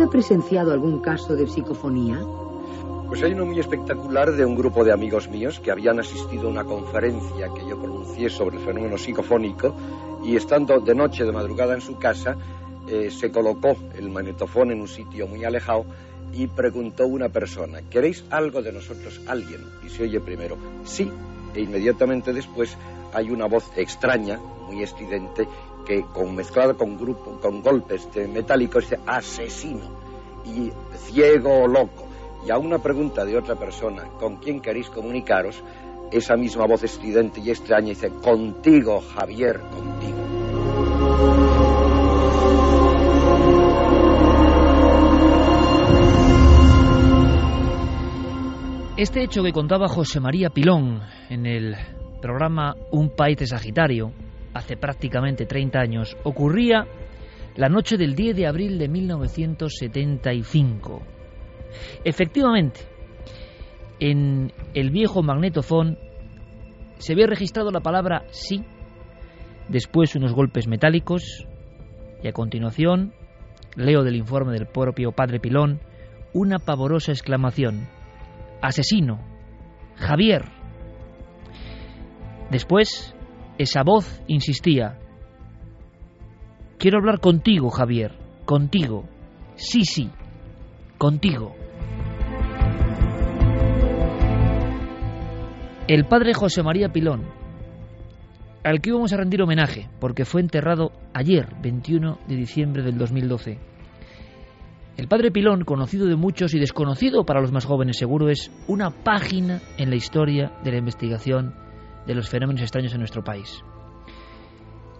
[0.00, 2.18] ¿Usted ha presenciado algún caso de psicofonía?
[3.06, 6.50] Pues hay uno muy espectacular de un grupo de amigos míos que habían asistido a
[6.50, 9.74] una conferencia que yo pronuncié sobre el fenómeno psicofónico
[10.24, 12.34] y estando de noche, de madrugada en su casa,
[12.88, 15.84] eh, se colocó el magnetofón en un sitio muy alejado
[16.32, 19.60] y preguntó una persona, ¿queréis algo de nosotros, alguien?
[19.84, 21.12] Y se oye primero, sí,
[21.54, 22.74] e inmediatamente después
[23.12, 25.46] hay una voz extraña, muy estridente,
[25.90, 29.90] que con mezclado con grupo, con golpes metálicos dice asesino
[30.44, 32.06] y ciego o loco.
[32.46, 35.60] Y a una pregunta de otra persona, ¿con quién queréis comunicaros?
[36.12, 40.16] Esa misma voz estridente y extraña dice, contigo, Javier, contigo.
[48.96, 51.74] Este hecho que contaba José María Pilón en el
[52.22, 54.12] programa Un País de Sagitario,
[54.54, 56.86] hace prácticamente 30 años, ocurría
[57.56, 61.02] la noche del 10 de abril de 1975.
[62.04, 62.80] Efectivamente,
[63.98, 65.98] en el viejo magnetofón
[66.98, 68.64] se había registrado la palabra sí,
[69.68, 71.46] después unos golpes metálicos
[72.22, 73.12] y a continuación,
[73.76, 75.80] leo del informe del propio padre Pilón,
[76.32, 77.88] una pavorosa exclamación.
[78.62, 79.20] Asesino.
[79.96, 80.44] Javier.
[82.50, 83.14] Después,
[83.60, 84.98] esa voz insistía.
[86.78, 88.12] Quiero hablar contigo, Javier.
[88.46, 89.04] Contigo.
[89.56, 90.08] Sí, sí.
[90.96, 91.54] Contigo.
[95.86, 97.26] El padre José María Pilón,
[98.64, 103.58] al que íbamos a rendir homenaje, porque fue enterrado ayer, 21 de diciembre del 2012.
[104.96, 108.90] El padre Pilón, conocido de muchos y desconocido para los más jóvenes seguro, es una
[108.90, 111.69] página en la historia de la investigación
[112.06, 113.62] de los fenómenos extraños en nuestro país.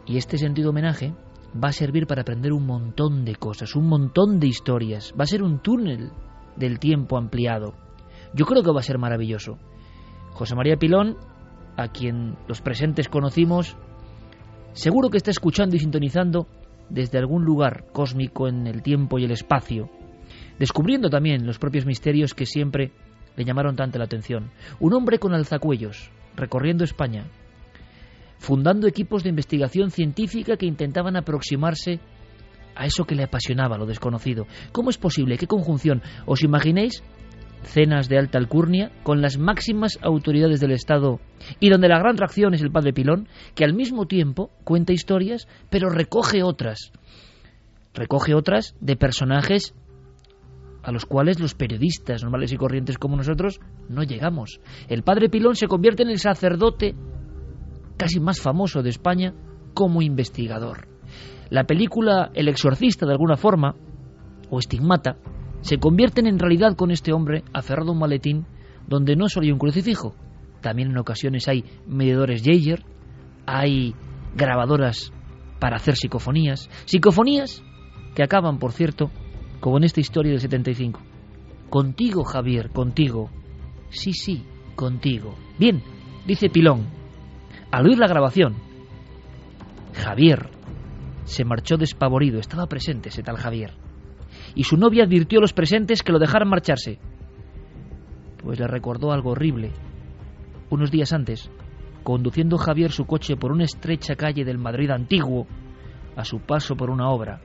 [0.07, 1.15] Y este sentido homenaje
[1.53, 5.15] va a servir para aprender un montón de cosas, un montón de historias.
[5.19, 6.11] Va a ser un túnel
[6.57, 7.75] del tiempo ampliado.
[8.35, 9.59] Yo creo que va a ser maravilloso.
[10.33, 11.17] José María Pilón,
[11.77, 13.77] a quien los presentes conocimos,
[14.73, 16.47] seguro que está escuchando y sintonizando
[16.89, 19.91] desde algún lugar cósmico en el tiempo y el espacio,
[20.59, 22.93] descubriendo también los propios misterios que siempre
[23.37, 24.51] le llamaron tanto la atención.
[24.79, 27.27] Un hombre con alzacuellos, recorriendo España,
[28.39, 32.01] fundando equipos de investigación científica que intentaban aproximarse
[32.75, 34.47] a eso que le apasionaba, lo desconocido.
[34.73, 35.37] ¿Cómo es posible?
[35.37, 36.03] ¿Qué conjunción?
[36.27, 37.03] ¿Os imaginéis
[37.63, 41.21] cenas de alta alcurnia con las máximas autoridades del Estado
[41.61, 45.47] y donde la gran reacción es el padre Pilón, que al mismo tiempo cuenta historias,
[45.69, 46.93] pero recoge otras.
[47.93, 49.75] Recoge otras de personajes
[50.83, 54.61] a los cuales los periodistas normales y corrientes como nosotros no llegamos.
[54.89, 56.95] El padre Pilón se convierte en el sacerdote
[57.97, 59.35] casi más famoso de España
[59.75, 60.89] como investigador.
[61.51, 63.75] La película El exorcista, de alguna forma,
[64.49, 65.17] o Estigmata,
[65.61, 68.47] se convierten en realidad con este hombre aferrado a un maletín
[68.89, 70.15] donde no solo hay un crucifijo,
[70.61, 72.85] también en ocasiones hay medidores Jaeger,
[73.47, 73.95] hay
[74.35, 75.13] grabadoras
[75.59, 77.63] para hacer psicofonías, psicofonías
[78.15, 79.11] que acaban, por cierto,
[79.61, 81.01] como en esta historia del 75.
[81.69, 83.31] Contigo, Javier, contigo.
[83.91, 84.45] Sí, sí,
[84.75, 85.37] contigo.
[85.59, 85.83] Bien,
[86.27, 86.87] dice Pilón.
[87.71, 88.57] Al oír la grabación,
[89.95, 90.49] Javier
[91.25, 92.41] se marchó despavorido.
[92.41, 93.75] Estaba presente ese tal Javier.
[94.55, 96.99] Y su novia advirtió a los presentes que lo dejaran marcharse.
[98.43, 99.71] Pues le recordó algo horrible.
[100.71, 101.51] Unos días antes,
[102.03, 105.47] conduciendo Javier su coche por una estrecha calle del Madrid antiguo,
[106.17, 107.41] a su paso por una obra,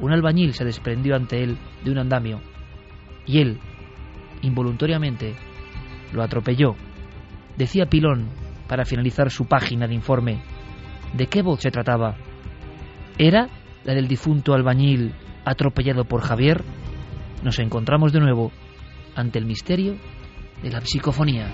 [0.00, 2.40] un albañil se desprendió ante él de un andamio
[3.26, 3.58] y él,
[4.42, 5.34] involuntariamente,
[6.12, 6.74] lo atropelló.
[7.56, 8.28] Decía Pilón,
[8.68, 10.42] para finalizar su página de informe,
[11.14, 12.16] ¿de qué voz se trataba?
[13.18, 13.48] ¿Era
[13.84, 15.14] la del difunto albañil
[15.44, 16.62] atropellado por Javier?
[17.42, 18.52] Nos encontramos de nuevo
[19.14, 19.96] ante el misterio
[20.62, 21.52] de la psicofonía.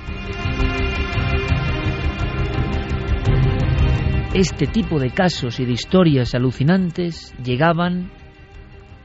[4.35, 8.11] Este tipo de casos y de historias alucinantes llegaban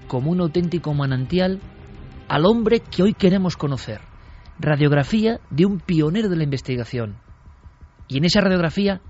[0.10, 1.62] como un auténtico manantial
[2.28, 4.02] al hombre que hoy queremos conocer.
[4.60, 7.16] Radiografía de un pionero de la investigación.
[8.10, 9.02] Y en esa radiografía,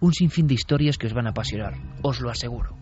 [0.00, 2.81] un sinfín de historias que os van a apasionar, os lo aseguro.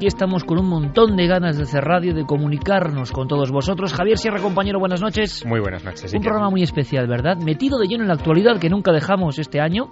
[0.00, 3.92] Aquí estamos con un montón de ganas de hacer radio, de comunicarnos con todos vosotros.
[3.92, 5.44] Javier Sierra, compañero, buenas noches.
[5.44, 6.14] Muy buenas noches.
[6.14, 7.36] Un programa muy especial, ¿verdad?
[7.36, 9.90] Metido de lleno en la actualidad que nunca dejamos este año,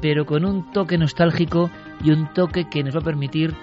[0.00, 1.70] pero con un toque nostálgico
[2.02, 3.54] y un toque que nos va a permitir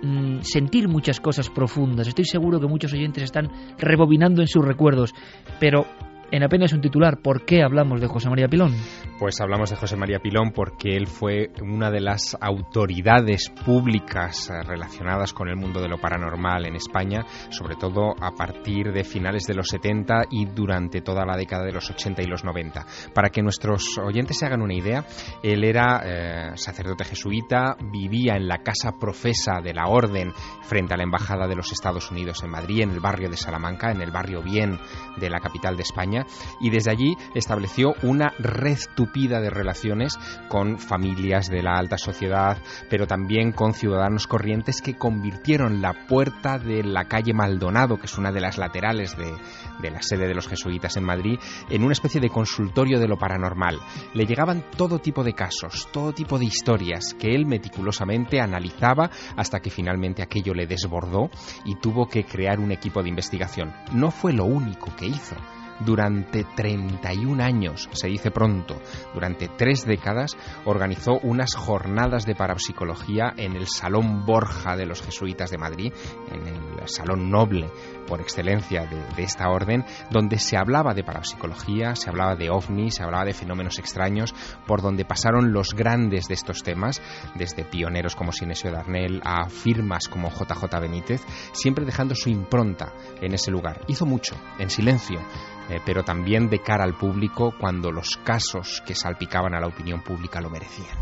[0.00, 2.06] mm, sentir muchas cosas profundas.
[2.06, 5.12] Estoy seguro que muchos oyentes están rebobinando en sus recuerdos,
[5.58, 5.86] pero
[6.30, 8.74] en apenas un titular, ¿por qué hablamos de José María Pilón?
[9.18, 14.62] Pues hablamos de José María Pilón porque él fue una de las autoridades públicas eh,
[14.62, 19.46] relacionadas con el mundo de lo paranormal en España, sobre todo a partir de finales
[19.46, 22.86] de los 70 y durante toda la década de los 80 y los 90.
[23.14, 25.04] Para que nuestros oyentes se hagan una idea,
[25.42, 30.96] él era eh, sacerdote jesuita, vivía en la casa profesa de la orden frente a
[30.96, 34.10] la Embajada de los Estados Unidos en Madrid, en el barrio de Salamanca, en el
[34.10, 34.78] barrio Bien
[35.18, 36.19] de la capital de España,
[36.60, 40.18] y desde allí estableció una red tupida de relaciones
[40.48, 42.58] con familias de la alta sociedad,
[42.88, 48.18] pero también con ciudadanos corrientes que convirtieron la puerta de la calle Maldonado, que es
[48.18, 51.38] una de las laterales de, la sede de los jesuitas en Madrid,
[51.68, 53.78] en una especie de consultorio de lo paranormal.
[54.14, 59.60] Le llegaban todo tipo de casos, todo tipo de historias que él meticulosamente analizaba hasta
[59.60, 61.30] que finalmente aquello le desbordó
[61.64, 63.72] y tuvo que crear un equipo de investigación.
[63.92, 65.36] No fue lo único que hizo
[65.84, 68.80] durante 31 años, se dice pronto,
[69.14, 75.50] durante tres décadas, organizó unas jornadas de parapsicología en el Salón Borja de los Jesuitas
[75.50, 75.92] de Madrid,
[76.30, 77.70] en el Salón Noble
[78.10, 83.04] por excelencia de, esta orden, donde se hablaba de parapsicología, se hablaba de ovnis, se
[83.04, 84.34] hablaba de fenómenos extraños,
[84.66, 87.00] por donde pasaron los grandes de estos temas,
[87.36, 91.22] desde pioneros como Sinesio Darnell a firmas como JJ Benítez,
[91.52, 92.92] siempre dejando su impronta
[93.22, 93.82] en ese lugar.
[93.86, 95.20] Hizo mucho, en silencio,
[95.68, 100.02] eh, pero también de cara al público cuando los casos que salpicaban a la opinión
[100.02, 100.98] pública lo merecían.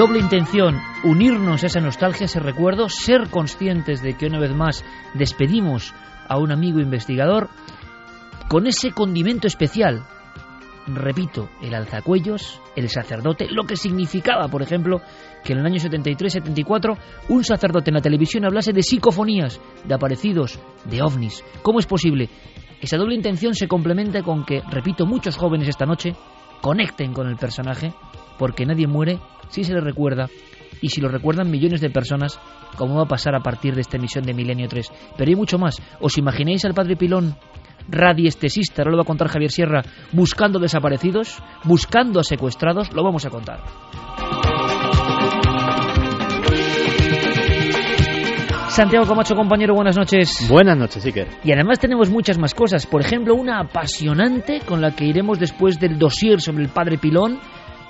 [0.00, 4.54] Doble intención, unirnos a esa nostalgia, a ese recuerdo, ser conscientes de que una vez
[4.54, 4.82] más
[5.12, 5.92] despedimos
[6.26, 7.50] a un amigo investigador
[8.48, 10.02] con ese condimento especial.
[10.86, 15.02] Repito, el alzacuellos, el sacerdote, lo que significaba, por ejemplo,
[15.44, 16.96] que en el año 73-74
[17.28, 21.44] un sacerdote en la televisión hablase de psicofonías, de aparecidos, de ovnis.
[21.60, 22.30] ¿Cómo es posible?
[22.80, 26.16] Esa doble intención se complementa con que, repito, muchos jóvenes esta noche
[26.62, 27.92] conecten con el personaje,
[28.40, 29.20] porque nadie muere
[29.50, 30.30] si se le recuerda
[30.80, 32.40] y si lo recuerdan millones de personas,
[32.74, 34.90] como va a pasar a partir de esta emisión de Milenio 3.
[35.18, 35.76] Pero hay mucho más.
[36.00, 37.36] ¿Os imagináis al padre Pilón,
[37.86, 39.82] radiestesista, ahora lo va a contar Javier Sierra,
[40.12, 42.90] buscando desaparecidos, buscando a secuestrados?
[42.94, 43.60] Lo vamos a contar.
[48.70, 50.46] Santiago Camacho, compañero, buenas noches.
[50.48, 51.28] Buenas noches, Iker.
[51.44, 52.86] Y además tenemos muchas más cosas.
[52.86, 57.38] Por ejemplo, una apasionante con la que iremos después del dossier sobre el padre Pilón,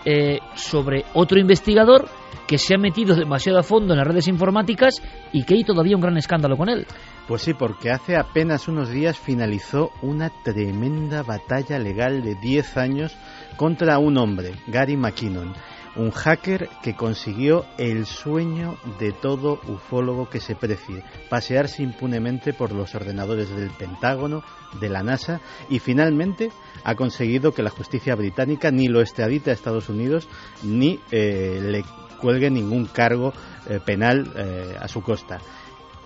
[0.04, 2.08] eh, sobre otro investigador
[2.46, 5.00] que se ha metido demasiado a fondo en las redes informáticas
[5.32, 6.86] y que hay todavía un gran escándalo con él.
[7.28, 13.16] Pues sí, porque hace apenas unos días finalizó una tremenda batalla legal de 10 años
[13.56, 15.54] contra un hombre, Gary McKinnon,
[16.00, 22.72] un hacker que consiguió el sueño de todo ufólogo que se precie, pasearse impunemente por
[22.72, 24.42] los ordenadores del Pentágono,
[24.80, 26.50] de la NASA y finalmente
[26.84, 30.28] ha conseguido que la justicia británica ni lo extradite a Estados Unidos
[30.62, 31.84] ni eh, le
[32.18, 33.32] cuelgue ningún cargo
[33.68, 35.38] eh, penal eh, a su costa.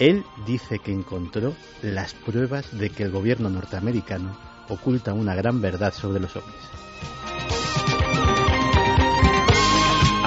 [0.01, 4.37] Él dice que encontró las pruebas de que el gobierno norteamericano
[4.69, 6.74] oculta una gran verdad sobre los ovnis.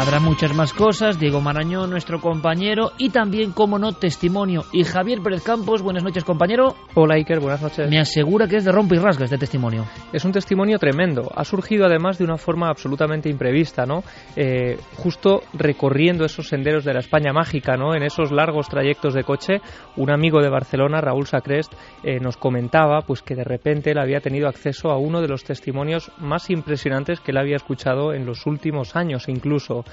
[0.08, 4.64] Habrá muchas más cosas, Diego Marañón, nuestro compañero, y también, como no, testimonio.
[4.72, 6.78] Y Javier Pérez Campos, buenas noches, compañero.
[6.94, 7.90] Hola Iker, buenas noches.
[7.90, 9.86] Me asegura que es de rompe y rasga este testimonio.
[10.14, 11.30] Es un testimonio tremendo.
[11.36, 14.02] Ha surgido además de una forma absolutamente imprevista, ¿no?
[14.38, 17.94] Eh, justo recorriendo esos senderos de la España mágica, ¿no?
[17.94, 19.60] En esos largos trayectos de coche,
[19.98, 21.74] un amigo de Barcelona, Raúl Sacrest,
[22.04, 25.44] eh, nos comentaba pues que de repente él había tenido acceso a uno de los
[25.44, 29.84] testimonios más impresionantes que él había escuchado en los últimos años incluso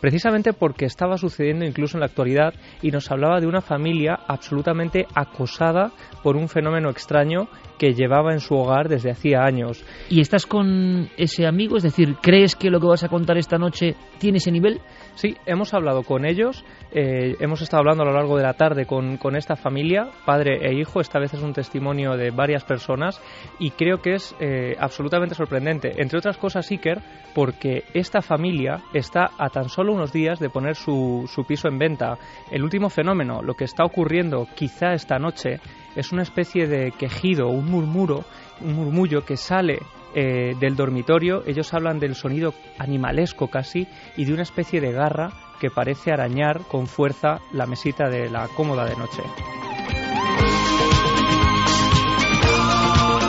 [0.00, 5.06] precisamente porque estaba sucediendo incluso en la actualidad y nos hablaba de una familia absolutamente
[5.14, 7.48] acosada por un fenómeno extraño
[7.78, 9.84] que llevaba en su hogar desde hacía años.
[10.08, 11.76] ¿Y estás con ese amigo?
[11.76, 14.80] Es decir, ¿crees que lo que vas a contar esta noche tiene ese nivel?
[15.20, 18.86] Sí, hemos hablado con ellos, eh, hemos estado hablando a lo largo de la tarde
[18.86, 23.20] con, esta familia, padre e hijo, esta vez es un testimonio de varias personas
[23.58, 27.02] y creo que es eh, absolutamente sorprendente, entre otras cosas Iker,
[27.34, 31.78] porque esta familia está a tan solo unos días de poner su, su piso en
[31.78, 32.16] venta.
[32.50, 35.60] El último fenómeno, lo que está ocurriendo quizá esta noche,
[35.96, 38.24] es una especie de quejido, un murmuro,
[38.62, 39.80] un murmullo que sale
[40.14, 43.86] eh, del dormitorio, ellos hablan del sonido animalesco casi
[44.16, 48.48] y de una especie de garra que parece arañar con fuerza la mesita de la
[48.48, 49.22] cómoda de noche.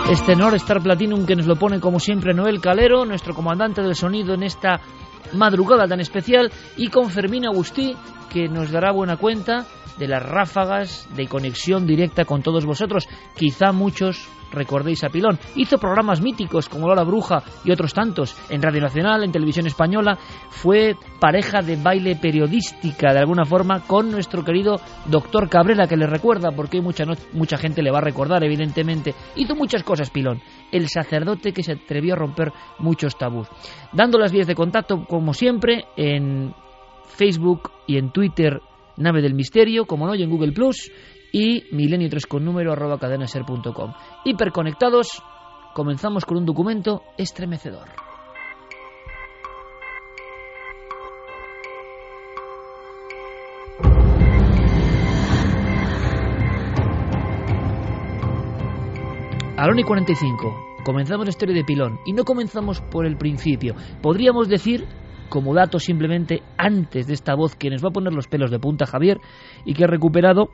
[0.09, 3.95] Este Nord Star Platinum que nos lo pone como siempre Noel Calero, nuestro comandante del
[3.95, 4.81] sonido en esta
[5.33, 7.95] madrugada tan especial, y con Fermín Agustí,
[8.29, 9.65] que nos dará buena cuenta
[9.97, 13.07] de las ráfagas de conexión directa con todos vosotros.
[13.35, 15.39] Quizá muchos recordéis a Pilón.
[15.55, 20.17] Hizo programas míticos como Lola Bruja y otros tantos en Radio Nacional, en Televisión Española.
[20.49, 26.07] Fue pareja de baile periodística de alguna forma con nuestro querido doctor Cabrera, que le
[26.07, 29.15] recuerda, porque mucha, mucha gente le va a recordar, evidentemente.
[29.35, 30.41] Hizo muchas cosas Pilón.
[30.71, 33.47] El sacerdote que se atrevió a romper muchos tabús.
[33.91, 36.53] Dando las vías de contacto, como siempre, en
[37.05, 38.61] Facebook y en Twitter
[38.97, 40.91] Nave del Misterio, como no, y en Google Plus
[41.31, 43.93] y milenio 3 con número arroba cadenaser.com.
[44.25, 45.21] Hiperconectados,
[45.73, 48.10] comenzamos con un documento estremecedor.
[59.61, 60.79] Aloni 45.
[60.83, 63.75] Comenzamos la historia de Pilón y no comenzamos por el principio.
[64.01, 64.87] Podríamos decir
[65.29, 68.57] como dato simplemente antes de esta voz que nos va a poner los pelos de
[68.57, 69.19] punta Javier
[69.63, 70.49] y que ha recuperado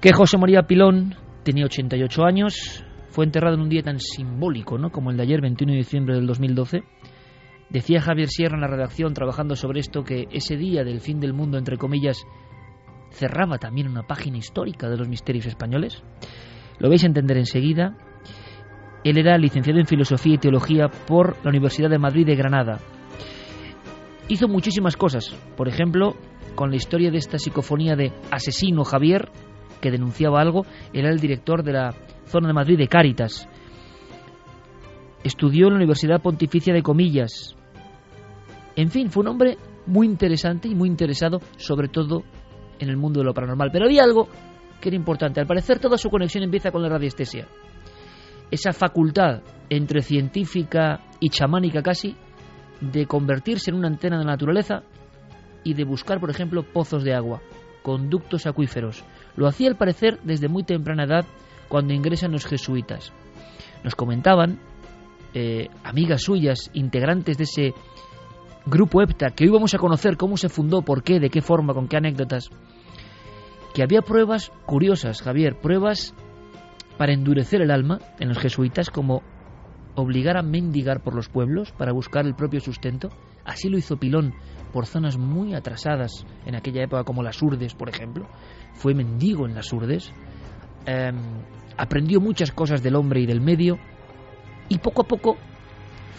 [0.00, 4.88] que José María Pilón tenía 88 años, fue enterrado en un día tan simbólico ¿no?
[4.88, 6.84] como el de ayer, 21 de diciembre del 2012.
[7.68, 11.34] Decía Javier Sierra en la redacción, trabajando sobre esto, que ese día del fin del
[11.34, 12.24] mundo, entre comillas,
[13.10, 16.02] cerraba también una página histórica de los misterios españoles.
[16.78, 17.94] Lo vais a entender enseguida.
[19.04, 22.78] Él era licenciado en Filosofía y Teología por la Universidad de Madrid de Granada.
[24.28, 26.16] Hizo muchísimas cosas, por ejemplo,
[26.54, 29.30] con la historia de esta psicofonía de Asesino Javier,
[29.80, 31.94] que denunciaba algo, era el director de la
[32.26, 33.48] zona de Madrid de Cáritas.
[35.24, 37.56] Estudió en la Universidad Pontificia de Comillas.
[38.76, 42.22] En fin, fue un hombre muy interesante y muy interesado, sobre todo
[42.78, 43.70] en el mundo de lo paranormal.
[43.72, 44.28] Pero había algo
[44.82, 45.40] que era importante.
[45.40, 47.46] Al parecer, toda su conexión empieza con la radiestesia.
[48.50, 52.16] Esa facultad entre científica y chamánica casi
[52.80, 54.82] de convertirse en una antena de la naturaleza
[55.64, 57.40] y de buscar, por ejemplo, pozos de agua,
[57.82, 59.04] conductos acuíferos,
[59.36, 61.24] lo hacía al parecer desde muy temprana edad
[61.68, 63.12] cuando ingresan los jesuitas.
[63.84, 64.58] Nos comentaban
[65.32, 67.74] eh, amigas suyas, integrantes de ese
[68.66, 71.72] grupo EPTA, que hoy vamos a conocer cómo se fundó, por qué, de qué forma,
[71.72, 72.50] con qué anécdotas,
[73.74, 76.14] que había pruebas curiosas, Javier, pruebas
[76.98, 79.22] para endurecer el alma en los jesuitas, como
[79.94, 83.08] obligar a mendigar por los pueblos para buscar el propio sustento.
[83.44, 84.34] Así lo hizo Pilón
[84.72, 88.28] por zonas muy atrasadas en aquella época, como las Urdes, por ejemplo.
[88.72, 90.12] Fue mendigo en las Urdes.
[90.86, 91.16] Em,
[91.76, 93.78] aprendió muchas cosas del hombre y del medio.
[94.68, 95.36] Y poco a poco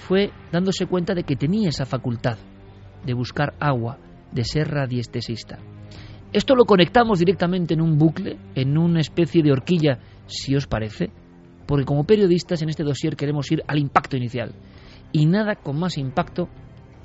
[0.07, 2.37] fue dándose cuenta de que tenía esa facultad
[3.05, 3.97] de buscar agua,
[4.31, 5.59] de ser radiestesista.
[6.33, 11.11] Esto lo conectamos directamente en un bucle, en una especie de horquilla, si os parece,
[11.67, 14.51] porque como periodistas en este dossier queremos ir al impacto inicial.
[15.11, 16.49] Y nada con más impacto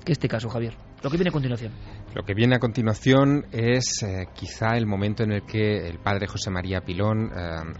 [0.02, 0.72] que este caso, Javier.
[1.02, 1.72] Lo que viene a continuación.
[2.14, 6.26] Lo que viene a continuación es eh, quizá el momento en el que el padre
[6.26, 7.30] José María Pilón eh,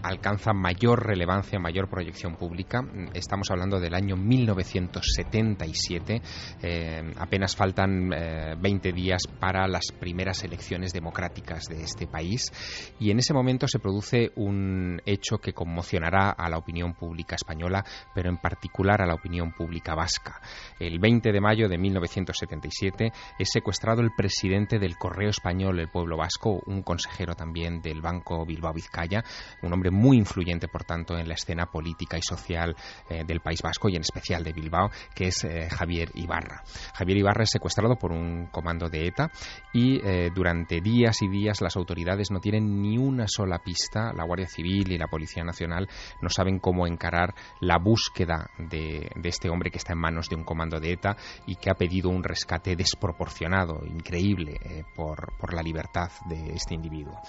[0.03, 2.83] alcanza mayor relevancia, mayor proyección pública.
[3.15, 6.21] Estamos hablando del año 1977.
[6.61, 12.51] Eh, apenas faltan 20 días para las primeras elecciones democráticas de este país.
[12.99, 17.83] Y en ese momento se produce un hecho que conmocionará a la opinión pública española,
[18.13, 20.39] pero en particular a la opinión pública vasca.
[20.79, 26.17] El 20 de mayo de 1977 es secuestrado el presidente del Correo Español, el pueblo
[26.17, 29.23] vasco, un consejero también del Banco Bilbao Vizcaya,
[29.61, 32.75] un hombre muy influyente, por tanto, en la escena política y social
[33.09, 36.63] eh, del País Vasco y en especial de Bilbao, que es eh, Javier Ibarra.
[36.95, 39.31] Javier Ibarra es secuestrado por un comando de ETA
[39.71, 44.25] y eh, durante días y días las autoridades no tienen ni una sola pista, la
[44.25, 45.87] Guardia Civil y la Policía Nacional
[46.21, 50.35] no saben cómo encarar la búsqueda de, de este hombre que está en manos de
[50.35, 55.53] un comando de ETA y que ha pedido un rescate desproporcionado, increíble eh, por, por,
[55.53, 57.19] la libertad de este individuo.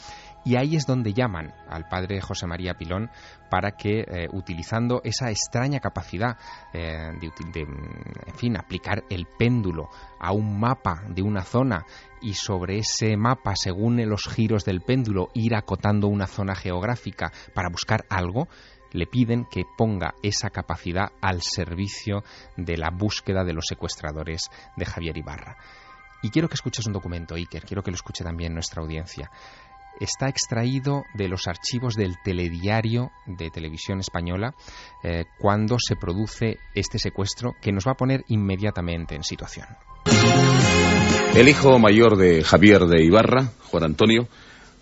[0.45, 3.11] Y ahí es donde llaman al padre José María Pilón
[3.51, 6.39] para que, eh, utilizando esa extraña capacidad
[6.73, 11.85] eh, de, de, en fin, aplicar el péndulo a un mapa de una zona
[12.23, 17.69] y sobre ese mapa, según los giros del péndulo, ir acotando una zona geográfica para
[17.69, 18.49] buscar algo,
[18.93, 22.25] le piden que ponga esa capacidad al servicio
[22.57, 25.57] de la búsqueda de los secuestradores de Javier Ibarra.
[26.23, 29.31] Y quiero que escuches un documento, Iker, quiero que lo escuche también nuestra audiencia.
[29.99, 34.55] Está extraído de los archivos del telediario de televisión española
[35.03, 39.67] eh, cuando se produce este secuestro que nos va a poner inmediatamente en situación.
[41.35, 44.29] El hijo mayor de Javier de Ibarra, Juan Antonio,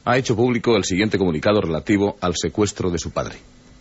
[0.04, 3.36] ha hecho público el siguiente comunicado relativo al secuestro de su padre.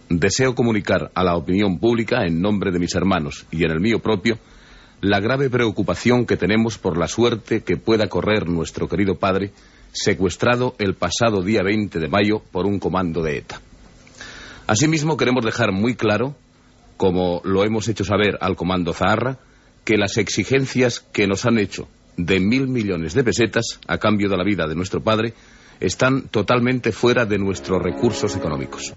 [0.09, 3.99] Deseo comunicar a la opinión pública, en nombre de mis hermanos y en el mío
[3.99, 4.37] propio,
[5.01, 9.51] la grave preocupación que tenemos por la suerte que pueda correr nuestro querido padre,
[9.91, 13.61] secuestrado el pasado día 20 de mayo por un comando de ETA.
[14.65, 16.35] Asimismo, queremos dejar muy claro,
[16.97, 19.37] como lo hemos hecho saber al comando Zaharra,
[19.85, 21.87] que las exigencias que nos han hecho
[22.17, 25.33] de mil millones de pesetas a cambio de la vida de nuestro padre
[25.79, 28.93] están totalmente fuera de nuestros recursos económicos.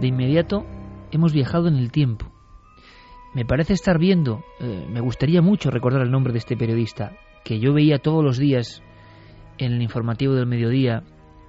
[0.00, 0.64] De inmediato
[1.10, 2.30] hemos viajado en el tiempo.
[3.34, 7.12] Me parece estar viendo, eh, me gustaría mucho recordar el nombre de este periodista,
[7.44, 8.82] que yo veía todos los días
[9.58, 11.04] en el informativo del mediodía,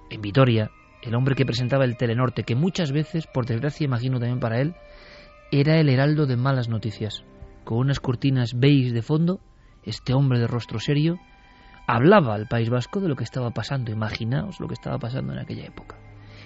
[0.10, 0.71] en Vitoria,
[1.02, 4.76] el hombre que presentaba el Telenorte, que muchas veces, por desgracia imagino también para él,
[5.52, 7.26] era el heraldo de malas noticias.
[7.63, 9.39] Con unas cortinas beige de fondo,
[9.84, 11.19] este hombre de rostro serio
[11.88, 13.91] hablaba al País Vasco de lo que estaba pasando.
[13.91, 15.97] Imaginaos lo que estaba pasando en aquella época.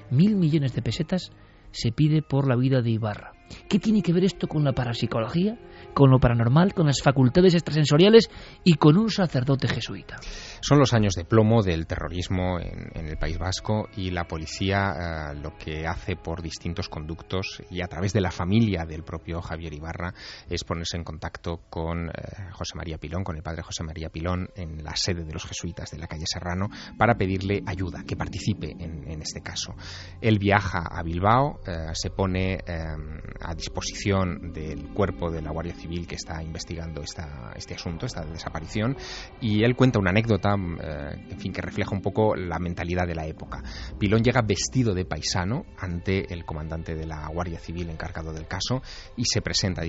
[0.10, 1.32] Mil millones de pesetas
[1.76, 3.34] se pide por la vida de Ibarra.
[3.68, 5.60] ¿Qué tiene que ver esto con la parapsicología,
[5.96, 8.30] con lo paranormal, con las facultades extrasensoriales
[8.64, 10.18] y con un sacerdote jesuita?
[10.60, 15.36] Son los años de plomo del terrorismo en, el País Vasco y la policía eh,
[15.42, 19.74] lo que hace por distintos conductos y a través de la familia del propio Javier
[19.74, 20.14] Ibarra
[20.50, 22.12] es ponerse en contacto con eh,
[22.52, 25.92] José María Pilón, con el padre José María Pilón en la sede de los jesuitas
[25.92, 29.74] de la calle Serrano para pedirle ayuda, que participe en, en este caso.
[30.20, 35.85] Él viaja a Bilbao, eh, se pone a disposición del cuerpo de la Guardia Civil
[36.08, 38.98] que está investigando este asunto, esta desaparición,
[39.40, 43.16] y él cuenta una anécdota, eh, en fin, que refleja un poco la mentalidad de
[43.16, 43.64] la época.
[43.98, 48.82] Pilón llega vestido de paisano ante el comandante de la Guardia Civil encargado del caso
[49.16, 49.84] y se presenta,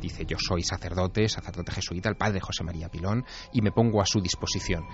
[0.00, 4.06] dice, yo soy sacerdote, sacerdote jesuita, el padre José María Pilón, y me pongo a
[4.06, 4.84] su disposición.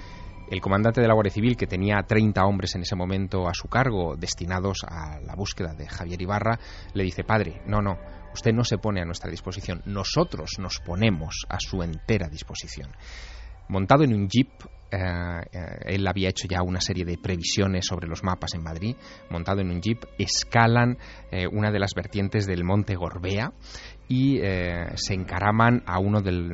[0.48, 3.66] El comandante de la Guardia Civil, que tenía 30 hombres en ese momento a su
[3.68, 6.58] cargo, destinados a la búsqueda de Javier Ibarra,
[6.94, 7.98] le dice, padre, no, no,
[8.32, 12.92] usted no se pone a nuestra disposición, nosotros nos ponemos a su entera disposición.
[13.68, 14.50] Montado en un jeep,
[14.92, 14.98] eh,
[15.50, 18.94] eh, él había hecho ya una serie de previsiones sobre los mapas en Madrid,
[19.30, 20.96] montado en un jeep, escalan
[21.32, 23.52] eh, una de las vertientes del monte Gorbea
[24.08, 26.52] y eh, se encaraman a uno del,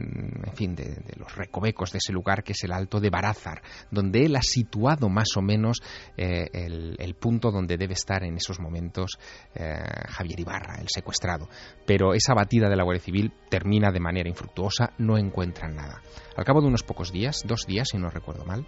[0.54, 4.36] fin, de, los recovecos de ese lugar que es el Alto de Barázar, donde él
[4.36, 5.82] ha situado más o menos
[6.16, 9.18] eh, el, punto donde debe estar en esos momentos
[9.54, 11.48] eh, Javier Ibarra, el secuestrado.
[11.86, 16.00] Pero esa batida de la Guardia Civil termina de manera infructuosa, no encuentran nada.
[16.36, 18.66] Al cabo de unos pocos días, dos días si no recuerdo mal,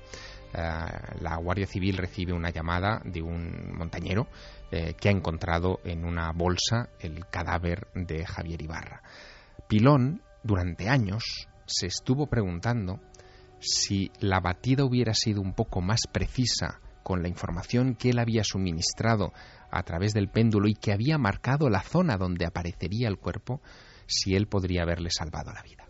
[0.53, 4.29] la Guardia Civil recibe una llamada de un montañero
[4.71, 9.03] eh, que ha encontrado en una bolsa el cadáver de Javier Ibarra.
[9.69, 13.01] Pilón, durante años, se estuvo preguntando
[13.61, 18.45] si la batida hubiera sido un poco más precisa con la información que él había
[18.45, 19.33] suministrado
[19.71, 23.61] a través del péndulo y que había marcado la zona donde aparecería el cuerpo,
[24.07, 25.84] si él podría haberle salvado la vida.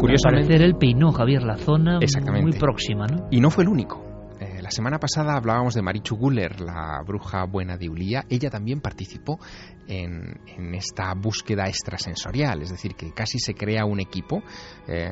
[0.00, 0.54] Curiosamente...
[0.54, 1.98] Al él peinó Javier la zona
[2.40, 3.28] muy próxima, ¿no?
[3.30, 4.04] Y no fue el único.
[4.40, 8.24] Eh, la semana pasada hablábamos de Marichu Guller, la bruja buena de Ulía.
[8.30, 9.38] Ella también participó
[9.86, 10.38] en,
[10.74, 14.42] esta búsqueda extrasensorial, es decir, que casi se crea un equipo
[14.86, 15.08] eh,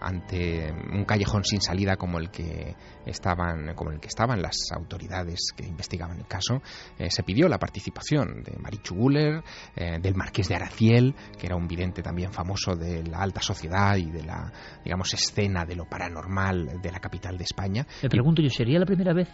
[0.00, 2.74] ante un callejón sin salida como el que
[3.04, 6.62] estaban, como el que estaban las autoridades que investigaban el caso.
[6.98, 9.42] Eh, se pidió la participación de Marichu Guller,
[9.74, 14.10] del Marqués de Araciel, que era un vidente también famoso de la alta sociedad y
[14.10, 14.52] de la,
[14.84, 17.86] digamos, escena de lo paranormal de la capital de España.
[18.02, 19.28] Me pregunto yo, ¿sería la primera vez?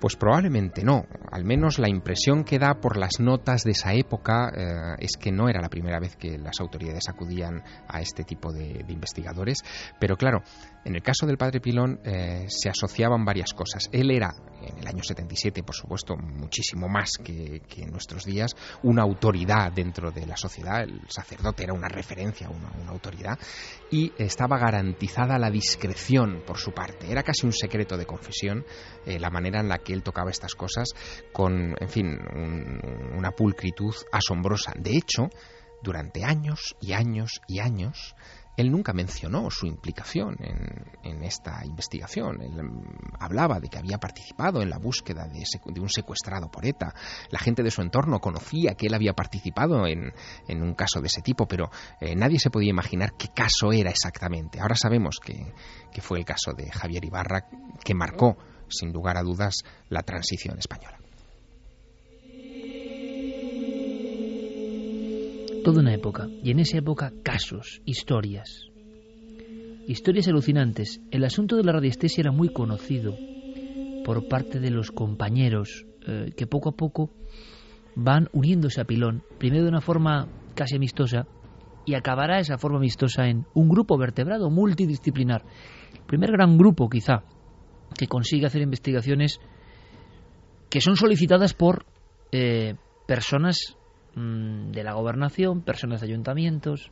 [0.00, 1.06] Pues probablemente no.
[1.32, 5.32] Al menos la impresión que da por las notas de esa época eh, es que
[5.32, 9.58] no era la primera vez que las autoridades acudían a este tipo de, investigadores.
[9.98, 10.42] Pero claro,
[10.84, 13.88] en el caso del padre Pilón eh, se asociaban varias cosas.
[13.92, 19.02] Él era, en el año 77, por supuesto, muchísimo más que, en nuestros días, una
[19.02, 20.82] autoridad dentro de la sociedad.
[20.82, 23.38] El sacerdote era una referencia, una, autoridad.
[23.90, 27.10] Y estaba garantizada la discreción por su parte.
[27.10, 28.64] Era casi un secreto de confesión
[29.04, 30.88] eh, la manera en la que él tocaba estas cosas
[31.32, 32.18] con, en fin,
[33.16, 34.72] una pulcritud asombrosa.
[34.78, 35.28] De hecho,
[35.82, 38.14] durante años y años y años,
[38.58, 42.40] él nunca mencionó su implicación en, esta investigación.
[42.42, 46.92] Él mm, hablaba de que había participado en la búsqueda de, un secuestrado por ETA.
[47.30, 50.12] La gente de su entorno conocía que él había participado en,
[50.48, 54.60] un caso de ese tipo, pero eh, nadie se podía imaginar qué caso era exactamente.
[54.60, 55.52] Ahora sabemos que,
[55.92, 57.46] que fue el caso de Javier Ibarra,
[57.84, 58.36] que marcó
[58.68, 60.97] sin lugar a dudas, la transición española.
[65.64, 68.68] Toda una época, y en esa época casos, historias.
[69.86, 71.00] Historias alucinantes.
[71.10, 73.16] El asunto de la radiestesia era muy conocido
[74.04, 77.10] por parte de los compañeros eh, que poco a poco
[77.94, 81.26] van uniéndose a Pilón, primero de una forma casi amistosa,
[81.84, 85.42] y acabará esa forma amistosa en un grupo vertebrado multidisciplinar.
[85.94, 87.24] El primer gran grupo, quizá,
[87.96, 89.40] que consigue hacer investigaciones
[90.68, 91.86] que son solicitadas por
[92.30, 92.74] eh,
[93.06, 93.78] personas
[94.14, 96.90] mm, de la gobernación, personas de ayuntamientos.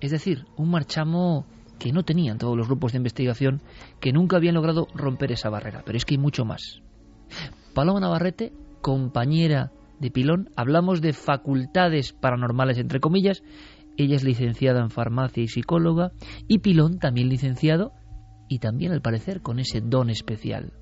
[0.00, 1.46] Es decir, un marchamo
[1.78, 3.62] que no tenían todos los grupos de investigación,
[4.00, 5.82] que nunca habían logrado romper esa barrera.
[5.84, 6.82] Pero es que hay mucho más.
[7.74, 13.42] Paloma Navarrete, compañera de Pilón, hablamos de facultades paranormales, entre comillas.
[13.96, 16.12] Ella es licenciada en farmacia y psicóloga,
[16.48, 17.92] y Pilón también licenciado
[18.48, 20.72] y también al parecer con ese don especial.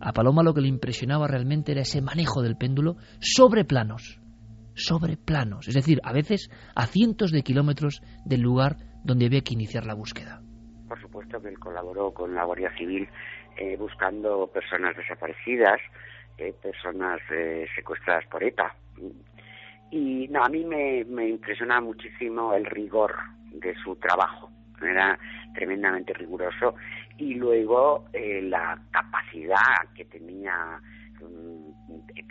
[0.00, 4.20] A Paloma lo que le impresionaba realmente era ese manejo del péndulo sobre planos,
[4.76, 9.54] sobre planos, es decir, a veces a cientos de kilómetros del lugar donde había que
[9.54, 10.40] iniciar la búsqueda.
[10.88, 13.08] Por supuesto que él colaboró con la Guardia Civil
[13.56, 15.80] eh, buscando personas desaparecidas,
[16.38, 18.76] eh, personas eh, secuestradas por ETA.
[19.90, 23.14] Y no, a mí me, me impresiona muchísimo el rigor
[23.52, 24.50] de su trabajo
[24.84, 25.18] era
[25.54, 26.74] tremendamente riguroso
[27.18, 30.80] y luego eh, la capacidad que tenía
[31.20, 31.65] mm,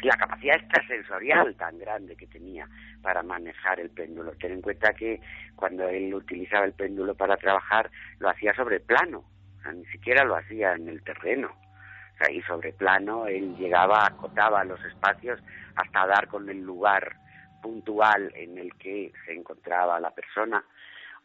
[0.04, 2.68] la capacidad extrasensorial tan grande que tenía
[3.02, 4.32] para manejar el péndulo.
[4.34, 5.20] Ten en cuenta que
[5.56, 9.24] cuando él utilizaba el péndulo para trabajar lo hacía sobre plano,
[9.74, 11.50] ni siquiera lo hacía en el terreno.
[11.50, 15.42] O sea, y sobre plano él llegaba, acotaba los espacios
[15.76, 17.18] hasta dar con el lugar
[17.62, 20.64] puntual en el que se encontraba la persona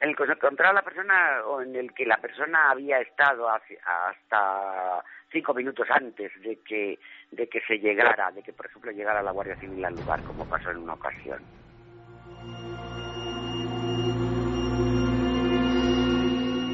[0.01, 3.49] en el que se encontraba la persona o en el que la persona había estado
[3.51, 6.99] hasta cinco minutos antes de que,
[7.31, 10.45] de que se llegara, de que por ejemplo llegara la Guardia Civil al lugar, como
[10.45, 11.41] pasó en una ocasión.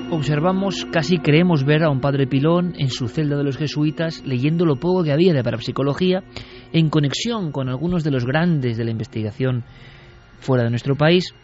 [0.09, 4.65] Observamos, casi creemos ver a un padre Pilón en su celda de los jesuitas leyendo
[4.65, 6.23] lo poco que había de parapsicología
[6.73, 9.65] en conexión con algunos de los grandes de la investigación
[10.39, 11.35] fuera de nuestro país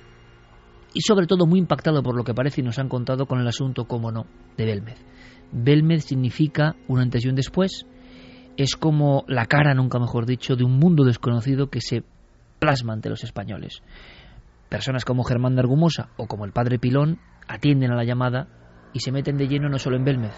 [0.95, 3.49] y sobre todo muy impactado por lo que parece y nos han contado con el
[3.49, 5.22] asunto, como no, de Belmez.
[5.53, 7.87] Belmez significa un antes y un después,
[8.57, 12.03] es como la cara, nunca mejor dicho, de un mundo desconocido que se
[12.59, 13.83] plasma ante los españoles.
[14.69, 18.49] Personas como Germán de Argumosa o como el padre Pilón atienden a la llamada
[18.93, 20.35] y se meten de lleno no solo en Belmez,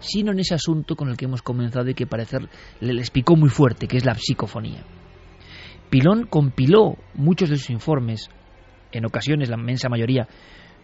[0.00, 2.48] sino en ese asunto con el que hemos comenzado y que parecer
[2.80, 4.84] les picó muy fuerte, que es la psicofonía.
[5.90, 8.30] Pilón compiló muchos de sus informes
[8.92, 10.26] en ocasiones, la inmensa mayoría,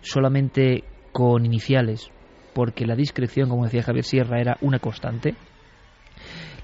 [0.01, 2.11] solamente con iniciales,
[2.57, 5.35] porque la discreción, como decía Javier Sierra, era una constante.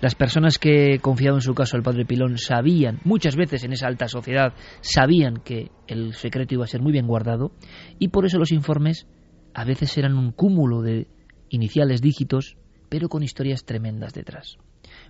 [0.00, 3.88] Las personas que confiaban en su caso al padre Pilón sabían, muchas veces en esa
[3.88, 7.52] alta sociedad, sabían que el secreto iba a ser muy bien guardado
[7.98, 9.06] y por eso los informes
[9.52, 11.08] a veces eran un cúmulo de
[11.50, 12.56] iniciales dígitos,
[12.88, 14.56] pero con historias tremendas detrás.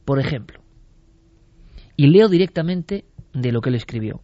[0.04, 0.64] Por ejemplo,
[1.96, 4.20] y leo directamente de lo que él escribió.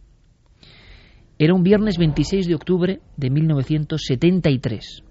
[1.37, 5.03] Era un viernes 26 de octubre de 1973.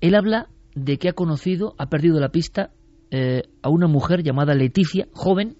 [0.00, 2.70] Él habla de que ha conocido, ha perdido la pista
[3.10, 5.56] eh, a una mujer llamada Leticia, joven,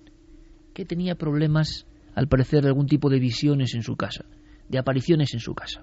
[0.75, 4.25] que tenía problemas, al parecer, de algún tipo de visiones en su casa,
[4.69, 5.83] de apariciones en su casa.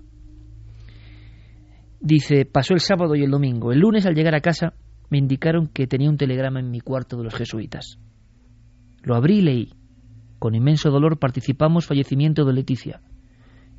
[2.00, 3.72] Dice, pasó el sábado y el domingo.
[3.72, 4.74] El lunes, al llegar a casa,
[5.10, 8.00] me indicaron que tenía un telegrama en mi cuarto de los jesuitas.
[9.02, 9.74] Lo abrí y leí.
[10.40, 13.02] Con inmenso dolor participamos fallecimiento de Leticia.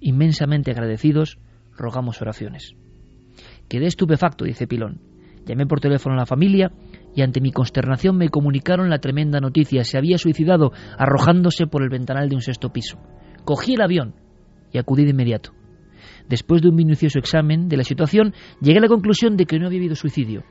[0.01, 1.39] Inmensamente agradecidos,
[1.77, 2.75] rogamos oraciones.
[3.69, 5.01] Quedé estupefacto, dice Pilón.
[5.47, 6.73] Llamé por teléfono a la familia
[7.15, 9.85] y ante mi consternación me comunicaron la tremenda noticia.
[9.85, 12.99] Se había suicidado arrojándose por el ventanal de un sexto piso.
[13.45, 14.15] Cogí el avión
[14.73, 15.53] y acudí de inmediato.
[16.29, 19.67] Después de un minucioso examen de la situación, llegué a la conclusión de que no
[19.67, 20.45] había habido suicidio.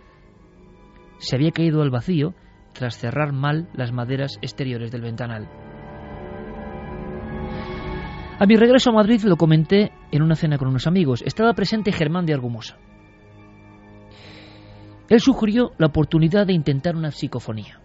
[1.17, 2.33] Se había caído al vacío
[2.73, 5.49] tras cerrar mal las maderas exteriores del ventanal.
[8.37, 11.21] A mi regreso a Madrid lo comenté en una cena con unos amigos.
[11.25, 12.77] Estaba presente Germán de Argumosa.
[15.09, 17.79] Él sugirió la oportunidad de intentar una psicofonía.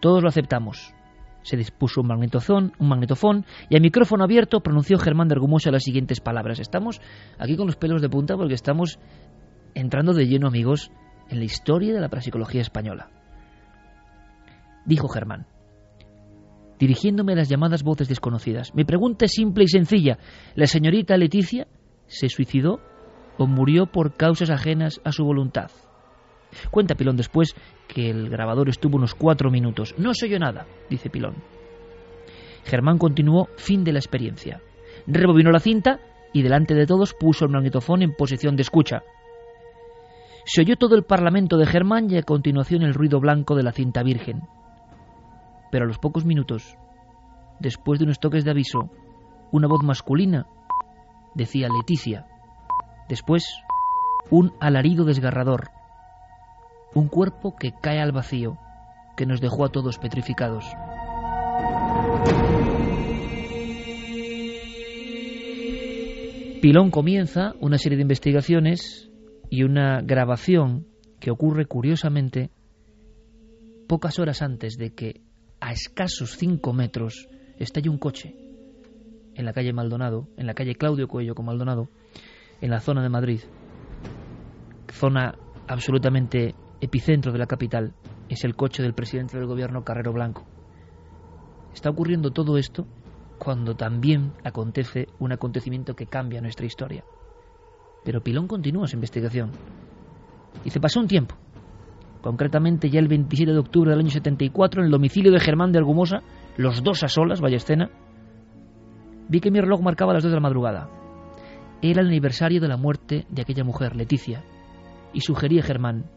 [0.00, 0.94] Todos lo aceptamos.
[1.42, 5.84] Se dispuso un magnetofón, un magnetofón y a micrófono abierto pronunció Germán de Argumosa las
[5.84, 6.60] siguientes palabras.
[6.60, 7.00] Estamos
[7.38, 8.98] aquí con los pelos de punta porque estamos
[9.74, 10.90] entrando de lleno, amigos,
[11.28, 13.10] en la historia de la parapsicología española.
[14.84, 15.46] Dijo Germán,
[16.78, 18.74] dirigiéndome a las llamadas voces desconocidas.
[18.74, 20.18] Mi pregunta es simple y sencilla.
[20.54, 21.68] ¿La señorita Leticia
[22.06, 22.80] se suicidó
[23.38, 25.70] o murió por causas ajenas a su voluntad?
[26.70, 27.54] Cuenta Pilón después
[27.88, 29.94] que el grabador estuvo unos cuatro minutos.
[29.98, 31.36] No se oyó nada, dice Pilón.
[32.64, 34.60] Germán continuó fin de la experiencia.
[35.06, 36.00] Rebobinó la cinta
[36.32, 39.02] y delante de todos puso el magnetofón en posición de escucha.
[40.44, 43.72] Se oyó todo el parlamento de Germán y a continuación el ruido blanco de la
[43.72, 44.42] cinta virgen.
[45.70, 46.76] Pero a los pocos minutos,
[47.60, 48.90] después de unos toques de aviso,
[49.52, 50.46] una voz masculina
[51.34, 52.26] decía Leticia.
[53.08, 53.44] Después,
[54.30, 55.70] un alarido desgarrador.
[56.94, 58.58] Un cuerpo que cae al vacío,
[59.16, 60.64] que nos dejó a todos petrificados.
[66.60, 69.10] Pilón comienza una serie de investigaciones
[69.48, 70.86] y una grabación
[71.18, 72.50] que ocurre curiosamente
[73.88, 75.22] pocas horas antes de que
[75.60, 78.34] a escasos cinco metros estalle un coche
[79.34, 81.88] en la calle Maldonado, en la calle Claudio Coello con Maldonado,
[82.60, 83.40] en la zona de Madrid,
[84.92, 85.34] zona
[85.66, 87.94] absolutamente epicentro de la capital,
[88.28, 90.44] es el coche del presidente del gobierno Carrero Blanco.
[91.72, 92.86] Está ocurriendo todo esto
[93.38, 97.04] cuando también acontece un acontecimiento que cambia nuestra historia.
[98.04, 99.50] Pero Pilón continúa su investigación.
[100.64, 101.36] Y se pasó un tiempo,
[102.20, 105.78] concretamente ya el 27 de octubre del año 74, en el domicilio de Germán de
[105.78, 106.22] Argumosa,
[106.56, 107.58] los dos a solas, vaya
[109.28, 110.88] vi que mi reloj marcaba las dos de la madrugada.
[111.82, 114.42] Era el aniversario de la muerte de aquella mujer, Leticia,
[115.12, 116.10] y sugerí a Germán,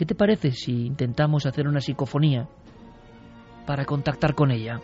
[0.00, 2.48] ¿qué te parece si intentamos hacer una psicofonía
[3.66, 4.80] para contactar con ella?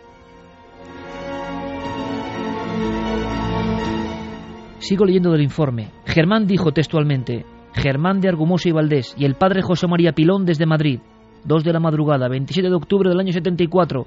[4.77, 5.89] Sigo leyendo del informe.
[6.05, 10.67] Germán dijo textualmente, Germán de Argumosa y Valdés y el padre José María Pilón desde
[10.67, 10.99] Madrid,
[11.45, 14.05] 2 de la madrugada, 27 de octubre del año 74,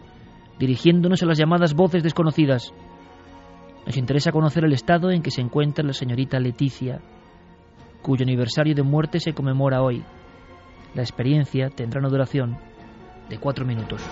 [0.61, 2.73] dirigiéndonos a las llamadas voces desconocidas.
[3.85, 7.01] Nos interesa conocer el estado en que se encuentra la señorita Leticia,
[8.01, 10.05] cuyo aniversario de muerte se conmemora hoy.
[10.95, 12.59] La experiencia tendrá una duración
[13.29, 14.03] de cuatro minutos.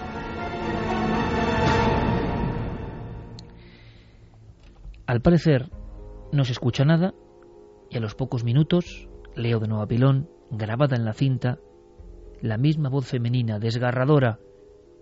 [5.06, 5.70] Al parecer,
[6.32, 7.14] no se escucha nada
[7.90, 11.58] y a los pocos minutos leo de nuevo a Pilón, grabada en la cinta,
[12.40, 14.38] la misma voz femenina, desgarradora,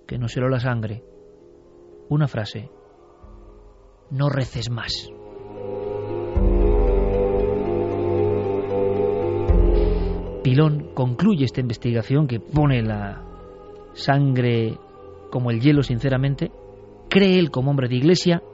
[0.06, 1.04] que nos heló la sangre.
[2.08, 2.70] Una frase.
[4.10, 5.10] No reces más.
[10.46, 13.20] Pilón concluye esta investigación que pone la
[13.94, 14.78] sangre
[15.28, 16.52] como el hielo, sinceramente.
[17.10, 18.44] Cree él, como hombre de iglesia,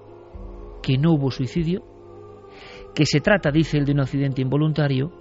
[0.83, 1.83] que no hubo suicidio,
[2.95, 5.13] que se trata, dice él, de un accidente involuntario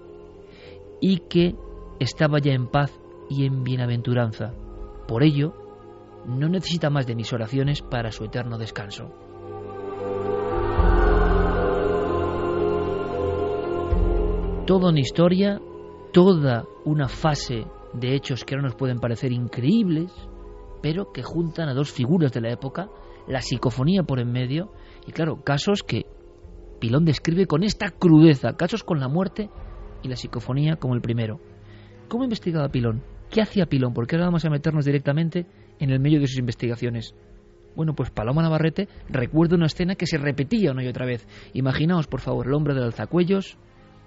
[1.02, 1.56] y que
[2.00, 2.98] estaba ya en paz
[3.30, 4.54] y en bienaventuranza.
[5.10, 5.54] Por ello,
[6.26, 9.10] no necesita más de mis oraciones para su eterno descanso.
[14.66, 15.60] Toda una historia,
[16.12, 20.12] toda una fase de hechos que ahora nos pueden parecer increíbles,
[20.82, 22.89] pero que juntan a dos figuras de la época,
[23.28, 24.71] la psicofonía por en medio,
[25.08, 26.06] y claro, casos que
[26.80, 29.50] Pilón describe con esta crudeza, casos con la muerte
[30.02, 31.39] y la psicofonía como el primero.
[32.08, 33.04] ¿Cómo investigaba Pilón?
[33.30, 33.93] ¿Qué hacía Pilón?
[33.93, 35.45] Porque ahora vamos a meternos directamente
[35.80, 37.15] en el medio de sus investigaciones.
[37.76, 41.26] Bueno, pues Paloma Navarrete recuerda una escena que se repetía una y otra vez.
[41.54, 43.58] Imaginaos, por favor, el hombre del alzacuellos,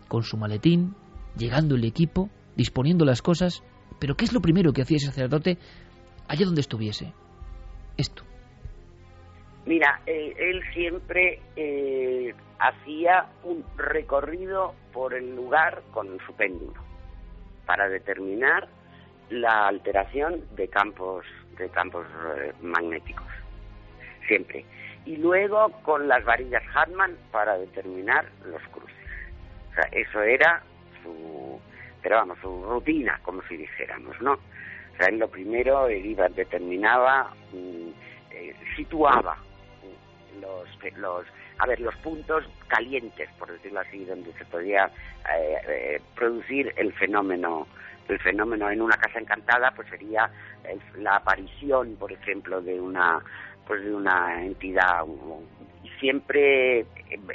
[0.09, 0.95] con su maletín,
[1.37, 3.63] llegando el equipo, disponiendo las cosas,
[4.01, 5.59] pero ¿qué es lo primero que hacía ese sacerdote
[6.29, 7.13] allá donde estuviese?
[7.97, 8.25] Esto.
[9.67, 16.83] Mira, eh, él siempre eh, hacía un recorrido por el lugar con su péndulo
[17.67, 18.69] para determinar
[19.31, 21.25] la alteración de campos
[21.59, 23.27] de campos eh, magnéticos
[24.27, 24.65] siempre
[25.07, 28.95] y luego con las varillas Hartmann para determinar los cruces
[29.71, 30.63] o sea eso era
[31.05, 31.61] su
[32.03, 36.29] pero vamos su rutina como si dijéramos no o sea él lo primero él iba
[36.29, 37.89] determinaba mm,
[38.33, 39.37] eh, situaba
[40.41, 41.25] los los
[41.59, 44.91] a ver los puntos calientes por decirlo así donde se podía
[45.33, 47.69] eh, producir el fenómeno
[48.09, 50.31] el fenómeno en una casa encantada pues sería
[50.99, 53.23] la aparición por ejemplo de una
[53.67, 55.05] pues de una entidad
[55.85, 56.87] y siempre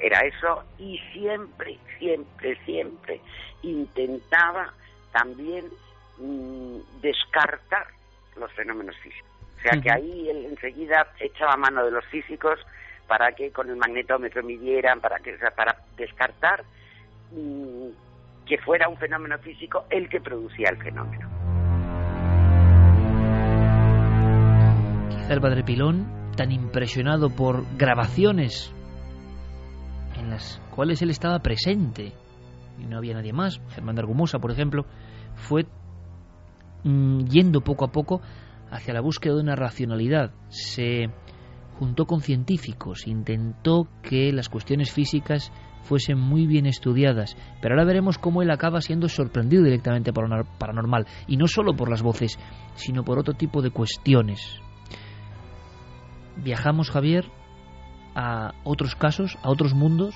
[0.01, 3.21] era eso y siempre siempre siempre
[3.61, 4.73] intentaba
[5.11, 5.65] también
[6.17, 7.85] mm, descartar
[8.35, 12.59] los fenómenos físicos o sea que ahí él enseguida echaba mano de los físicos
[13.07, 16.63] para que con el magnetómetro midieran para que para descartar
[17.31, 17.89] mm,
[18.49, 21.29] que fuera un fenómeno físico el que producía el fenómeno.
[25.11, 28.73] Quizá el padre Pilón, tan impresionado por grabaciones
[30.17, 32.13] en las cuales él estaba presente,
[32.81, 34.85] y no había nadie más, Germán de Argumosa, por ejemplo,
[35.35, 35.65] fue
[36.85, 38.21] mm, yendo poco a poco
[38.71, 40.31] hacia la búsqueda de una racionalidad.
[40.47, 41.09] Se
[41.77, 45.51] juntó con científicos, intentó que las cuestiones físicas
[45.83, 50.45] fuesen muy bien estudiadas, pero ahora veremos cómo él acaba siendo sorprendido directamente por lo
[50.57, 52.39] paranormal, y no solo por las voces,
[52.75, 54.61] sino por otro tipo de cuestiones.
[56.43, 57.25] Viajamos, Javier,
[58.15, 60.15] a otros casos, a otros mundos,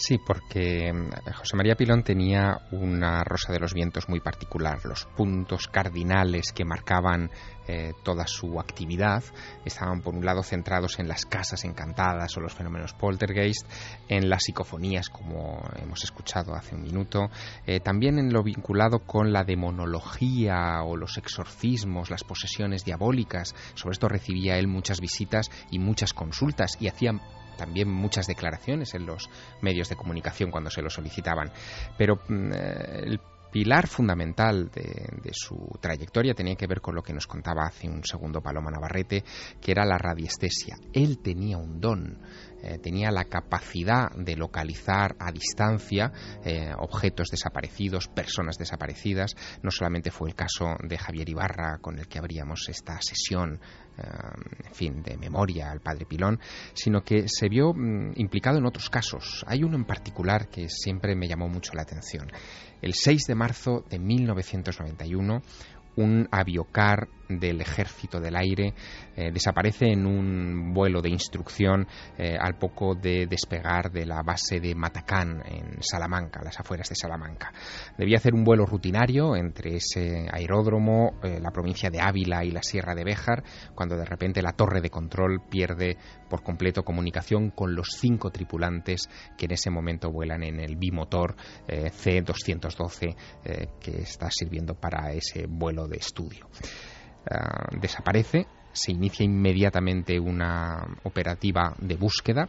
[0.00, 4.78] Sí, porque mm, José María Pilón tenía una rosa de los vientos muy particular.
[4.84, 7.30] Los puntos cardinales que marcaban
[7.68, 9.22] eh, toda su actividad
[9.62, 13.70] estaban, por un lado, centrados en las casas encantadas o los fenómenos poltergeist,
[14.08, 17.28] en las psicofonías, como hemos escuchado hace un minuto,
[17.66, 23.54] eh, también en lo vinculado con la demonología o los exorcismos, las posesiones diabólicas.
[23.74, 27.12] Sobre esto recibía él muchas visitas y muchas consultas y hacía
[27.56, 29.28] también muchas declaraciones en los
[29.60, 31.50] medios de comunicación cuando se lo solicitaban.
[31.96, 37.12] Pero mm, eh, el pilar fundamental de, su trayectoria tenía que ver con lo que
[37.12, 39.24] nos contaba hace un segundo Paloma Navarrete,
[39.60, 40.76] que era la radiestesia.
[40.92, 42.18] Él tenía un don,
[42.62, 46.12] eh, tenía la capacidad de localizar a distancia
[46.44, 49.34] eh, objetos desaparecidos, personas desaparecidas.
[49.62, 53.60] No solamente fue el caso de Javier Ibarra, con el que abríamos esta sesión
[53.98, 56.40] en fin, de memoria al padre Pilón,
[56.72, 59.44] sino que se vio mm, implicado en otros casos.
[59.46, 62.30] Hay uno en particular que siempre me llamó mucho la atención.
[62.80, 65.42] El 6 de marzo de 1991,
[65.96, 68.74] un aviocar del ejército del aire
[69.14, 71.86] eh, desaparece en un vuelo de instrucción
[72.18, 76.96] eh, al poco de despegar de la base de Matacán en Salamanca, las afueras de
[76.96, 77.52] Salamanca.
[77.96, 82.62] Debía hacer un vuelo rutinario entre ese aeródromo, eh, la provincia de Ávila y la
[82.62, 85.96] Sierra de Béjar, cuando de repente la torre de control pierde
[86.30, 91.36] por completo comunicación con los cinco tripulantes que en ese momento vuelan en el bimotor
[91.66, 93.16] C-212
[93.78, 96.46] que está sirviendo para ese vuelo de estudio.
[97.30, 102.48] Ah, desaparece, se inicia inmediatamente una operativa de búsqueda,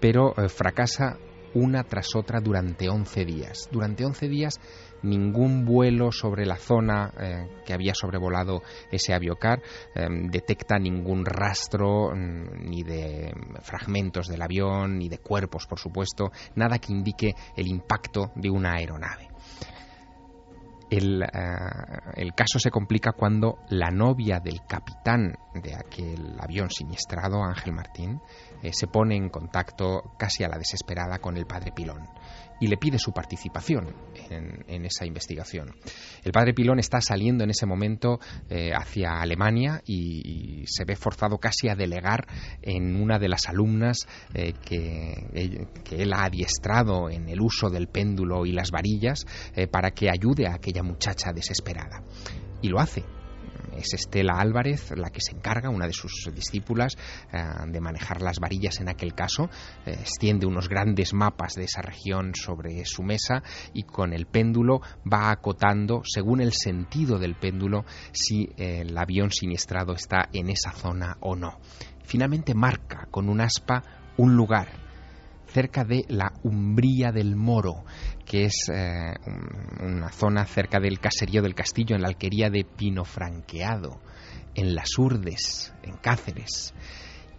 [0.00, 1.16] pero eh, fracasa
[1.54, 3.68] una tras otra durante 11 días.
[3.72, 4.60] Durante 11 días
[5.02, 9.62] ningún vuelo sobre la zona eh, que había sobrevolado ese aviocar
[9.94, 13.32] em, detecta ningún rastro mm, ni de
[13.62, 18.74] fragmentos del avión, ni de cuerpos, por supuesto, nada que indique el impacto de una
[18.74, 19.28] aeronave.
[20.90, 20.98] Eh,
[22.16, 28.20] el, caso se complica cuando la novia del capitán de aquel avión siniestrado, Ángel Martín,
[28.62, 32.08] eh, se pone en contacto casi a la desesperada con el padre Pilón
[32.60, 33.94] y le pide su participación
[34.28, 35.74] en, esa investigación.
[36.22, 41.38] El padre Pilón está saliendo en ese momento eh, hacia Alemania y, se ve forzado
[41.38, 42.26] casi a delegar
[42.62, 45.58] en una de las alumnas eh, que,
[45.90, 50.46] él ha adiestrado en el uso del péndulo y las varillas eh, para que ayude
[50.46, 52.02] a aquella muchacha desesperada.
[52.62, 53.04] Y lo hace,
[53.76, 56.96] es Estela Álvarez la que se encarga, una de sus discípulas,
[57.32, 59.48] eh, de manejar las varillas en aquel caso.
[59.86, 63.42] Eh, extiende unos grandes mapas de esa región sobre su mesa
[63.72, 64.80] y con el péndulo
[65.10, 71.16] va acotando, según el sentido del péndulo, si el avión siniestrado está en esa zona
[71.20, 71.58] o no.
[72.04, 73.82] Finalmente marca con un aspa
[74.16, 74.89] un lugar
[75.50, 77.84] cerca de la Umbría del Moro,
[78.24, 79.14] que es eh,
[79.80, 84.00] una zona cerca del caserío del castillo, en la alquería de Pino Franqueado,
[84.54, 86.74] en Las Urdes, en Cáceres.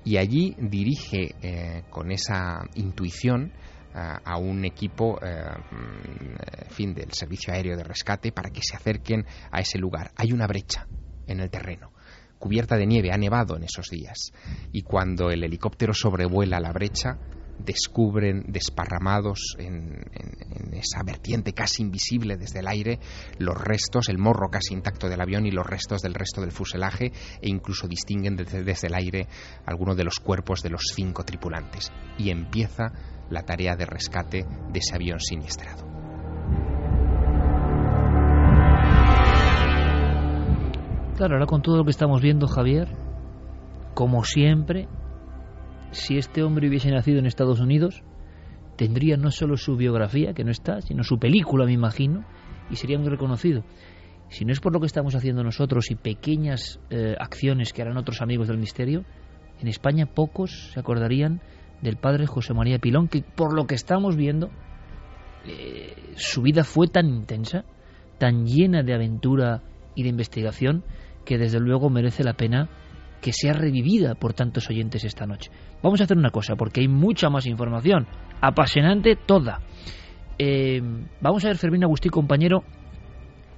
[0.04, 3.54] Y allí dirige eh, con esa intuición
[3.94, 9.60] a un equipo mm, fin del servicio aéreo de rescate para que se acerquen a
[9.60, 10.12] ese lugar.
[10.16, 10.88] Hay una brecha
[11.28, 11.92] en el terreno
[12.42, 14.34] cubierta de nieve, ha nevado en esos días.
[14.74, 17.20] Y cuando el helicóptero sobrevuela la brecha,
[17.64, 20.04] descubren desparramados en,
[20.74, 23.00] esa vertiente casi invisible desde el aire
[23.38, 27.12] los restos, el morro casi intacto del avión y los restos del resto del fuselaje
[27.42, 29.28] e incluso distinguen desde, desde el aire
[29.66, 31.92] algunos de los cuerpos de los cinco tripulantes.
[32.18, 32.92] Y empieza
[33.30, 35.92] la tarea de rescate de ese avión siniestrado.
[41.16, 42.88] Claro, ahora con todo lo que estamos viendo, Javier,
[43.94, 44.88] como siempre,
[45.92, 48.04] si este hombre hubiese nacido en Estados Unidos,
[48.78, 52.26] tendría no solo su biografía, que no está, sino su película, me imagino,
[52.70, 53.64] y sería muy reconocido.
[54.30, 57.98] Si no es por lo que estamos haciendo nosotros y pequeñas eh, acciones que harán
[57.98, 59.04] otros amigos del misterio,
[59.60, 61.42] en España pocos se acordarían
[61.82, 64.50] del padre José María Pilón, que por lo que estamos viendo,
[65.46, 67.66] eh, su vida fue tan intensa,
[68.18, 69.64] tan llena de aventura
[69.96, 70.84] y de investigación,
[71.26, 72.70] que desde luego merece la pena
[73.22, 75.52] que sea revivida por tantos oyentes esta noche.
[75.84, 78.08] Vamos a hacer una cosa, porque hay mucha más información,
[78.40, 79.62] apasionante toda.
[80.38, 80.82] Eh,
[81.22, 82.64] vamos a ver, Fermín Agustí, compañero,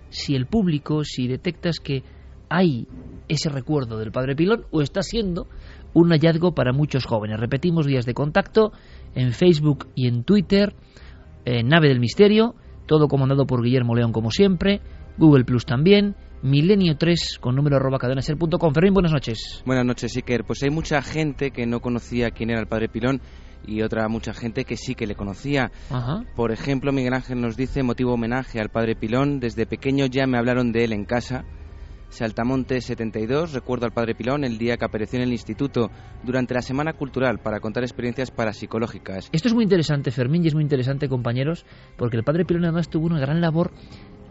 [0.10, 2.04] si el público, si detectas que
[2.50, 2.88] hay
[3.28, 5.48] ese recuerdo del padre Pilón o está siendo
[5.94, 7.40] un hallazgo para muchos jóvenes.
[7.40, 8.72] Repetimos vías de contacto
[9.16, 10.76] en Facebook y en Twitter,
[11.46, 12.56] en Nave del Misterio,
[12.86, 14.82] todo comandado por Guillermo León como siempre,
[15.18, 18.74] Google Plus también, milenio3 con número arroba cadenaser.com.
[18.74, 19.64] Fermín, buenas noches.
[19.66, 20.44] Buenas noches, Iker.
[20.44, 23.22] Pues hay mucha gente que no conocía quién era el padre Pilón
[23.66, 25.72] y otra mucha gente que sí que le conocía.
[26.36, 30.38] Por ejemplo, Miguel Ángel nos dice, motivo homenaje al padre Pilón, desde pequeño ya me
[30.38, 31.46] hablaron de él en casa.
[32.10, 35.90] Saltamonte 72, recuerdo al padre Pilón el día que apareció en el instituto
[36.24, 39.30] durante la Semana Cultural para contar experiencias parapsicológicas.
[39.32, 41.66] Esto es muy interesante, Fermín, y es muy interesante, compañeros,
[41.98, 43.72] porque el padre Pilón además tuvo una gran labor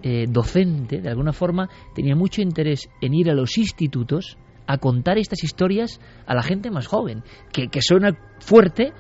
[0.03, 4.37] eh, docente, de alguna forma, tenía mucho interés en ir a los institutos
[4.67, 7.23] a contar estas historias a la gente más joven,
[7.53, 8.93] que, suena fuerte,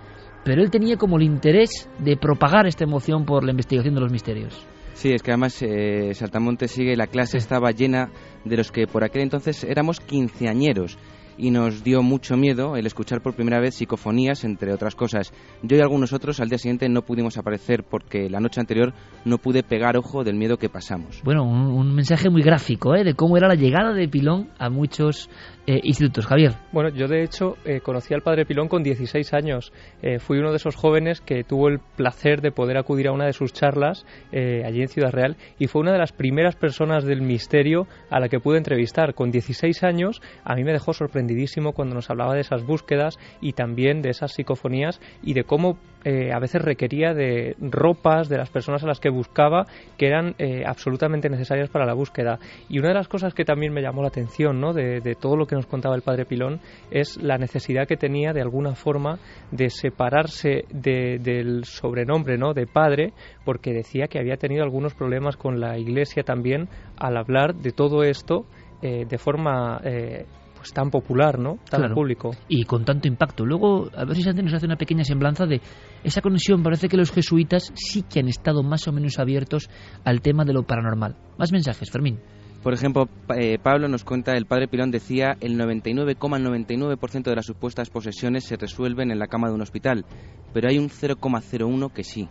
[0.44, 4.12] pero él tenía como el interés de propagar esta emoción por la investigación de los
[4.12, 4.66] misterios.
[4.94, 8.11] Sí, es que además eh, Saltamonte sigue, la clase estaba llena
[8.44, 10.98] de los que por aquel entonces éramos quinceañeros
[11.43, 15.32] y nos dio mucho miedo el escuchar por primera vez psicofonías, entre otras cosas.
[15.64, 19.38] Yo y algunos otros al día siguiente no pudimos aparecer porque la noche anterior no
[19.38, 21.20] pude pegar ojo del miedo que pasamos.
[21.24, 23.03] Bueno, un, mensaje muy gráfico ¿eh?
[23.03, 25.28] de cómo era la llegada de Pilón a muchos
[25.64, 26.26] eh, institutos.
[26.26, 26.54] Javier.
[26.72, 29.72] Bueno, yo de hecho eh, conocí al padre Pilón con 16 años.
[30.02, 33.26] Eh, fui uno de esos jóvenes que tuvo el placer de poder acudir a una
[33.26, 37.22] de sus charlas allí en Ciudad Real y fue una de las primeras personas del
[37.22, 39.14] misterio a la que pude entrevistar.
[39.14, 43.52] Con 16 años a mí me dejó sorprendidísimo cuando nos hablaba de esas búsquedas y
[43.52, 48.82] también de esas psicofonías y de cómo a veces requería de ropas de las personas
[48.82, 50.34] a las que buscaba que eran
[50.66, 52.38] absolutamente necesarias para la búsqueda.
[52.68, 54.72] Y una de las cosas que también me llamó la atención ¿no?
[54.72, 58.32] de, de todo lo que nos contaba el padre Pilón es la necesidad que tenía
[58.32, 59.18] de alguna forma
[59.50, 62.53] de separarse del sobrenombre ¿no?
[62.55, 63.12] de padre,
[63.44, 68.03] porque decía que había tenido algunos problemas con la iglesia también al hablar de todo
[68.03, 68.46] esto
[68.82, 70.26] eh, de forma eh,
[70.62, 71.58] pues tan popular, ¿no?
[71.68, 72.30] Tan público.
[72.46, 73.44] Y con tanto impacto.
[73.44, 75.60] Luego, a ver si Santi nos hace una pequeña semblanza de
[76.04, 76.62] esa conexión.
[76.62, 79.68] Parece que los jesuitas sí que han estado más o menos abiertos
[80.04, 81.16] al tema de lo paranormal.
[81.36, 82.20] Más mensajes, Fermín.
[82.62, 87.90] Por ejemplo, eh, Pablo nos cuenta, el padre Pilón decía, el 99,99% de las supuestas
[87.90, 90.04] posesiones se resuelven en la cama de un hospital,
[90.52, 92.28] pero hay un 0,01 que sí.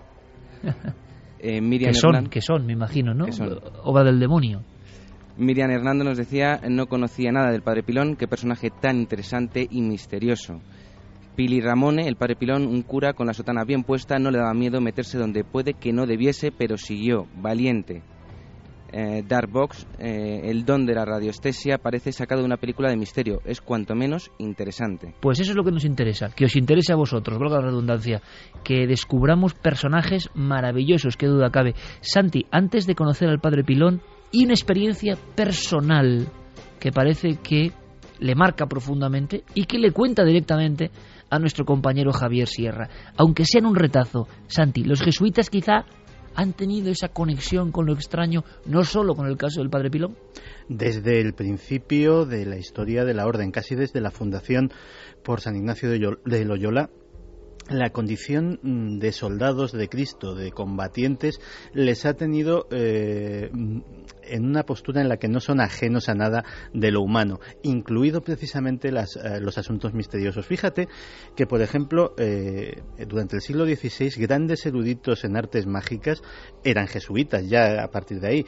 [1.44, 3.26] Eh, Miriam que son, que son, me imagino, ¿no?
[3.82, 4.62] Obra del demonio.
[5.42, 9.82] Miriam Hernando nos decía, no conocía nada del padre Pilón, qué personaje tan interesante y
[9.82, 10.62] misterioso.
[11.36, 14.54] Pili Ramone, el padre Pilón, un cura con la sotana bien puesta, no le daba
[14.54, 18.04] miedo meterse donde puede que no debiese, pero siguió, valiente
[18.92, 22.98] eh, Dark Box, eh, el don de la radioestesia, parece sacado de una película de
[22.98, 23.42] misterio.
[23.46, 25.16] Es cuanto menos interesante.
[25.22, 28.22] Pues eso es lo que nos interesa, que os interese a vosotros, valga la redundancia,
[28.64, 31.74] que descubramos personajes maravillosos, qué duda cabe.
[32.02, 36.28] Santi, antes de conocer al padre Pilón, y una experiencia personal
[36.80, 37.72] que parece que
[38.20, 40.92] le marca profundamente y que le cuenta directamente
[41.30, 42.90] a nuestro compañero Javier Sierra.
[43.18, 45.86] Aunque sea en un retazo, Santi, los jesuitas quizá
[46.36, 50.18] han tenido esa conexión con lo extraño, no solo con el caso del Padre Pilón?
[50.70, 54.72] Desde el principio de la historia de la orden, casi desde la fundación
[55.24, 56.90] por San Ignacio de Loyola,
[57.70, 61.40] la condición mm, de soldados de Cristo, de combatientes,
[61.74, 63.50] les ha tenido eh,
[64.24, 66.44] en una postura en la que no son ajenos a nada
[66.74, 70.46] de lo humano, incluido precisamente eh, los asuntos misteriosos.
[70.46, 70.88] Fíjate
[71.36, 76.22] que, por ejemplo, eh, durante el siglo XVI, grandes eruditos en artes mágicas
[76.64, 78.46] eran jesuitas, ya a partir de ahí.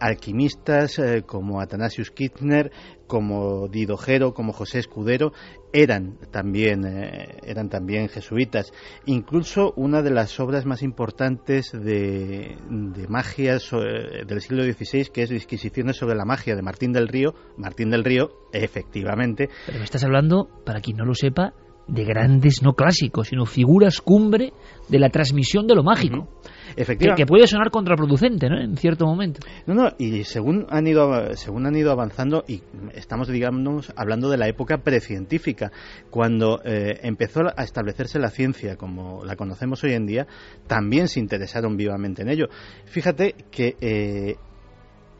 [0.00, 2.70] alquimistas como Athanasius Kirchner,
[3.12, 5.34] como Didojero, como José Escudero,
[5.74, 8.72] eran también, eh, eran también jesuitas.
[9.04, 15.28] Incluso una de las obras más importantes de, de magia del siglo XVI, que es
[15.28, 19.50] Disquisiciones sobre la magia de Martín del Río, Martín del Río, efectivamente.
[19.66, 21.52] Pero me estás hablando, para quien no lo sepa,
[21.88, 24.54] de grandes, no clásicos, sino figuras cumbre
[24.88, 26.28] de la transmisión de lo mágico.
[26.76, 27.22] Efectivamente.
[27.22, 28.60] Que, puede sonar contraproducente, ¿no?
[28.60, 29.40] En cierto momento.
[29.66, 32.62] No, no, y según han ido, según han ido avanzando, y
[32.94, 35.72] estamos, digamos, hablando de la época precientífica,
[36.10, 40.26] cuando eh, empezó a establecerse la ciencia como la conocemos hoy en día,
[40.66, 42.46] también se interesaron vivamente en ello.
[42.86, 44.36] Fíjate que eh,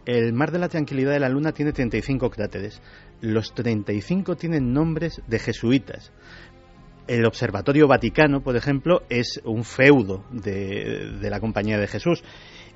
[0.07, 2.81] el Mar de la Tranquilidad de la Luna tiene 35 cráteres.
[3.21, 6.13] Los 35 tienen nombres de jesuitas
[7.07, 12.23] el Observatorio Vaticano, por ejemplo, es un feudo de, de la Compañía de Jesús.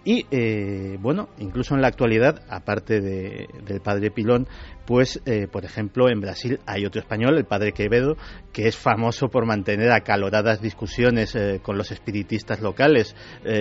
[0.06, 4.46] Y eh, bueno, incluso en la actualidad, aparte del padre Pilón,
[4.86, 8.16] pues eh, por ejemplo en Brasil hay otro español, el padre Quevedo,
[8.52, 13.14] que es famoso por mantener acaloradas discusiones eh, con los espiritistas locales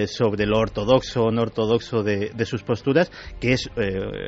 [0.08, 3.70] sobre lo ortodoxo o no ortodoxo de, sus posturas, que es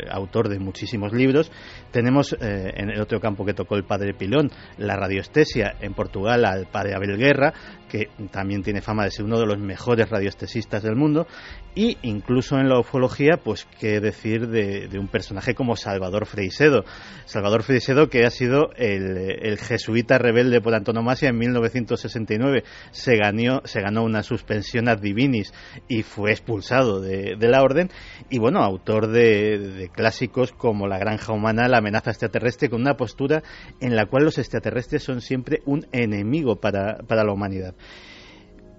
[0.09, 1.51] autor de muchísimos libros.
[1.91, 6.67] Tenemos en el otro campo que tocó el padre Pilón, la radioestesia en Portugal al
[6.67, 7.53] padre Abel Guerra,
[7.87, 11.27] que también tiene fama de ser uno de los mejores radioestesistas del mundo,
[11.75, 16.83] y incluso en la ufología, pues qué decir de, un personaje como Salvador Freisedo.
[17.25, 22.63] Salvador Freisedo que ha sido el, jesuita rebelde por antonomasia en 1969.
[22.91, 25.53] Se ganó, se ganó una suspensión ad divinis
[25.87, 27.89] y fue expulsado de, la orden.
[28.29, 33.43] Y bueno, autor de, clásicos como La granja humana, La amenaza extraterrestre, con una postura
[33.81, 37.75] en la cual los extraterrestres son siempre un enemigo para la humanidad.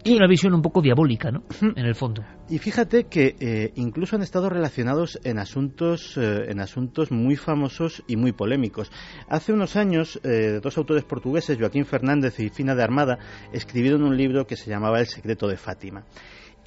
[0.04, 1.42] Y una visión un poco diabólica, ¿no?
[1.60, 2.24] En el fondo.
[2.48, 8.02] Y fíjate que eh, incluso han estado relacionados en asuntos, eh, en asuntos muy famosos
[8.06, 8.90] y muy polémicos.
[9.28, 13.18] Hace unos años, eh, dos autores portugueses, Joaquín Fernández y Fina de Armada,
[13.52, 16.04] escribieron un libro que se llamaba El secreto de Fátima.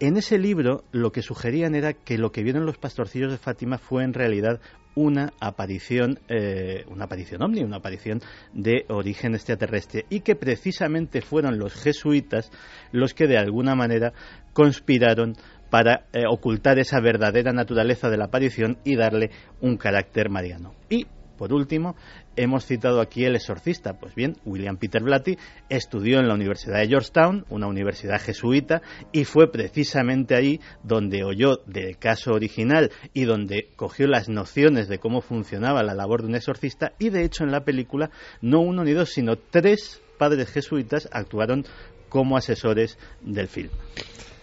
[0.01, 3.77] En ese libro lo que sugerían era que lo que vieron los pastorcillos de Fátima
[3.77, 4.59] fue en realidad
[4.95, 8.19] una aparición, eh, una aparición ovni, una aparición
[8.51, 12.49] de origen extraterrestre y que precisamente fueron los jesuitas
[12.91, 14.11] los que de alguna manera
[14.53, 15.35] conspiraron
[15.69, 19.29] para eh, ocultar esa verdadera naturaleza de la aparición y darle
[19.61, 20.73] un carácter mariano.
[20.89, 21.05] Y
[21.41, 21.95] por último,
[22.35, 23.93] hemos citado aquí el exorcista.
[23.93, 25.39] Pues bien, William Peter Blatty
[25.69, 31.55] estudió en la Universidad de Georgetown, una universidad jesuita, y fue precisamente ahí donde oyó
[31.65, 36.35] del caso original y donde cogió las nociones de cómo funcionaba la labor de un
[36.35, 36.93] exorcista.
[36.99, 38.11] Y de hecho, en la película,
[38.41, 41.65] no uno ni dos, sino tres padres jesuitas actuaron
[42.07, 43.71] como asesores del film.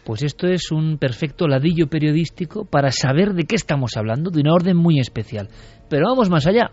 [0.09, 4.55] Pues esto es un perfecto ladillo periodístico para saber de qué estamos hablando, de una
[4.55, 5.51] orden muy especial.
[5.91, 6.71] Pero vamos más allá.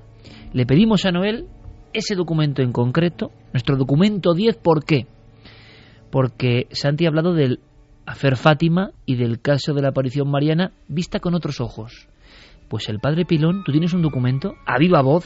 [0.53, 1.45] Le pedimos a Noel
[1.91, 5.07] ese documento en concreto, nuestro documento 10, ¿por qué?
[6.11, 7.59] Porque Santi ha hablado del
[8.05, 12.07] afer Fátima y del caso de la aparición mariana vista con otros ojos.
[12.69, 15.25] Pues el padre Pilón, tú tienes un documento a viva voz,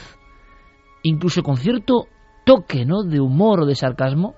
[1.04, 2.08] incluso con cierto
[2.44, 3.04] toque ¿no?
[3.04, 4.34] de humor o de sarcasmo,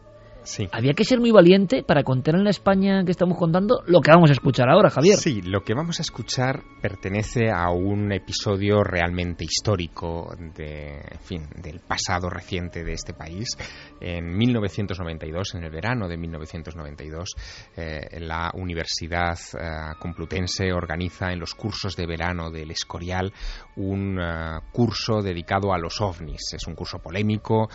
[0.72, 4.10] había que ser muy valiente para contar en la España que estamos contando lo que
[4.10, 5.16] vamos a escuchar ahora, Javier.
[5.16, 11.80] Sí, lo que vamos a escuchar pertenece a un episodio realmente histórico de, fin, del
[11.80, 13.56] pasado reciente de este país.
[14.00, 17.34] En 1992, en el verano de 1992,
[17.76, 23.32] eh, la Universidad eh, Complutense organiza en los cursos de verano del Escorial
[23.76, 26.52] un eh, curso dedicado a los ovnis.
[26.54, 27.68] Es un curso polémico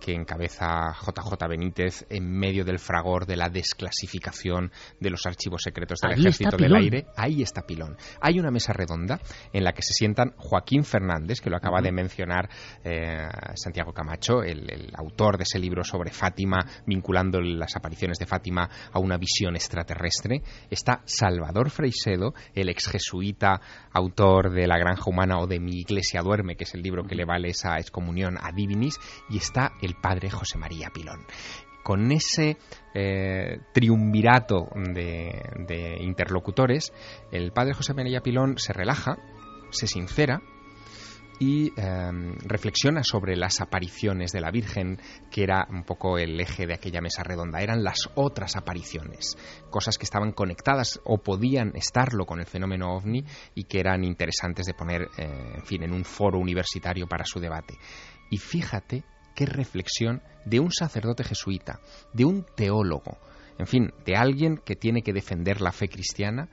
[0.00, 6.00] que encabeza JJ Benítez en medio del fragor de la desclasificación de los archivos secretos
[6.00, 7.06] del Ejército del Aire.
[7.16, 7.96] Ahí está Pilón.
[8.20, 9.20] Hay una mesa redonda
[9.52, 12.48] en la que se sientan Joaquín Fernández, que lo acaba de mencionar
[12.84, 18.68] eh, Santiago Camacho, el, autor de ese libro sobre Fátima, vinculando las apariciones de Fátima
[18.92, 20.42] a una visión extraterrestre.
[20.70, 23.60] Está Salvador Freisedo, el ex jesuita,
[23.92, 27.14] autor de La Granja Humana o de Mi Iglesia Duerme, que es el libro que
[27.14, 28.98] le vale esa excomunión a Divinis,
[29.28, 31.26] y está el padre José María Pilón
[31.82, 32.56] con ese
[32.94, 36.92] eh, triunvirato de, interlocutores,
[37.30, 39.18] el padre José María Pilón se relaja,
[39.70, 40.40] se sincera
[41.40, 46.66] y em, reflexiona sobre las apariciones de la Virgen, que era un poco el eje
[46.66, 47.60] de aquella mesa redonda.
[47.60, 49.36] Eran las otras apariciones,
[49.68, 53.24] cosas que estaban conectadas o podían estarlo con el fenómeno ovni
[53.56, 57.40] y que eran interesantes de poner, eh, en fin, en un foro universitario para su
[57.40, 57.74] debate.
[58.30, 59.02] Y fíjate
[59.34, 61.80] qué reflexión de un sacerdote jesuita,
[62.12, 63.18] de un teólogo,
[63.58, 66.48] en fin, de alguien que tiene que defender la fe cristiana,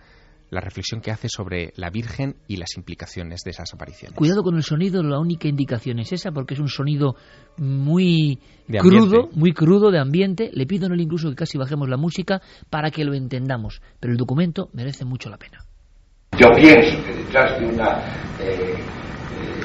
[0.50, 4.18] la reflexión que hace sobre la Virgen y las implicaciones de esas apariciones.
[4.18, 7.16] Cuidado con el sonido, la única indicación es esa, porque es un sonido
[7.58, 8.40] muy
[8.80, 10.50] crudo, muy crudo de ambiente.
[10.54, 14.12] Le pido en él incluso que casi bajemos la música para que lo entendamos, pero
[14.12, 15.60] el documento merece mucho la pena.
[16.38, 18.00] Yo pienso que detrás de una
[18.40, 18.76] eh, eh,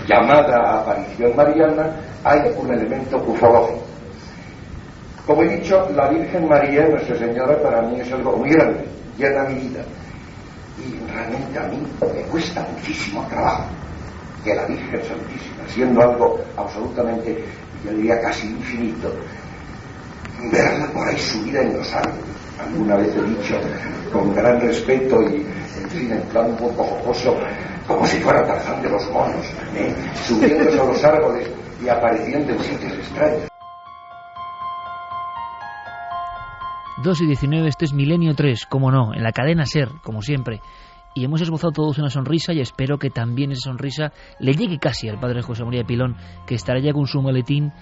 [0.07, 1.91] llamada aparición mariana
[2.23, 3.83] hay un elemento ufológico.
[5.27, 8.85] Como he dicho, la Virgen María, Nuestra Señora, para mí es algo muy grande,
[9.17, 9.83] llena mi vida
[10.79, 13.65] y realmente a mí me cuesta muchísimo trabajo
[14.43, 17.43] que la Virgen Santísima, siendo algo absolutamente,
[17.85, 19.11] yo diría casi infinito,
[20.53, 22.44] verla por ahí subida en los árboles.
[22.59, 23.57] Alguna vez he dicho,
[24.13, 25.47] con gran respeto y,
[25.83, 27.37] en fin, en plan un poco jocoso,
[27.87, 29.95] como si fuera Tarzán de los monos, ¿eh?
[30.27, 31.51] subiéndose a los árboles
[31.83, 33.49] y apareciendo en sitios extraños.
[37.03, 40.61] 2 y 19, este es Milenio 3, como no, en la cadena Ser, como siempre.
[41.13, 45.09] Y hemos esbozado todos una sonrisa y espero que también esa sonrisa le llegue casi
[45.09, 47.73] al padre José María Pilón, que estará ya con su maletín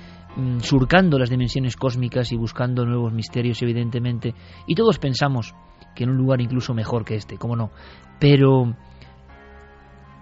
[0.60, 4.34] surcando las dimensiones cósmicas y buscando nuevos misterios, evidentemente.
[4.66, 5.54] Y todos pensamos
[5.94, 7.70] que en un lugar incluso mejor que este, como no.
[8.18, 8.74] Pero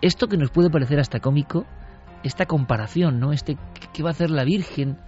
[0.01, 1.67] esto que nos puede parecer hasta cómico,
[2.23, 3.33] esta comparación, ¿no?
[3.33, 3.57] Este
[3.93, 4.99] que va a hacer la Virgen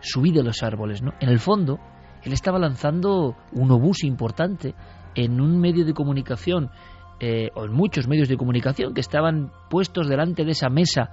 [0.00, 1.12] subida a los árboles, ¿no?
[1.20, 1.78] En el fondo,
[2.22, 4.74] él estaba lanzando un obús importante
[5.14, 6.70] en un medio de comunicación,
[7.18, 11.10] eh, o en muchos medios de comunicación que estaban puestos delante de esa mesa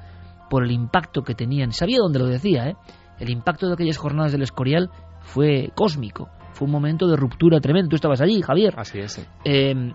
[0.50, 1.72] por el impacto que tenían.
[1.72, 2.76] Sabía dónde lo decía, ¿eh?
[3.20, 4.90] El impacto de aquellas jornadas del Escorial
[5.22, 7.90] fue cósmico, fue un momento de ruptura tremendo.
[7.90, 8.74] Tú estabas allí, Javier.
[8.78, 9.28] Así es.
[9.44, 9.94] Em,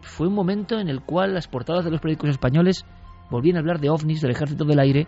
[0.00, 2.84] fue un momento en el cual las portadas de los periódicos españoles
[3.30, 5.06] volvían a hablar de ovnis, del ejército del aire,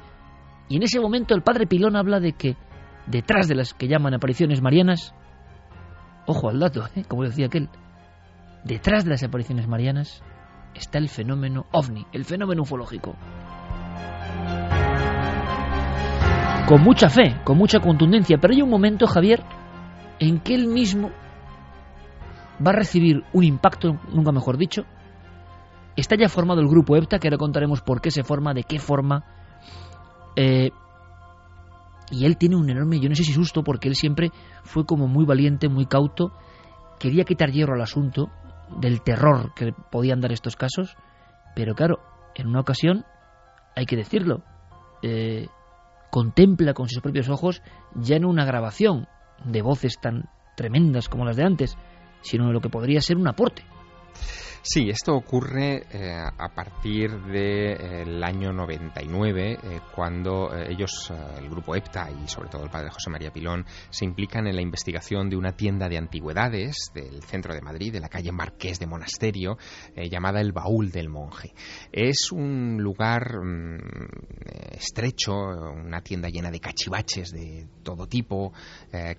[0.68, 2.56] y en ese momento el padre Pilón habla de que
[3.06, 5.14] detrás de las que llaman apariciones marianas
[6.26, 7.04] Ojo al dato, ¿eh?
[7.06, 7.68] como decía aquel.
[8.64, 10.22] Detrás de las apariciones marianas
[10.74, 13.14] está el fenómeno ovni, el fenómeno ufológico.
[16.66, 19.42] Con mucha fe, con mucha contundencia, pero hay un momento, Javier,
[20.18, 21.10] en que él mismo
[22.64, 24.84] va a recibir un impacto, nunca mejor dicho.
[25.94, 28.78] Está ya formado el grupo EPTA, que ahora contaremos por qué se forma, de qué
[28.78, 29.24] forma.
[30.36, 30.70] Eh,
[32.10, 34.30] y él tiene un enorme, yo no sé si susto, porque él siempre
[34.62, 36.32] fue como muy valiente, muy cauto,
[36.98, 38.30] quería quitar hierro al asunto
[38.80, 40.96] del terror que podían dar estos casos,
[41.54, 42.00] pero claro,
[42.34, 43.04] en una ocasión,
[43.76, 44.42] hay que decirlo,
[45.02, 45.48] eh,
[46.14, 47.60] contempla con sus propios ojos
[47.96, 49.08] ya no una grabación
[49.44, 51.76] de voces tan tremendas como las de antes,
[52.20, 53.64] sino lo que podría ser un aporte.
[54.66, 61.76] Sí, esto ocurre eh, a partir del eh, año 99, eh, cuando ellos, el grupo
[61.76, 65.36] EPTA y sobre todo el padre José María Pilón, se implican en la investigación de
[65.36, 69.58] una tienda de antigüedades del centro de Madrid, de la calle Marqués de Monasterio,
[70.10, 71.52] llamada El Baúl del Monje.
[71.92, 73.78] Es un lugar mm,
[74.78, 78.54] estrecho, una tienda llena de cachivaches de todo tipo,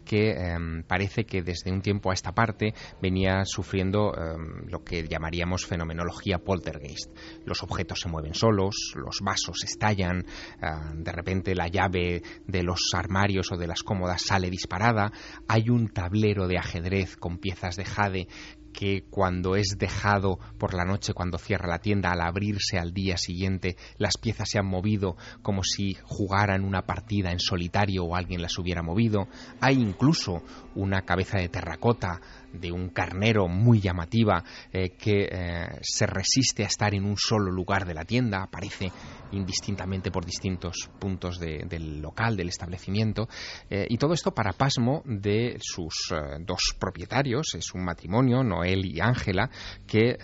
[0.04, 5.08] que em, parece que desde un tiempo a esta parte venía sufriendo em, lo que
[5.08, 5.35] llamaría
[5.68, 7.12] fenomenología poltergeist.
[7.46, 10.26] Los objetos se mueven solos, los vasos estallan,
[10.62, 15.12] ah, de repente la llave de los armarios o de las cómodas sale disparada,
[15.48, 18.28] hay un tablero de ajedrez con piezas de jade
[18.76, 23.18] que cuando es dejado por la noche, cuando cierra la tienda, al abrirse al día
[23.18, 28.42] siguiente, las piezas se han movido como si jugaran una partida en solitario o alguien
[28.42, 29.28] las hubiera movido.
[29.62, 30.44] Hay incluso
[30.76, 32.20] una cabeza de terracota
[32.60, 37.52] de un carnero muy llamativa eh, que eh, se resiste a estar en un solo
[37.52, 38.92] lugar de la tienda, aparece
[39.36, 43.28] indistintamente por distintos puntos del local, del establecimiento,
[43.70, 49.00] eh, y todo esto para pasmo de sus dos propietarios, es un matrimonio, Noel y
[49.00, 49.50] Ángela,
[49.88, 50.18] que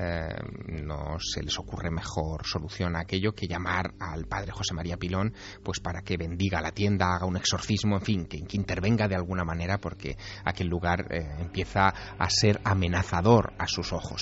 [0.68, 5.34] no se les ocurre mejor solución a aquello que llamar al padre José María Pilón,
[5.64, 9.44] pues para que bendiga la tienda, haga un exorcismo, en fin, que intervenga de alguna
[9.44, 11.08] manera porque aquel lugar
[11.40, 14.22] empieza a ser amenazador a sus ojos.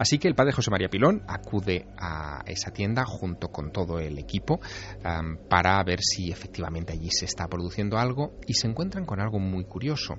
[0.00, 4.18] Así que el padre José María Pilón acude a esa tienda junto con todo el
[4.18, 4.58] equipo
[5.50, 9.64] para ver si efectivamente allí se está produciendo algo y se encuentran con algo muy
[9.64, 10.14] curioso.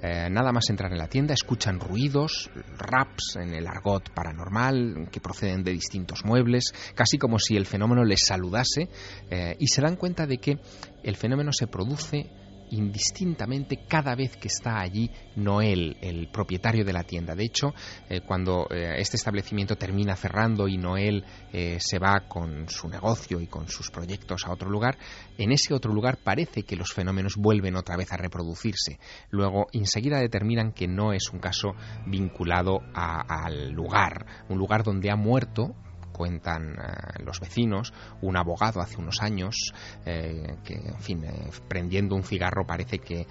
[0.00, 5.20] Eh, nada más entrar en la tienda, escuchan ruidos, raps en el argot paranormal que
[5.20, 8.88] proceden de distintos muebles, casi como si el fenómeno les saludase,
[9.30, 10.58] eh, y se dan cuenta de que
[11.02, 12.30] el fenómeno se produce
[12.70, 17.34] indistintamente cada vez que está allí Noel, el propietario de la tienda.
[17.34, 17.74] De hecho,
[18.08, 23.40] eh, cuando eh, este establecimiento termina cerrando y Noel eh, se va con su negocio
[23.40, 24.96] y con sus proyectos a otro lugar,
[25.38, 28.98] en ese otro lugar parece que los fenómenos vuelven otra vez a reproducirse.
[29.30, 31.74] Luego, enseguida determinan que no es un caso
[32.06, 35.74] vinculado al lugar, un lugar donde ha muerto
[36.14, 37.92] cuentan eh, los vecinos,
[38.22, 39.74] un abogado hace unos años
[40.06, 43.26] eh, que, en fin, eh, prendiendo un cigarro parece que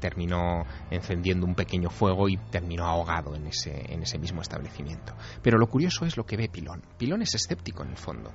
[0.00, 5.14] terminó encendiendo un pequeño fuego y terminó ahogado en ese, en ese mismo establecimiento.
[5.42, 6.82] Pero lo curioso es lo que ve Pilón.
[6.96, 8.32] Pilón es escéptico en el fondo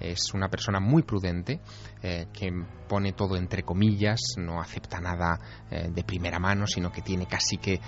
[0.00, 1.60] es una persona muy prudente
[2.00, 5.38] que pone todo entre comillas, no acepta nada
[5.70, 7.78] de primera mano, sino que tiene casi que,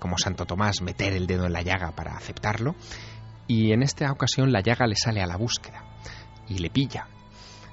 [0.00, 2.74] como Santo Tomás, meter el dedo en la llaga para aceptarlo
[3.50, 5.82] y en esta ocasión la llaga le sale a la búsqueda
[6.48, 7.08] y le pilla.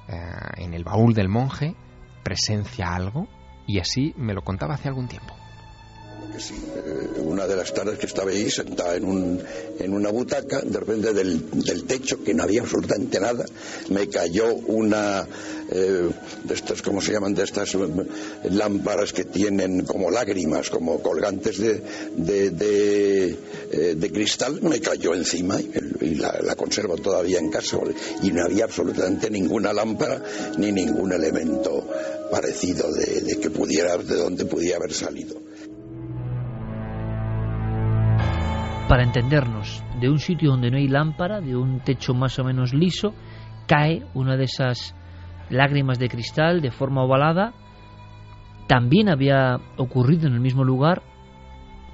[0.08, 1.76] Eh, en el baúl del monje
[2.24, 3.28] presencia algo
[3.68, 5.36] y así me lo contaba hace algún tiempo.
[6.36, 9.42] Eh, una de las tardes que estaba ahí sentada en, un,
[9.80, 13.46] en una butaca, de repente del, del, techo, que no había absolutamente nada,
[13.90, 15.28] me cayó una
[15.72, 16.10] eh,
[16.44, 17.34] de estas, ¿cómo se llaman?
[17.34, 17.80] De estas eh,
[18.52, 21.82] lámparas que tienen como lágrimas, como colgantes de,
[22.16, 23.36] de,
[23.96, 27.78] de, cristal, me cayó encima y, la, conservo todavía en casa.
[28.22, 30.22] Y no había absolutamente ninguna lámpara
[30.58, 31.88] ni ningún elemento
[32.30, 35.47] parecido de, que pudiera, de donde pudiera haber salido.
[38.88, 42.74] Para entendernos, de un sitio donde no hay lámpara, de un techo más o menos
[42.74, 43.14] liso,
[43.68, 44.96] cae una de esas
[45.50, 47.54] lágrimas de cristal de forma ovalada.
[48.68, 51.02] También había ocurrido en el mismo lugar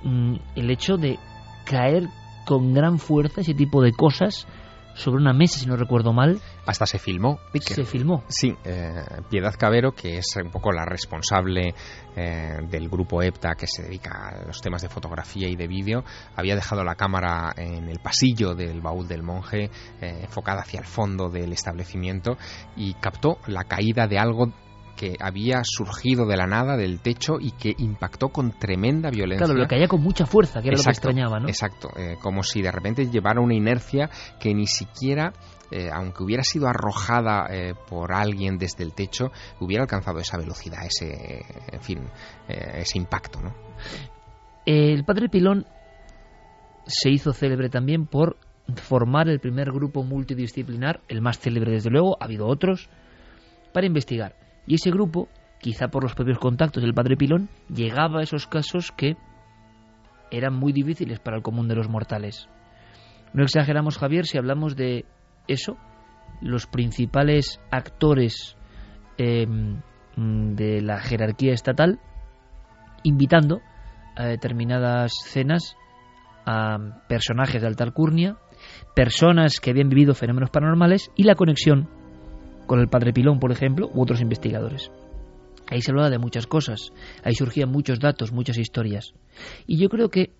[0.03, 1.17] mm, el hecho de
[1.65, 2.07] caer
[2.45, 4.47] con gran fuerza ese tipo de cosas
[4.93, 6.39] sobre una mesa, si no recuerdo mal.
[6.65, 7.39] Hasta se filmó.
[7.59, 8.23] Se filmó.
[8.29, 11.73] Sí, eh, Piedad Cabero, que es un poco la responsable
[12.15, 16.03] eh, del grupo EPTA que se dedica a los temas de fotografía y de vídeo,
[16.35, 19.69] había dejado la cámara en el pasillo del baúl del monje,
[20.01, 22.37] eh, enfocada hacia el fondo del establecimiento,
[22.77, 24.53] y captó la caída de algo
[24.95, 29.45] que había surgido de la nada del techo y que impactó con tremenda violencia.
[29.45, 31.47] Claro, lo caía con mucha fuerza, que era lo que extrañaba, ¿no?
[31.47, 34.09] Exacto, eh, como si de repente llevara una inercia
[34.39, 35.33] que ni siquiera,
[35.71, 40.85] eh, aunque hubiera sido arrojada eh, por alguien desde el techo, hubiera alcanzado esa velocidad,
[40.85, 41.99] ese, en fin,
[42.47, 43.53] ese impacto, ¿no?
[44.65, 45.65] El padre Pilón
[46.85, 48.37] se hizo célebre también por
[48.75, 52.89] formar el primer grupo multidisciplinar, el más célebre desde luego, ha habido otros,
[53.73, 54.35] para investigar
[54.65, 55.27] y ese grupo,
[55.59, 59.15] quizá por los propios contactos del padre Pilón, llegaba a esos casos que
[60.31, 62.47] eran muy difíciles para el común de los mortales.
[63.33, 65.05] No exageramos, Javier, si hablamos de
[65.47, 65.77] eso,
[66.41, 68.57] los principales actores
[69.17, 69.81] em,
[70.15, 71.99] de la jerarquía estatal
[73.03, 73.61] invitando
[74.15, 75.75] a determinadas cenas
[76.45, 76.77] a
[77.07, 78.37] personajes de alta alcurnia,
[78.95, 81.89] personas que habían vivido fenómenos paranormales y la conexión
[82.67, 84.91] con el padre Pilón, por ejemplo, u otros investigadores.
[85.69, 86.91] Ahí se hablaba de muchas cosas,
[87.23, 89.13] ahí surgían muchos datos, muchas historias.
[89.65, 90.33] Y yo creo que,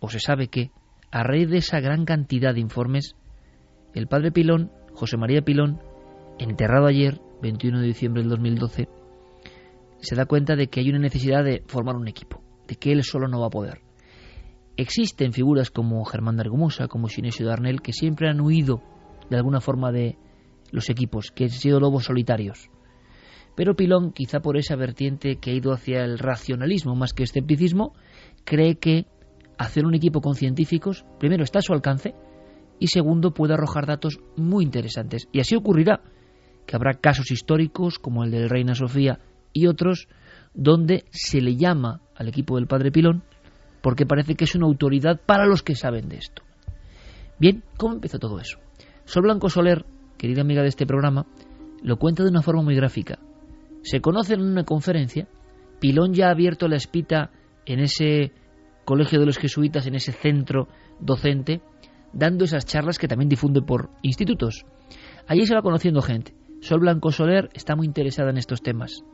[0.00, 0.70] o se sabe que,
[1.10, 3.16] a raíz de esa gran cantidad de informes,
[3.94, 5.80] el padre Pilón, José María Pilón,
[6.38, 8.88] enterrado ayer, 21 de diciembre del 2012,
[9.98, 13.02] se da cuenta de que hay una necesidad de formar un equipo, de que él
[13.04, 13.80] solo no va a poder.
[14.76, 18.82] Existen figuras como Germán de Argumosa, como Sinesio Darnell, que siempre han huido
[19.28, 20.16] de alguna forma de,
[20.72, 22.70] los equipos, que han sido lobos solitarios.
[23.56, 27.94] Pero Pilón, quizá por esa vertiente que ha ido hacia el racionalismo más que escepticismo,
[28.44, 29.06] cree que
[29.58, 32.14] hacer un equipo con científicos, primero, está a su alcance
[32.80, 35.28] y segundo, puede arrojar datos muy interesantes.
[35.30, 36.02] Y así ocurrirá,
[36.66, 39.20] que habrá casos históricos como el de Reina Sofía
[39.52, 40.08] y otros,
[40.54, 43.22] donde se le llama al equipo del padre Pilón
[43.82, 46.42] porque parece que es una autoridad para los que saben de esto.
[47.38, 48.58] Bien, ¿cómo empezó todo eso?
[49.04, 49.86] Sol Blanco Soler
[50.20, 51.24] querida amiga de este programa,
[51.82, 53.18] lo cuenta de una forma muy gráfica.
[53.82, 55.26] Se conocen en una conferencia,
[55.80, 57.30] Pilón ya ha abierto la espita
[57.64, 58.32] en ese
[58.84, 60.68] colegio de los jesuitas, en ese centro
[61.00, 61.62] docente,
[62.12, 64.64] dando esas charlas que también difunde por institutos.
[65.26, 66.34] Allí se va conociendo gente.
[66.60, 69.04] Sol Blanco Soler está muy interesada en estos temas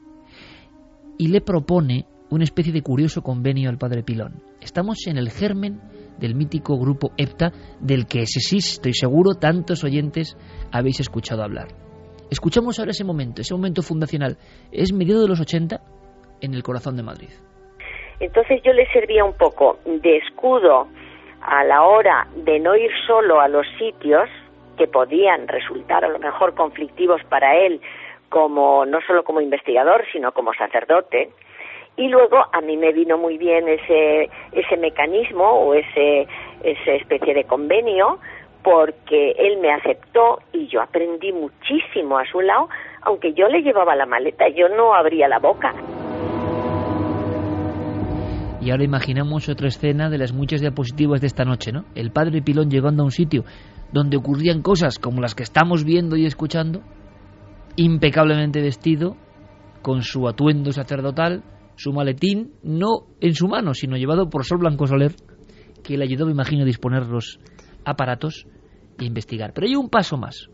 [1.19, 4.43] y le propone una especie de curioso convenio al padre Pilón.
[4.61, 5.81] Estamos en el germen
[6.19, 10.37] del mítico grupo EPTA, del que ese sí, estoy seguro, tantos oyentes
[10.73, 11.69] habéis escuchado hablar.
[12.31, 14.37] Escuchamos ahora ese momento, ese momento fundacional.
[14.73, 15.81] Es medio de los 80
[16.41, 17.31] en el corazón de Madrid.
[18.19, 20.89] Entonces yo le servía un poco de escudo
[21.43, 24.29] a la hora de no ir solo a los sitios
[24.77, 27.81] que podían resultar a lo mejor conflictivos para él
[28.29, 31.31] como no solo como investigador sino como sacerdote.
[31.97, 36.27] Y luego a mí me vino muy bien ese ese mecanismo o ese
[36.63, 38.19] esa especie de convenio
[38.63, 42.69] porque él me aceptó y yo aprendí muchísimo a su lado
[43.03, 45.73] aunque yo le llevaba la maleta yo no abría la boca
[48.67, 51.85] y ahora imaginamos otra escena de las muchas diapositivas de esta noche, ¿no?
[51.95, 53.45] El padre Pilón llegando a un sitio
[53.93, 56.83] donde ocurrían cosas como las que estamos viendo y escuchando,
[57.77, 59.17] impecablemente vestido,
[59.83, 61.45] con su atuendo sacerdotal,
[61.77, 65.15] su maletín, no en su mano, sino llevado por Sol Blanco Soler,
[65.85, 67.39] que le ayudó, me imagino, a disponer los
[67.85, 68.49] aparatos
[68.99, 69.53] e investigar.
[69.55, 70.51] Pero hay un paso más.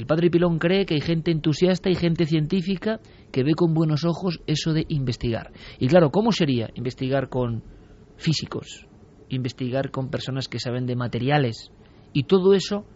[0.00, 4.06] El padre Pilón cree que hay gente entusiasta y gente científica que ve con buenos
[4.06, 5.52] ojos eso de investigar.
[5.78, 7.62] Y claro, ¿cómo sería investigar con
[8.16, 8.88] físicos?
[9.28, 11.70] Investigar con personas que saben de materiales.
[12.14, 12.86] Y todo eso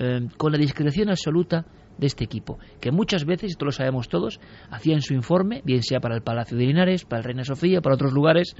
[0.00, 1.64] eh, con la discreción absoluta
[1.96, 6.00] de este equipo, que muchas veces, esto lo sabemos todos, hacían su informe, bien sea
[6.00, 8.56] para el Palacio de Linares, para el Reina Sofía, para otros lugares,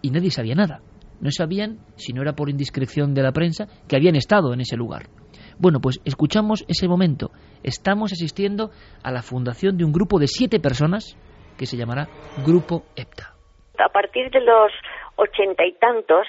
[0.00, 0.80] y nadie sabía nada.
[1.20, 4.78] No sabían, si no era por indiscreción de la prensa, que habían estado en ese
[4.78, 5.10] lugar.
[5.58, 7.30] Bueno, pues escuchamos ese momento.
[7.62, 8.70] Estamos asistiendo
[9.02, 11.16] a la fundación de un grupo de siete personas
[11.58, 12.08] que se llamará
[12.44, 13.34] Grupo EPTA.
[13.78, 14.72] A partir de los
[15.16, 16.26] ochenta y tantos,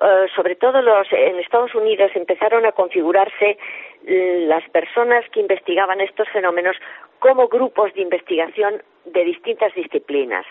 [0.00, 3.58] eh, sobre todo los en Estados Unidos empezaron a configurarse
[4.06, 6.76] eh, las personas que investigaban estos fenómenos
[7.18, 10.46] como grupos de investigación de distintas disciplinas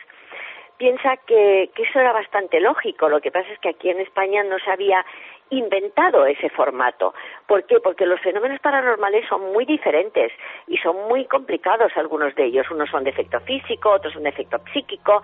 [0.78, 3.10] piensa que, que, eso era bastante lógico.
[3.10, 5.06] Lo que pasa es que aquí en España no se había
[5.50, 7.14] inventado ese formato.
[7.48, 7.80] ¿Por qué?
[7.80, 10.32] Porque los fenómenos paranormales son muy diferentes
[10.68, 12.70] y son muy complicados algunos de ellos.
[12.72, 15.22] Unos son de efecto físico, otros son de efecto psíquico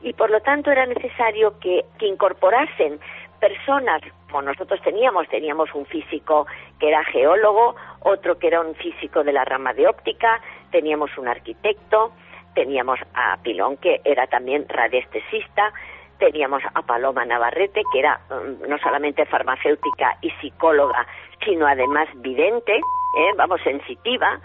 [0.00, 3.00] y por lo tanto era necesario que, que incorporasen
[3.40, 6.46] personas como nosotros teníamos, teníamos un físico
[6.78, 11.28] que era geólogo, otro que era un físico de la rama de óptica, teníamos un
[11.28, 12.12] arquitecto,
[12.54, 15.72] teníamos a Pilón, que era también radiestesista,
[16.18, 21.06] teníamos a Paloma Navarrete, que era mm, no solamente farmacéutica y psicóloga,
[21.44, 23.32] sino además vidente, ¿eh?
[23.36, 24.40] vamos, sensitiva.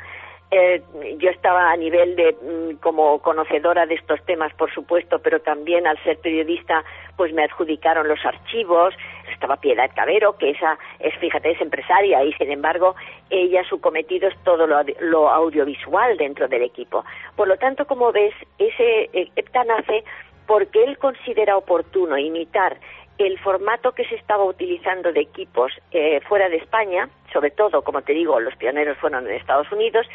[0.56, 0.84] Eh,
[1.18, 5.88] yo estaba a nivel de mm, como conocedora de estos temas, por supuesto, pero también
[5.88, 6.84] al ser periodista,
[7.18, 8.94] pues me adjudicaron los archivos.
[9.32, 12.96] Estaba Piedad Cabero, que esa es, fíjate, es empresaria y sin embargo
[13.32, 17.04] ella su cometido es todo lo, audiovisual dentro del equipo.
[17.36, 20.04] Por lo tanto, como ves, ese eh, EPTA nace
[20.46, 22.78] porque él considera oportuno imitar
[23.18, 28.02] el formato que se estaba utilizando de equipos eh, fuera de España, sobre todo, como
[28.02, 30.08] te digo, los pioneros fueron en Estados Unidos,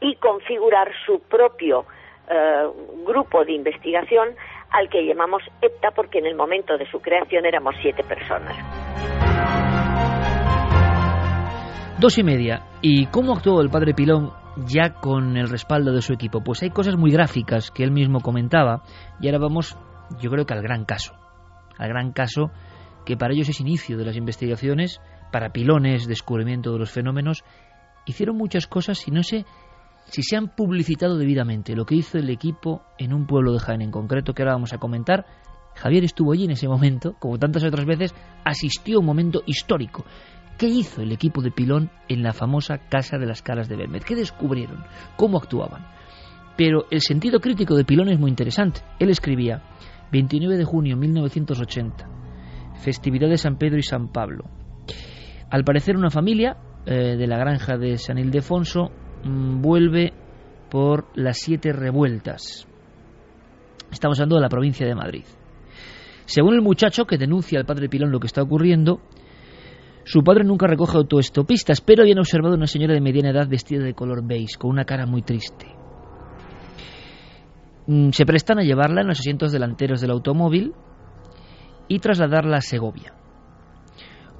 [0.00, 1.86] y configurar su propio
[2.28, 2.66] eh,
[3.06, 4.30] grupo de investigación
[4.70, 8.56] al que llamamos EPTA porque en el momento de su creación éramos siete personas.
[11.98, 12.62] Dos y media.
[12.80, 16.42] ¿Y cómo actuó el padre Pilón ya con el respaldo de su equipo?
[16.42, 18.82] Pues hay cosas muy gráficas que él mismo comentaba
[19.20, 19.76] y ahora vamos,
[20.20, 21.14] yo creo que al gran caso.
[21.78, 22.50] Al gran caso
[23.04, 25.00] que para ellos es inicio de las investigaciones,
[25.32, 27.44] para Pilón es descubrimiento de los fenómenos.
[28.06, 29.44] Hicieron muchas cosas y no sé
[30.06, 33.82] si se han publicitado debidamente lo que hizo el equipo en un pueblo de Jaén
[33.82, 35.24] en concreto que ahora vamos a comentar.
[35.74, 40.04] Javier estuvo allí en ese momento, como tantas otras veces, asistió a un momento histórico.
[40.62, 44.04] ¿Qué hizo el equipo de Pilón en la famosa Casa de las Caras de Belmed?
[44.04, 44.84] ¿Qué descubrieron?
[45.16, 45.88] ¿Cómo actuaban?
[46.56, 48.80] Pero el sentido crítico de Pilón es muy interesante.
[49.00, 49.60] Él escribía,
[50.12, 52.08] 29 de junio de 1980,
[52.80, 54.44] festividad de San Pedro y San Pablo.
[55.50, 56.56] Al parecer una familia
[56.86, 58.92] eh, de la granja de San Ildefonso
[59.24, 60.12] Mm, vuelve
[60.70, 62.66] por las siete revueltas.
[63.90, 65.24] Estamos hablando de la provincia de Madrid.
[66.24, 69.00] Según el muchacho que denuncia al padre Pilón lo que está ocurriendo,
[70.04, 73.94] su padre nunca recoge autoestopistas, pero habían observado una señora de mediana edad vestida de
[73.94, 75.66] color beige, con una cara muy triste.
[77.86, 80.72] Mm, se prestan a llevarla en los asientos delanteros del automóvil
[81.88, 83.14] y trasladarla a Segovia.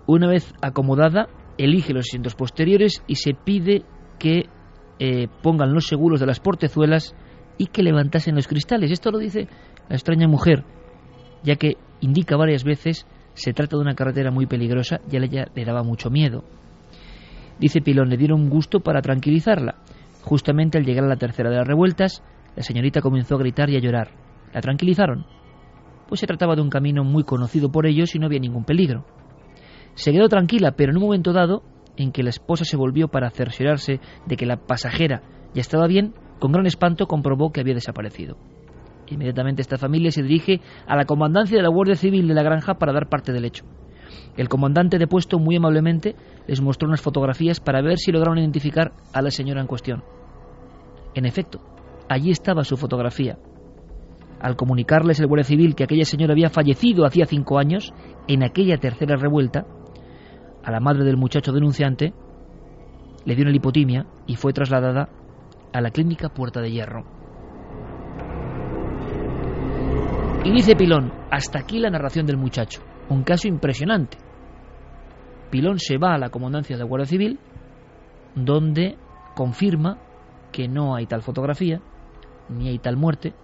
[0.07, 3.85] Una vez acomodada, elige los asientos posteriores y se pide
[4.19, 4.47] que
[4.99, 7.15] eh, pongan los seguros de las portezuelas
[7.59, 8.91] y que levantasen los cristales.
[8.91, 9.49] Esto lo dice
[9.89, 10.65] la extraña mujer,
[11.43, 15.47] ya que indica varias veces se trata de una carretera muy peligrosa y a ella
[15.55, 16.45] le daba mucho miedo.
[17.59, 19.76] Dice Pilón, le dieron gusto para tranquilizarla.
[20.22, 22.22] Justamente al llegar a la tercera de las revueltas,
[22.57, 24.11] la señorita comenzó a gritar y a llorar.
[24.53, 25.26] ¿La tranquilizaron?
[26.09, 29.05] Pues se trataba de un camino muy conocido por ellos y no había ningún peligro.
[29.95, 31.62] Se quedó tranquila, pero en un momento dado
[31.97, 35.22] en que la esposa se volvió para cerciorarse de que la pasajera
[35.55, 38.37] ya estaba bien, con gran espanto comprobó que había desaparecido.
[39.13, 42.75] Inmediatamente esta familia se dirige a la comandancia de la Guardia Civil de la granja
[42.75, 43.65] para dar parte del hecho.
[44.37, 48.93] El comandante de puesto muy amablemente les mostró unas fotografías para ver si lograron identificar
[49.13, 50.03] a la señora en cuestión.
[51.15, 51.61] En efecto,
[52.09, 53.39] allí estaba su fotografía.
[54.41, 57.93] Al comunicarles el Guardia Civil que aquella señora había fallecido hacía cinco años,
[58.27, 59.67] en aquella tercera revuelta,
[60.65, 62.13] a la madre del muchacho denunciante
[63.25, 65.09] le dio una lipotimia y fue trasladada
[65.73, 67.22] a la clínica Puerta de Hierro.
[70.45, 74.18] Y dice Pilón, hasta aquí la narración del muchacho, un caso impresionante.
[75.51, 77.38] Pilón se va a la comandancia de la Guardia Civil,
[78.34, 78.97] donde
[79.36, 79.99] confirma
[80.51, 81.80] que no hay tal fotografía,
[82.49, 83.34] ni hay tal muerte,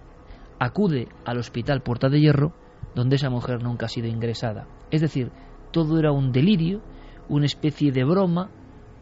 [0.59, 2.53] acude al hospital Puerta de Hierro,
[2.95, 4.67] donde esa mujer nunca ha sido ingresada.
[4.91, 5.31] Es decir,
[5.71, 6.81] todo era un delirio,
[7.29, 8.49] una especie de broma,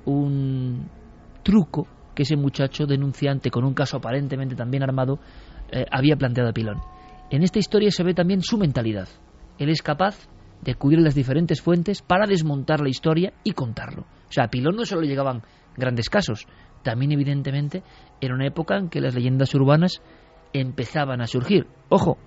[0.06, 0.88] un
[1.42, 5.18] truco que ese muchacho denunciante con un caso aparentemente también armado
[5.72, 6.78] eh, había planteado a Pilón.
[7.30, 9.10] En esta historia se ve también su mentalidad.
[9.58, 10.28] Él es capaz
[10.62, 14.04] de a las diferentes fuentes para desmontar la historia y contarlo.
[14.04, 15.44] O sea, a Pilón no solo llegaban
[15.76, 16.48] grandes casos,
[16.84, 17.84] también evidentemente
[18.22, 20.02] era una época en que las leyendas urbanas
[20.54, 21.68] empezaban a surgir.
[21.90, 22.18] Ojo,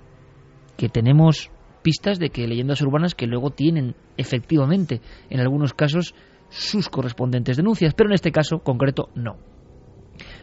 [0.77, 1.51] que tenemos
[1.83, 6.15] pistas de que leyendas urbanas que luego tienen efectivamente en algunos casos
[6.51, 9.39] sus correspondientes denuncias, pero en este caso concreto no.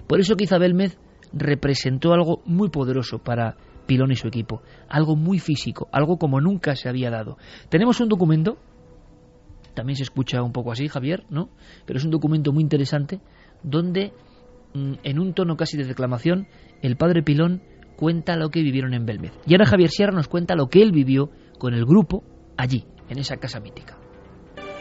[0.07, 0.97] Por eso quizá Belmez
[1.33, 3.57] representó algo muy poderoso para
[3.87, 7.37] Pilón y su equipo, algo muy físico, algo como nunca se había dado.
[7.69, 8.57] Tenemos un documento,
[9.73, 11.49] también se escucha un poco así, Javier, ¿no?
[11.85, 13.19] Pero es un documento muy interesante
[13.63, 14.13] donde
[14.73, 16.47] mm, en un tono casi de declamación
[16.81, 17.63] el padre Pilón
[17.95, 19.31] cuenta lo que vivieron en Belmez.
[19.45, 22.23] Y ahora Javier Sierra nos cuenta lo que él vivió con el grupo
[22.55, 23.97] allí, en esa casa mítica.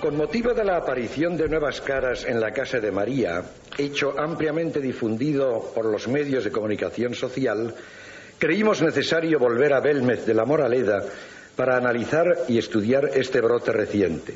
[0.01, 3.43] Con motivo de la aparición de nuevas caras en la casa de María,
[3.79, 7.75] hecho ampliamente difundido por los medios de comunicación social,
[8.39, 11.03] creímos necesario volver a Belmez de la Moraleda
[11.55, 14.35] para analizar y estudiar este brote reciente.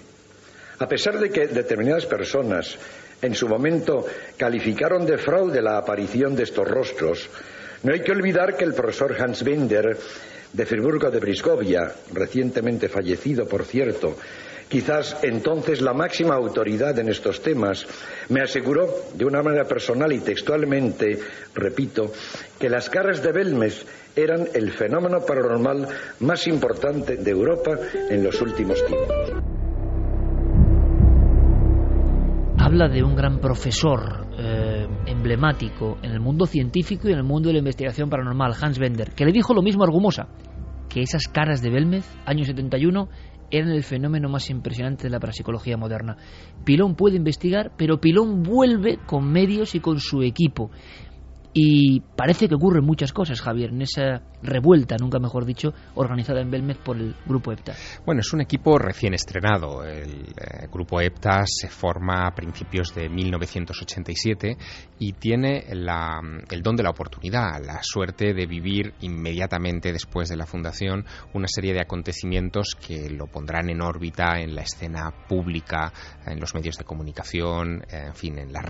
[0.78, 2.76] A pesar de que determinadas personas
[3.20, 7.28] en su momento calificaron de fraude la aparición de estos rostros,
[7.82, 9.96] no hay que olvidar que el profesor Hans Binder
[10.53, 14.16] de Friburgo de Brisgovia, recientemente fallecido, por cierto,
[14.71, 17.87] quizás entonces la máxima autoridad en estos temas,
[18.29, 21.18] me aseguró de una manera personal y textualmente,
[21.55, 22.12] repito,
[22.59, 25.89] que las caras de Belmes eran el fenómeno paranormal
[26.21, 27.73] más importante de Europa
[28.09, 29.33] en los últimos tiempos.
[32.59, 37.49] Habla de un gran profesor eh, emblemático en el mundo científico y en el mundo
[37.49, 40.29] de la investigación paranormal, Hans Bender, que le dijo lo mismo a Argumosa,
[40.89, 43.09] que esas caras de Belmez, año 71,
[43.51, 46.16] eran el fenómeno más impresionante de la parapsicología moderna.
[46.64, 50.70] Pilón puede investigar, pero Pilón vuelve con medios y con su equipo.
[51.53, 56.51] Y parece que ocurren muchas cosas, Javier, en esa revuelta, nunca mejor dicho, organizada en
[56.51, 57.74] Belmez por el Grupo EPTA.
[58.05, 59.84] Bueno, es un equipo recién estrenado.
[59.84, 64.57] El eh, Grupo EPTA se forma a principios de 1987
[64.99, 66.20] y tiene la,
[66.51, 71.49] el don de la oportunidad, la suerte de vivir inmediatamente después de la fundación una
[71.49, 75.93] serie de acontecimientos que lo pondrán en órbita en la escena pública,
[76.26, 78.61] en los medios de comunicación, en fin, en la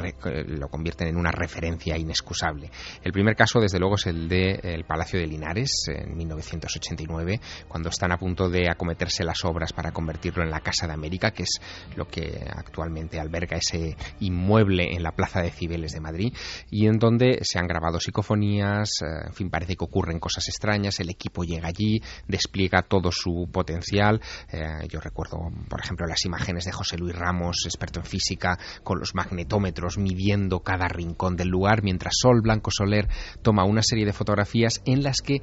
[0.46, 2.70] lo convierten en una referencia inexcusable.
[3.02, 8.12] El primer caso, desde luego, es el del Palacio de Linares, en 1989, cuando están
[8.12, 11.60] a punto de acometerse las obras para convertirlo en la Casa de América, que es
[11.96, 16.34] lo que actualmente alberga ese inmueble en la Plaza de Cibeles de Madrid,
[16.70, 21.00] y en donde se han grabado psicofonías, eh, en fin, parece que ocurren cosas extrañas,
[21.00, 24.20] el equipo llega allí, despliega todo su potencial.
[24.52, 25.38] Eh, yo recuerdo,
[25.68, 30.60] por ejemplo, las imágenes de José Luis Ramos, experto en física, con los magnetómetros midiendo
[30.60, 33.08] cada rincón del lugar, mientras Sol Blanco Soler
[33.42, 35.42] toma una serie de fotografías en las que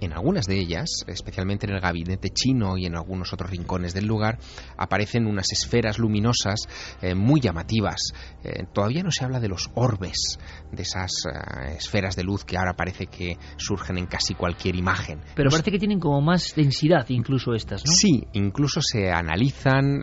[0.00, 4.06] en algunas de ellas, especialmente en el gabinete chino y en algunos otros rincones del
[4.06, 4.38] lugar,
[4.76, 6.60] aparecen unas esferas luminosas
[7.02, 8.12] eh, muy llamativas.
[8.44, 10.38] Eh, todavía no se habla de los orbes,
[10.72, 15.20] de esas eh, esferas de luz que ahora parece que surgen en casi cualquier imagen.
[15.34, 17.92] Pero parece que tienen como más densidad incluso estas, ¿no?
[17.92, 20.02] Sí, incluso se analizan,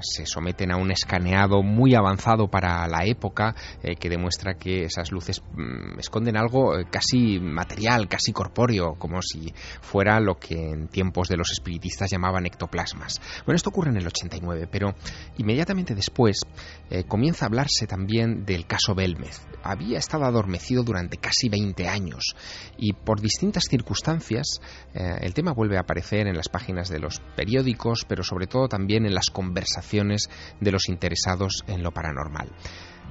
[0.00, 3.54] se someten a un escaneado muy avanzado para la época
[3.98, 10.20] que demuestra que esas luces mm, esconden algo casi material, casi corpóreo, como si fuera
[10.20, 13.20] lo que en tiempos de los espiritistas llamaban ectoplasmas.
[13.44, 14.94] Bueno, esto ocurre en el 89, pero
[15.38, 16.40] inmediatamente después
[16.90, 19.40] eh, comienza a hablarse también del caso Belmez.
[19.62, 22.34] Había estado adormecido durante casi 20 años
[22.76, 24.60] y por distintas circunstancias
[24.94, 28.68] eh, el tema vuelve a aparecer en las páginas de los periódicos, pero sobre todo
[28.68, 30.28] también en las conversaciones
[30.60, 32.50] de los interesados en lo paranormal.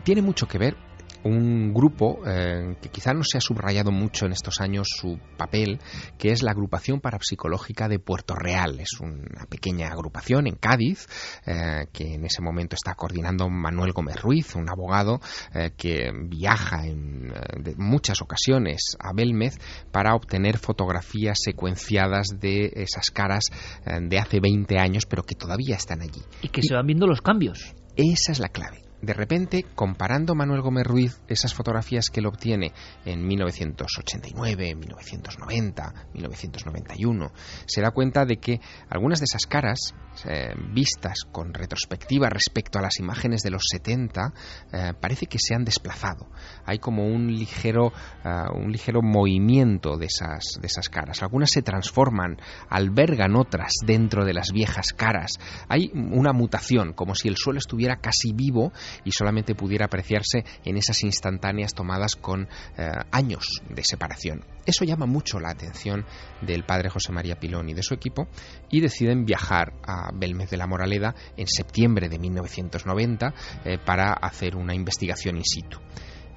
[0.03, 0.88] Tiene mucho que ver
[1.23, 5.79] un grupo eh, que quizá no se ha subrayado mucho en estos años su papel,
[6.17, 8.79] que es la Agrupación Parapsicológica de Puerto Real.
[8.79, 11.07] Es una pequeña agrupación en Cádiz,
[11.45, 15.19] eh, que en ese momento está coordinando Manuel Gómez Ruiz, un abogado
[15.53, 17.33] eh, que viaja en
[17.77, 19.57] muchas ocasiones a Belmez
[19.91, 23.43] para obtener fotografías secuenciadas de esas caras
[23.85, 26.21] de hace 20 años, pero que todavía están allí.
[26.41, 27.73] Y que se van viendo los cambios.
[27.95, 32.73] Esa es la clave de repente, comparando Manuel Gómez Ruiz esas fotografías que él obtiene
[33.05, 37.31] en 1989, 1990, 1991,
[37.65, 39.93] se da cuenta de que algunas de esas caras,
[40.25, 44.33] eh, vistas con retrospectiva respecto a las imágenes de los 70,
[44.73, 46.27] eh, parece que se han desplazado.
[46.65, 47.93] Hay como un ligero,
[48.25, 51.23] eh, un ligero movimiento de esas, de esas caras.
[51.23, 52.37] Algunas se transforman,
[52.69, 55.31] albergan otras dentro de las viejas caras.
[55.69, 60.77] Hay una mutación, como si el suelo estuviera casi vivo y solamente pudiera apreciarse en
[60.77, 64.45] esas instantáneas tomadas con eh, años de separación.
[64.65, 66.05] Eso llama mucho la atención
[66.41, 68.27] del padre José María Pilón y de su equipo
[68.69, 73.33] y deciden viajar a Belmez de la Moraleda en septiembre de 1990
[73.65, 75.79] eh, para hacer una investigación in situ.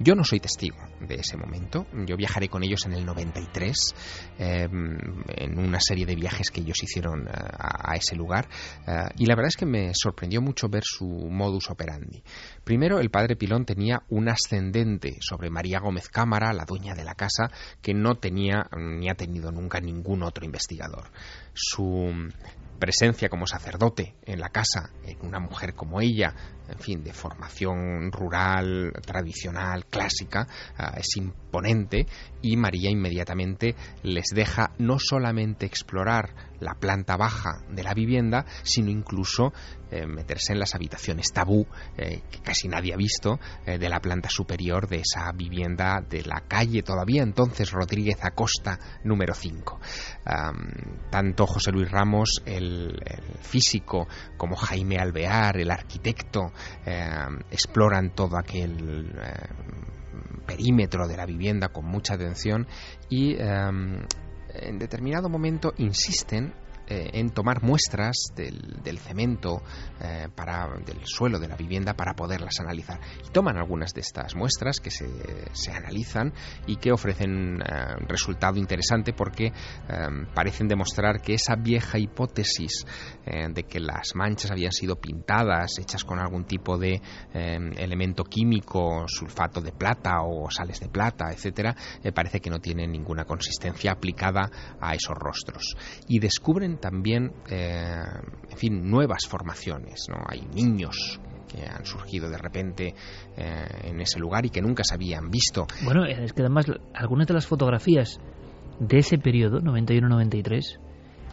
[0.03, 1.87] Yo no soy testigo de ese momento.
[2.05, 3.95] Yo viajaré con ellos en el 93,
[4.37, 4.97] em,
[5.29, 8.49] en una serie de viajes que ellos hicieron eh, a, ese lugar.
[8.85, 12.21] Eh, y la verdad es que me sorprendió mucho ver su modus operandi.
[12.65, 17.15] Primero, el padre Pilón tenía un ascendente sobre María Gómez Cámara, la dueña de la
[17.15, 17.49] casa,
[17.81, 21.11] que no tenía ni ha tenido nunca ningún otro investigador.
[21.53, 22.11] Su
[22.79, 26.33] presencia como sacerdote en la casa, en una mujer como ella,
[26.69, 30.47] en fin, de formación rural, tradicional, clásica,
[30.77, 32.05] ah, es imponente
[32.41, 38.89] y María inmediatamente les deja no solamente explorar la planta baja de la vivienda, sino
[38.89, 39.53] incluso
[39.91, 43.99] eh, meterse en las habitaciones tabú, eh, que casi nadie ha visto, eh, de la
[43.99, 49.79] planta superior de esa vivienda de la calle todavía entonces Rodríguez Acosta número 5.
[51.11, 52.99] tanto José Luis Ramos, el,
[53.41, 54.07] físico,
[54.37, 56.51] como Jaime Alvear, el arquitecto,
[57.51, 59.11] exploran todo aquel
[60.47, 62.67] perímetro de la vivienda con mucha atención
[63.09, 63.35] y
[64.53, 66.53] en determinado momento insisten
[66.85, 69.61] eh, en tomar muestras del, cemento
[70.01, 72.99] eh, para, del suelo de la vivienda para poderlas analizar.
[73.25, 75.07] Y toman algunas de estas muestras que se,
[75.53, 76.33] se analizan
[76.67, 79.53] y que ofrecen eh, un resultado interesante porque
[80.33, 82.85] parecen demostrar que esa vieja hipótesis
[83.25, 87.01] de que las manchas habían sido pintadas, hechas con algún tipo de
[87.33, 91.75] elemento químico, sulfato de plata o sales de plata, etcétera,
[92.13, 95.75] parece que no tiene ninguna consistencia aplicada a esos rostros.
[96.07, 98.01] Y descubren también, eh,
[98.49, 100.05] en fin, nuevas formaciones.
[100.09, 100.17] ¿no?
[100.27, 102.95] Hay niños que han surgido de repente
[103.37, 105.67] eh, en ese lugar y que nunca se habían visto.
[105.83, 108.19] Bueno, es que además algunas de las fotografías
[108.79, 110.79] de ese periodo, 91-93,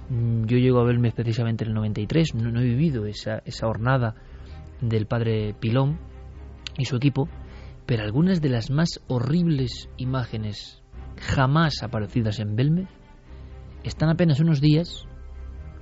[0.09, 3.66] mm, yo llego a verme precisamente en el 93, no, no he vivido esa, esa
[3.66, 4.14] hornada
[4.80, 5.99] del padre Pilón
[6.76, 7.28] y su equipo,
[7.86, 10.82] pero algunas de las más horribles imágenes
[11.18, 12.88] jamás aparecidas en Belmez
[13.82, 15.07] están apenas unos días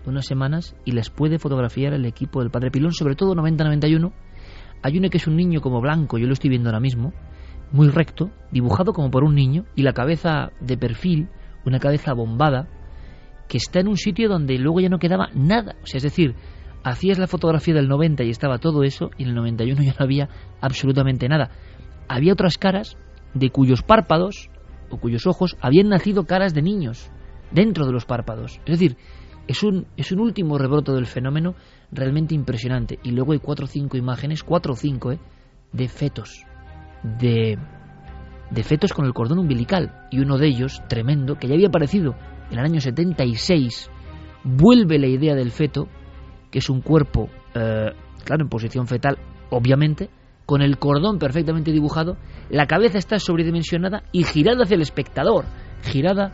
[0.09, 4.13] unas semanas y las puede fotografiar el equipo del Padre Pilón, sobre todo 90-91.
[4.83, 7.13] Hay uno que es un niño como blanco, yo lo estoy viendo ahora mismo,
[7.73, 11.29] muy recto, dibujado como por un niño, y la cabeza de perfil,
[11.65, 12.69] una cabeza bombada,
[13.49, 15.77] que está en un sitio donde luego ya no quedaba nada.
[15.83, 16.35] O sea, es decir,
[16.85, 20.05] hacías la fotografía del 90 y estaba todo eso, y en el 91 ya no
[20.05, 20.29] había
[20.61, 21.51] absolutamente nada.
[22.09, 22.97] Había otras caras
[23.35, 24.51] de cuyos párpados
[24.91, 27.11] o cuyos ojos habían nacido caras de niños
[27.51, 28.61] dentro de los párpados.
[28.65, 28.97] Es decir,
[29.49, 31.55] es un, es un último rebroto del fenómeno
[31.91, 32.99] realmente impresionante.
[33.03, 35.19] Y luego hay cuatro o cinco imágenes, cuatro o cinco, ¿eh?
[35.73, 36.45] de fetos.
[37.03, 37.59] De,
[38.51, 40.07] de fetos con el cordón umbilical.
[40.11, 42.15] Y uno de ellos, tremendo, que ya había aparecido
[42.51, 43.91] en el año 76,
[44.45, 45.89] vuelve la idea del feto,
[46.51, 47.91] que es un cuerpo, eh,
[48.25, 49.19] claro, en posición fetal,
[49.51, 50.11] obviamente,
[50.45, 52.19] con el cordón perfectamente dibujado,
[52.51, 55.45] la cabeza está sobredimensionada y girada hacia el espectador,
[55.83, 56.33] girada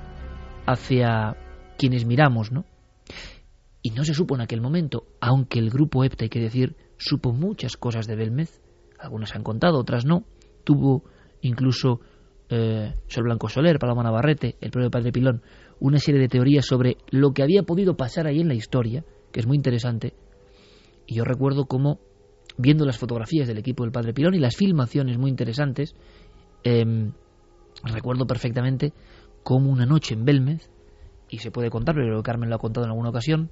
[0.66, 1.36] hacia
[1.78, 2.65] quienes miramos, ¿no?
[3.86, 7.35] Y no se supo en aquel momento, aunque el grupo EPTA, hay que decir, supo
[7.35, 8.62] muchas cosas de Belmez,
[8.98, 10.24] algunas han contado, otras no,
[10.65, 11.05] tuvo
[11.43, 12.01] incluso
[12.48, 15.43] eh, Sol Blanco Soler, Paloma Navarrete, el propio Padre Pilón,
[15.81, 19.40] una serie de teorías sobre lo que había podido pasar ahí en la historia, que
[19.40, 20.15] es muy interesante.
[21.06, 22.01] Y yo recuerdo cómo,
[22.56, 25.94] viendo las fotografías del equipo del Padre Pilón y las filmaciones muy interesantes,
[26.62, 27.12] em,
[27.82, 28.94] recuerdo perfectamente
[29.43, 30.70] cómo una noche en Belmez,
[31.28, 33.51] y se puede contar, pero Carmen lo ha contado en alguna ocasión,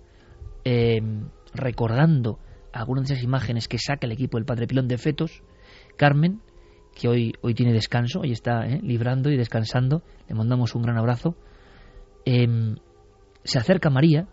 [0.64, 2.38] Em, recordando
[2.72, 5.42] algunas de esas imágenes que saca el equipo del Padre Pilón de fetos,
[5.96, 6.40] Carmen
[6.94, 8.80] que hoy, hoy tiene descanso, hoy está ¿eh?
[8.82, 11.36] librando y descansando, le mandamos un gran abrazo,
[12.24, 12.76] em,
[13.44, 14.28] se acerca a María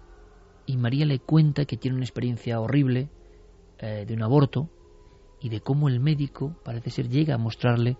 [0.66, 3.10] y María le cuenta que tiene una experiencia horrible
[3.80, 4.70] eh, de un aborto
[5.42, 7.98] y de cómo el médico parece ser llega a mostrarle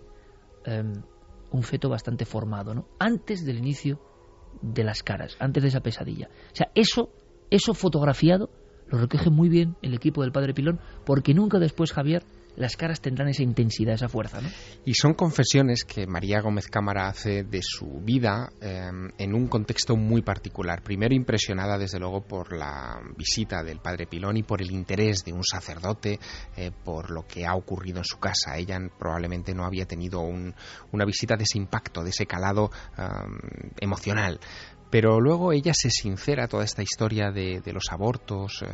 [0.64, 1.02] em,
[1.50, 2.86] un feto bastante formado, ¿no?
[2.98, 4.00] Antes del inicio
[4.62, 6.28] de las caras, antes de esa pesadilla.
[6.28, 7.10] O sea, eso,
[7.50, 8.50] eso fotografiado
[8.90, 12.24] lo recoge muy bien el equipo del Padre Pilón, porque nunca después Javier
[12.56, 14.40] las caras tendrán esa intensidad, esa fuerza.
[14.40, 14.48] ¿no?
[14.84, 19.96] Y son confesiones que María Gómez Cámara hace de su vida eh, en un contexto
[19.96, 20.82] muy particular.
[20.82, 25.32] Primero impresionada, desde luego, por la visita del padre Pilón y por el interés de
[25.32, 26.18] un sacerdote
[26.56, 28.56] eh, por lo que ha ocurrido en su casa.
[28.56, 33.02] Ella probablemente no había tenido una visita de ese impacto, de ese calado eh,
[33.80, 34.40] emocional
[34.90, 38.64] pero luego ella se sincera toda esta historia de, los abortos,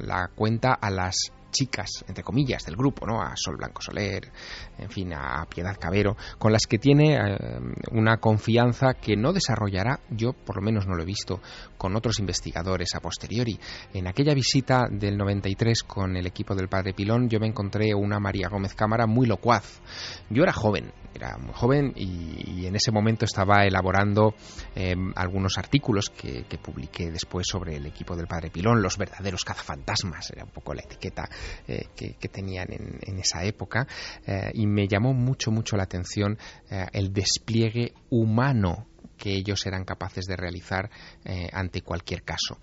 [0.00, 3.20] la cuenta a las chicas, entre comillas, del grupo, ¿no?
[3.20, 4.30] A Sol Blanco Soler,
[4.78, 7.58] en fin, a Piedad Cabero, con las que tiene eh,
[7.90, 11.40] una confianza que no desarrollará, yo por lo menos no lo he visto,
[11.76, 13.58] con otros investigadores a posteriori.
[13.92, 18.20] En aquella visita del 93 con el equipo del Padre Pilón, yo me encontré una
[18.20, 19.80] María Gómez Cámara muy locuaz.
[20.30, 24.34] Yo era joven, era muy joven y, en ese momento estaba elaborando
[24.74, 30.30] eh, algunos artículos que, publiqué después sobre el equipo del Padre Pilón, los verdaderos cazafantasmas,
[30.30, 31.28] era un poco la etiqueta
[31.66, 33.86] eh, que, tenían en, esa época,
[34.26, 36.38] eh, y me llamó mucho, mucho la atención
[36.92, 40.90] el despliegue humano que ellos eran capaces de realizar
[41.52, 42.58] ante cualquier caso.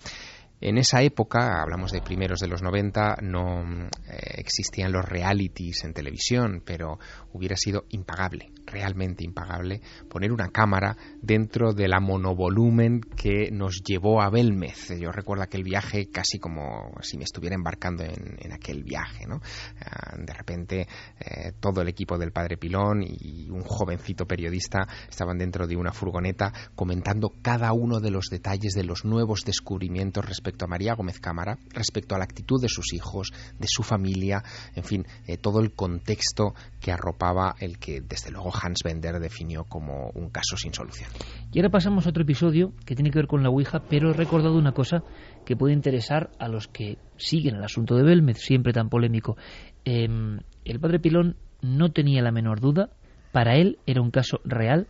[0.62, 5.94] En esa época, hablamos de primeros de los 90, no eh, existían los realities en
[5.94, 6.98] televisión, pero
[7.34, 14.22] hubiera sido impagable, realmente impagable, poner una cámara dentro de la monovolumen que nos llevó
[14.22, 14.90] a Belmez.
[15.00, 19.26] Yo recuerdo aquel viaje casi como si me estuviera embarcando en, aquel viaje.
[19.28, 19.42] ¿no?
[19.82, 20.88] Ah, de repente,
[21.20, 25.92] eh, todo el equipo del Padre Pilón y un jovencito periodista estaban dentro de una
[25.92, 31.20] furgoneta comentando cada uno de los detalles de los nuevos descubrimientos respecto a María Gómez
[31.20, 34.44] Cámara, respecto a la actitud de sus hijos, de su familia,
[34.76, 39.66] en fin, eh, todo el contexto que arropaba el que desde luego Hans Bender definió
[39.66, 41.10] como un caso sin solución.
[41.52, 44.14] Y ahora pasamos a otro episodio que tiene que ver con la Ouija, pero he
[44.14, 45.04] recordado una cosa
[45.46, 49.38] que puede interesar a los que siguen el asunto de Belmez, siempre tan polémico.
[49.84, 52.90] Em, el padre Pilón no tenía la menor duda,
[53.32, 54.88] para él era un caso real,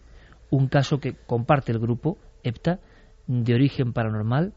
[0.49, 2.79] un caso que comparte el grupo EPTA,
[3.27, 4.53] de origen paranormal,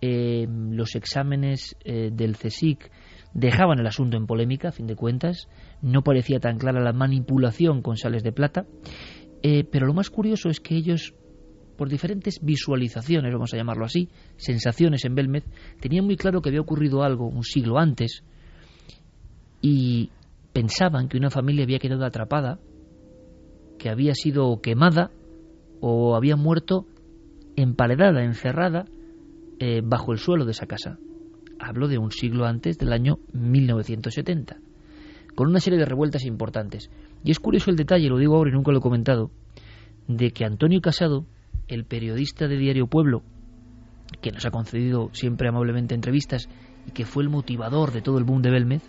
[0.00, 2.90] eh, los exámenes eh, del CSIC
[3.32, 5.48] dejaban el asunto en polémica, a fin de cuentas,
[5.82, 8.66] no parecía tan clara la manipulación con sales de plata,
[9.42, 11.14] eh, pero lo más curioso es que ellos,
[11.76, 15.44] por diferentes visualizaciones, vamos a llamarlo así, sensaciones en Belmez,
[15.80, 18.22] tenían muy claro que había ocurrido algo un siglo antes
[19.60, 20.10] y
[20.52, 22.58] pensaban que una familia había quedado atrapada,
[23.78, 25.10] que había sido quemada
[25.80, 26.86] o había muerto
[27.56, 28.86] emparedada, encerrada
[29.58, 30.98] eh, bajo el suelo de esa casa.
[31.58, 34.58] Hablo de un siglo antes del año 1970,
[35.36, 36.90] con una serie de revueltas importantes.
[37.22, 39.30] Y es curioso el detalle, lo digo ahora y nunca lo he comentado,
[40.08, 41.26] de que Antonio Casado,
[41.68, 43.22] el periodista de Diario Pueblo,
[44.22, 46.48] que nos ha concedido siempre amablemente entrevistas
[46.86, 48.82] y que fue el motivador de todo el boom de Belmez,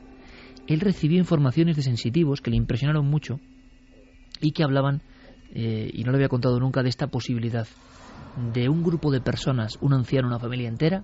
[0.67, 3.39] él recibió informaciones de sensitivos que le impresionaron mucho
[4.39, 5.01] y que hablaban,
[5.53, 7.67] eh, y no le había contado nunca, de esta posibilidad
[8.53, 11.03] de un grupo de personas, un anciano, una familia entera,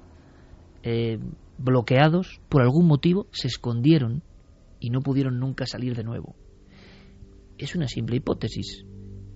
[0.84, 1.20] eh,
[1.58, 4.22] bloqueados por algún motivo, se escondieron
[4.84, 6.36] y no pudieron nunca salir de nuevo.
[7.58, 8.86] Es una simple hipótesis,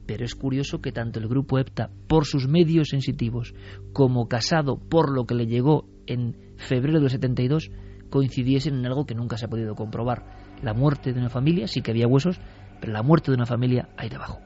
[0.06, 3.54] pero es curioso que tanto el grupo EPTA, por sus medios sensitivos,
[3.94, 7.72] como Casado, por lo que le llegó en febrero del 72,
[8.10, 10.26] coincidiesen en algo que nunca se ha podido comprobar.
[10.62, 12.42] La muerte de una familia, sí que había huesos,
[12.82, 14.42] pero la muerte de una familia ahí debajo.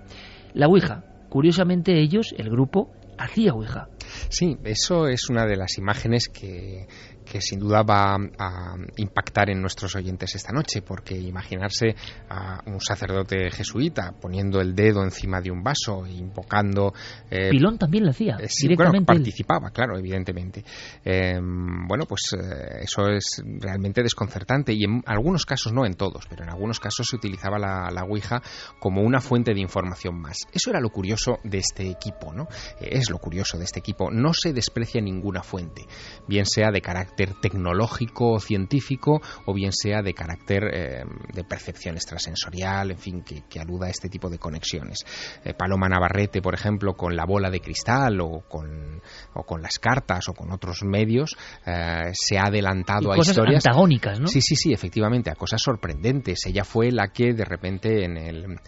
[0.54, 3.90] La Ouija, curiosamente ellos, el grupo, hacía Ouija.
[4.30, 6.86] Sí, eso es una de las imágenes que,
[7.26, 11.96] que sin duda va a impactar en nuestros oyentes esta noche, porque imaginarse
[12.30, 16.94] a un sacerdote jesuita poniendo el dedo encima de un vaso, invocando...
[17.30, 19.06] Eh, Pilón también lo hacía, eh, directamente.
[19.06, 20.64] participaba, claro, evidentemente.
[21.04, 26.26] Em, bueno, pues eh, eso es realmente desconcertante y en algunos casos, no en todos,
[26.30, 28.42] pero en algunos casos se utilizaba la, la Ouija
[28.80, 30.38] como una fuente de información más.
[30.52, 32.48] Eso era lo curioso de este equipo, ¿no?
[32.80, 34.10] es lo curioso de este equipo.
[34.12, 35.86] No se desprecia ninguna fuente,
[36.28, 41.44] bien sea de carácter carácter tecnológico o científico o bien sea de carácter eh, de
[41.44, 45.06] percepción extrasensorial, en fin, que, aluda a este tipo de conexiones.
[45.44, 49.02] Eh, Paloma Navarrete, por ejemplo, con la bola de cristal o con,
[49.34, 53.66] o con las cartas o con otros medios, eh, se ha adelantado a cosas historias.
[53.66, 54.28] antagónicas, ¿no?
[54.28, 56.46] Sí, sí, sí, efectivamente, a cosas sorprendentes.
[56.48, 58.60] Ella fue la que de repente en el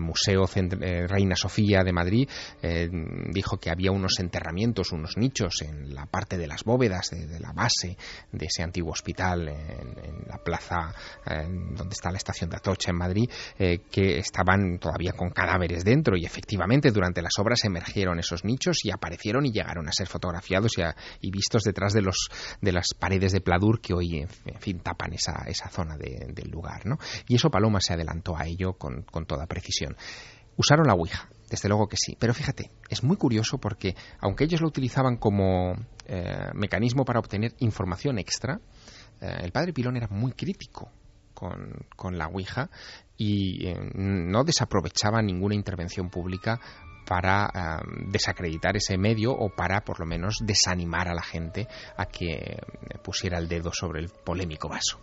[0.00, 2.28] Museo Reina Sofía de Madrid
[3.32, 7.52] dijo que había unos enterramientos, unos nichos en la parte de las bóvedas de, la
[7.52, 7.85] base
[8.32, 10.92] de ese antiguo hospital en, la plaza
[11.24, 16.16] donde está la estación de Atocha en Madrid, eh, que estaban todavía con cadáveres dentro
[16.16, 20.72] y efectivamente durante las obras emergieron esos nichos y aparecieron y llegaron a ser fotografiados
[21.20, 22.30] y, vistos detrás de los
[22.62, 26.86] de las paredes de pladur que hoy en fin tapan esa, esa zona del lugar,
[26.86, 26.96] ¿no?
[27.28, 29.96] Y eso Paloma se adelantó a ello con, con toda precisión.
[30.56, 32.16] Usaron la Ouija, desde luego que sí.
[32.18, 35.74] Pero fíjate, es muy curioso porque, aunque ellos lo utilizaban como
[36.06, 38.60] eh, mecanismo para obtener información extra,
[39.20, 40.90] eh, el padre Pilón era muy crítico
[41.34, 42.70] con, la Ouija
[43.16, 46.58] y eh, no desaprovechaba ninguna intervención pública
[47.06, 52.58] para desacreditar ese medio o para por lo menos desanimar a la gente a que
[53.04, 54.98] pusiera el dedo sobre el polémico vaso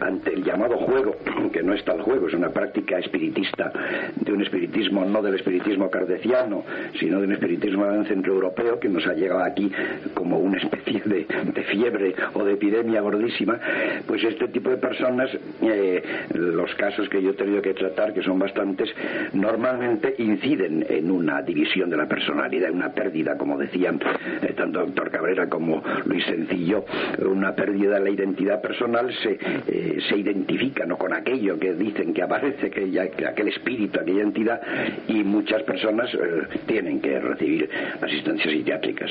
[0.00, 1.16] ante el llamado juego,
[1.52, 3.72] que no es tal juego, es una práctica espiritista,
[4.16, 6.64] de un espiritismo no del espiritismo cardeciano,
[6.98, 9.70] sino de un espiritismo centroeuropeo que nos ha llegado aquí
[10.14, 11.26] como una especie de,
[11.70, 13.58] fiebre o de epidemia gordísima,
[14.06, 15.30] pues este tipo de personas,
[15.62, 16.02] eh,
[16.34, 18.88] los casos que yo he tenido que tratar, que son bastantes,
[19.32, 24.00] normalmente inciden en una división de la personalidad, una pérdida, como decían
[24.42, 26.84] eh, tanto doctor Cabrera como Luis Sencillo,
[27.24, 32.22] una pérdida de la identidad personal se eh, se identifican con aquello que dicen que
[32.22, 34.60] aparece, aquel espíritu, aquella entidad,
[35.08, 37.68] y muchas personas eh, tienen que recibir
[38.00, 39.06] asistencia psiquiátrica.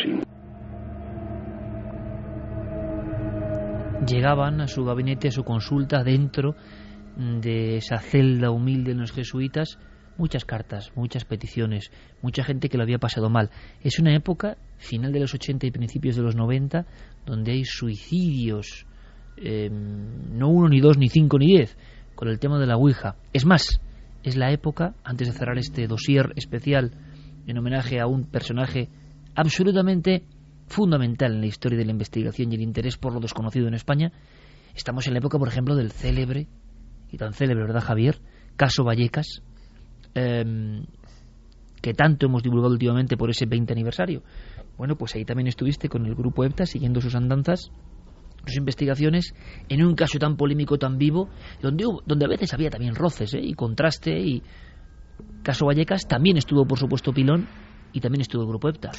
[4.07, 6.55] Llegaban a su gabinete, a su consulta, dentro
[7.15, 9.77] de esa celda humilde en los jesuitas,
[10.17, 11.91] muchas cartas, muchas peticiones,
[12.21, 13.49] mucha gente que lo había pasado mal.
[13.81, 16.85] Es una época, final de los 80 y principios de los 90,
[17.25, 18.85] donde hay suicidios
[19.41, 21.77] Em, no uno, ni dos, ni cinco, ni diez,
[22.15, 23.15] con el tema de la Ouija.
[23.31, 23.79] Es más,
[24.23, 26.91] es la época, antes de cerrar este dossier especial
[27.47, 28.89] en homenaje a un personaje
[29.35, 30.23] absolutamente
[30.67, 34.11] fundamental en la historia de la investigación y el interés por lo desconocido en España,
[34.75, 36.47] estamos en la época, por ejemplo, del célebre,
[37.11, 38.19] y tan célebre, ¿verdad, Javier?
[38.55, 39.41] Caso Vallecas,
[40.13, 40.85] em,
[41.81, 44.21] que tanto hemos divulgado últimamente por ese 20 aniversario.
[44.77, 47.71] Bueno, pues ahí también estuviste con el grupo EPTA siguiendo sus andanzas
[48.45, 49.33] sus investigaciones
[49.67, 51.29] en un caso tan polémico, tan vivo,
[51.61, 53.39] donde, donde a veces había también roces ¿eh?
[53.41, 54.41] y contraste y
[55.43, 57.47] caso Vallecas también estuvo por supuesto Pilón
[57.91, 58.91] y también estuvo el grupo EPTA.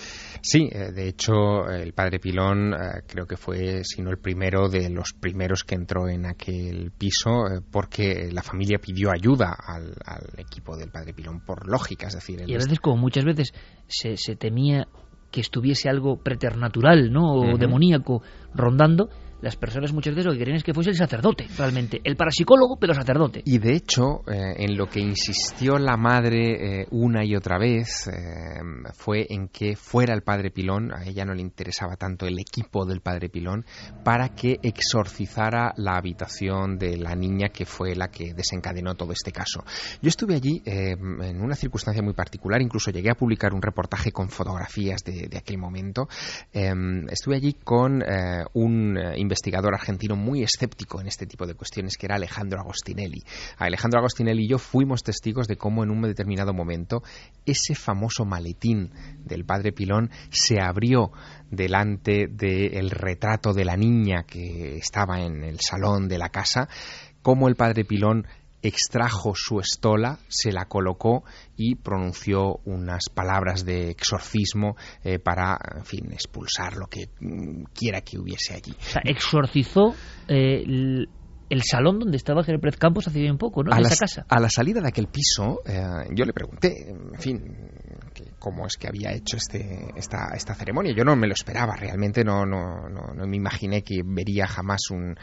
[0.42, 4.68] Sí, eh, de hecho, el padre Pilón eh, creo que fue, si no el primero,
[4.68, 7.30] de los primeros que entró en aquel piso,
[7.70, 9.94] porque la familia pidió ayuda al,
[10.36, 12.42] equipo del padre Pilón, por lógica, es decir...
[12.46, 13.52] Y a veces, como muchas veces
[13.86, 14.88] se, se temía
[15.30, 17.34] que estuviese algo preternatural, ¿no?
[17.34, 18.22] O demoníaco
[18.54, 19.08] rondando,
[19.42, 22.00] las personas muchas veces lo que querían es que fuese el sacerdote, realmente.
[22.04, 23.42] El parapsicólogo, pero sacerdote.
[23.44, 28.08] Y de hecho, eh, en lo que insistió la madre eh, una y otra vez
[28.08, 28.60] eh,
[28.94, 32.84] fue en que fuera el padre Pilón, a ella no le interesaba tanto el equipo
[32.84, 33.64] del padre Pilón,
[34.04, 39.32] para que exorcizara la habitación de la niña que fue la que desencadenó todo este
[39.32, 39.64] caso.
[40.02, 44.28] Yo estuve allí en una circunstancia muy particular, incluso llegué a publicar un reportaje con
[44.28, 46.08] fotografías de, de aquel momento.
[46.52, 48.02] estuve allí con
[48.54, 48.98] un
[49.30, 53.22] investigador argentino muy escéptico en este tipo de cuestiones, que era Alejandro Agostinelli.
[53.58, 57.02] Alejandro Agostinelli y yo fuimos testigos de cómo en un determinado momento
[57.46, 58.90] ese famoso maletín
[59.24, 61.12] del padre Pilón se abrió
[61.50, 66.68] delante del retrato de la niña que estaba en el salón de la casa,
[67.22, 68.26] cómo el padre Pilón
[68.62, 71.24] extrajo su estola, se la colocó
[71.56, 78.02] y pronunció unas palabras de exorcismo eh, para, en fin, expulsar lo que mm, quiera
[78.02, 78.72] que hubiese allí.
[78.72, 79.94] O sea, exorcizó
[80.28, 83.72] eh, el, salón donde estaba Jerez Pérez Campos hace bien poco, ¿no?
[83.72, 84.26] A en la, esa casa.
[84.28, 87.42] A la salida de aquel piso, eh, yo le pregunté, en fin,
[88.38, 90.94] cómo es que había hecho este, esta, esta ceremonia.
[90.96, 94.90] Yo no me lo esperaba, realmente no, no, no, no me imaginé que vería jamás
[94.90, 95.16] un,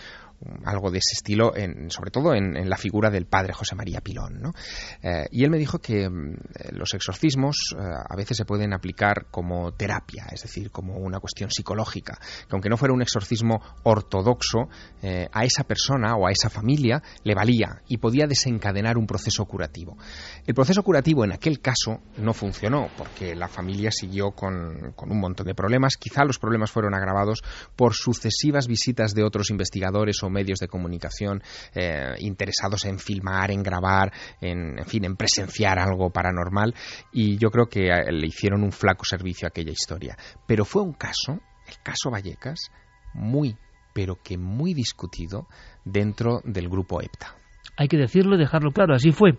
[0.65, 1.53] algo de ese estilo,
[1.89, 4.53] sobre todo en, la figura del padre José María Pilón.
[5.01, 6.35] Eh, y él me dijo que mm,
[6.71, 11.49] los exorcismos eh, a veces se pueden aplicar como terapia, es decir, como una cuestión
[11.49, 14.69] psicológica, que aunque no fuera un exorcismo ortodoxo,
[15.01, 19.45] eh, a esa persona o a esa familia le valía y podía desencadenar un proceso
[19.45, 19.97] curativo.
[20.45, 25.19] El proceso curativo en aquel caso no funcionó porque la familia siguió con, con un
[25.19, 27.43] montón de problemas, quizá los problemas fueron agravados
[27.75, 31.41] por sucesivas visitas de otros investigadores o medios de comunicación
[31.73, 36.73] eh, interesados en filmar, en grabar, en, en, fin, en presenciar algo paranormal
[37.11, 40.17] y yo creo que eh, le hicieron un flaco servicio a aquella historia.
[40.45, 42.71] Pero fue un caso, el caso Vallecas,
[43.13, 43.57] muy,
[43.93, 45.47] pero que muy discutido
[45.83, 47.35] dentro del grupo EPTA.
[47.77, 49.37] Hay que decirlo y dejarlo claro, así fue.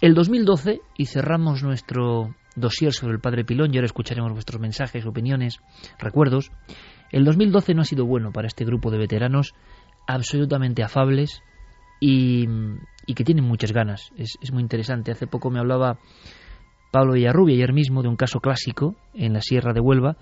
[0.00, 5.06] El 2012, y cerramos nuestro dossier sobre el Padre Pilón, y ahora escucharemos vuestros mensajes,
[5.06, 5.60] opiniones,
[5.98, 6.50] recuerdos.
[7.10, 9.54] El 2012 no ha sido bueno para este grupo de veteranos
[10.06, 11.42] absolutamente afables
[12.00, 12.46] y,
[13.14, 14.10] que tienen muchas ganas.
[14.16, 15.12] Es, muy interesante.
[15.12, 15.98] Hace poco me hablaba
[16.90, 20.16] Pablo Villarrubia ayer mismo de un caso clásico en la Sierra de Huelva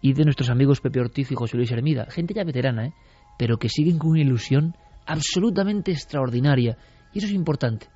[0.00, 2.06] y de nuestros amigos Pepe Ortiz y José Luis Hermida.
[2.10, 2.92] Gente ya veterana, ¿eh?
[3.38, 4.76] pero que siguen con una ilusión
[5.06, 6.78] absolutamente extraordinaria.
[7.12, 7.88] Y eso es importante.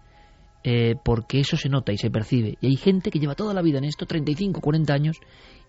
[0.63, 2.59] Eh, porque eso se nota y se percibe.
[2.61, 5.17] Y hay gente que lleva toda la vida en esto, 35, 40 años,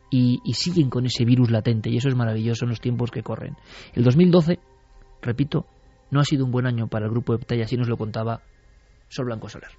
[0.10, 3.24] y, y, siguen con ese virus latente, y eso es maravilloso en los tiempos que
[3.24, 3.56] corren.
[3.94, 4.60] El 2012
[5.22, 5.66] repito,
[6.12, 8.40] no ha sido un buen año para el grupo de y así nos lo contaba
[9.08, 9.70] Sol Blanco Soler.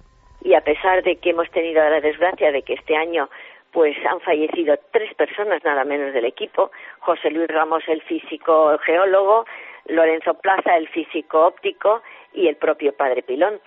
[0.41, 3.29] Y a pesar de que hemos tenido la desgracia de que este año
[3.71, 9.45] pues han fallecido tres personas nada menos del equipo, José Luis Ramos el físico geólogo,
[9.87, 12.01] Lorenzo Plaza el físico óptico
[12.33, 13.59] y el propio padre Pilón.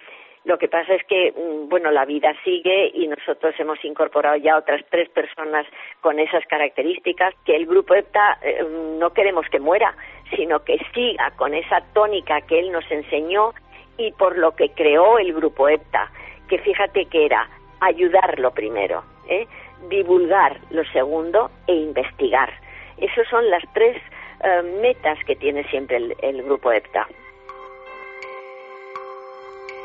[0.46, 4.56] Lo que pasa es que, mm, bueno, la vida sigue y nosotros hemos incorporado ya
[4.56, 5.66] otras tres personas
[6.00, 8.64] con esas características que el grupo EPTA eh,
[8.96, 9.96] no queremos que muera,
[10.36, 13.54] sino que siga con esa tónica que él nos enseñó
[13.98, 16.12] y por lo que creó el grupo EPTA,
[16.48, 17.48] que fíjate que era
[17.80, 19.48] ayudar lo primero, ¿eh?
[19.88, 22.52] divulgar lo segundo e investigar.
[22.98, 24.00] Esas son las tres
[24.44, 27.08] eh, metas que tiene siempre el, el grupo EPTA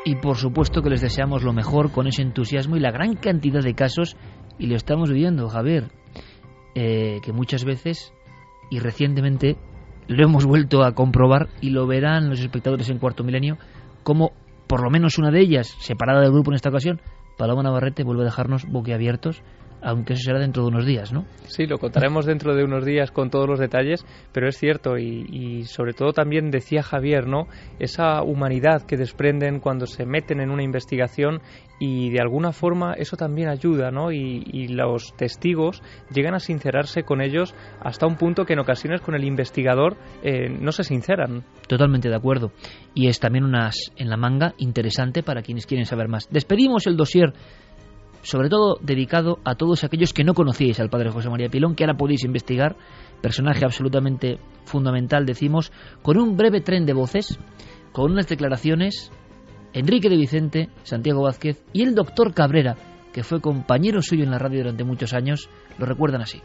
[0.04, 3.62] y por supuesto que les deseamos lo mejor con ese entusiasmo y la gran cantidad
[3.62, 4.16] de casos,
[4.58, 5.90] y lo estamos viendo, Javier,
[6.74, 8.12] eh, que muchas veces
[8.70, 9.56] y recientemente
[10.08, 13.58] lo hemos vuelto a comprobar y lo verán los espectadores en Cuarto Milenio,
[14.02, 14.32] como
[14.66, 17.00] por lo menos una de ellas, separada del grupo en esta ocasión,
[17.36, 19.42] Paloma Navarrete vuelve a dejarnos boquiabiertos
[19.82, 21.26] aunque eso será dentro de unos días, ¿no?
[21.48, 25.64] Sí, lo contaremos dentro de unos días con todos los detalles, pero es cierto y,
[25.64, 27.48] sobre todo también decía Javier, ¿no?
[27.78, 31.40] Esa humanidad que desprenden cuando se meten en una investigación
[31.78, 34.12] y de alguna forma eso también ayuda, ¿no?
[34.12, 34.42] Y,
[34.72, 35.82] los testigos
[36.14, 40.48] llegan a sincerarse con ellos hasta un punto que en ocasiones con el investigador eh,
[40.48, 41.44] no se sinceran.
[41.66, 42.52] Totalmente de acuerdo.
[42.94, 46.28] Y es también unas en la manga interesante para quienes quieren saber más.
[46.30, 47.34] Despedimos el dossier
[48.22, 51.84] sobre todo dedicado a todos aquellos que no conocíais al padre José María Pilón, que
[51.84, 52.76] ahora podéis investigar,
[53.20, 55.72] personaje absolutamente fundamental, decimos,
[56.02, 57.38] con un breve tren de voces,
[57.92, 59.12] con unas declaraciones,
[59.74, 62.76] Enrique de Vicente, Santiago Vázquez y el doctor Cabrera,
[63.12, 66.40] que fue compañero suyo en la radio durante muchos años, lo recuerdan así.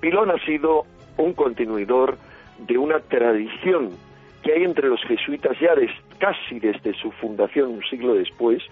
[0.00, 0.82] Pilón ha sido
[1.16, 2.18] un continuidor
[2.66, 3.90] de una tradición
[4.42, 5.74] que hay entre los jesuitas ya
[6.18, 8.62] casi desde su fundación un siglo después,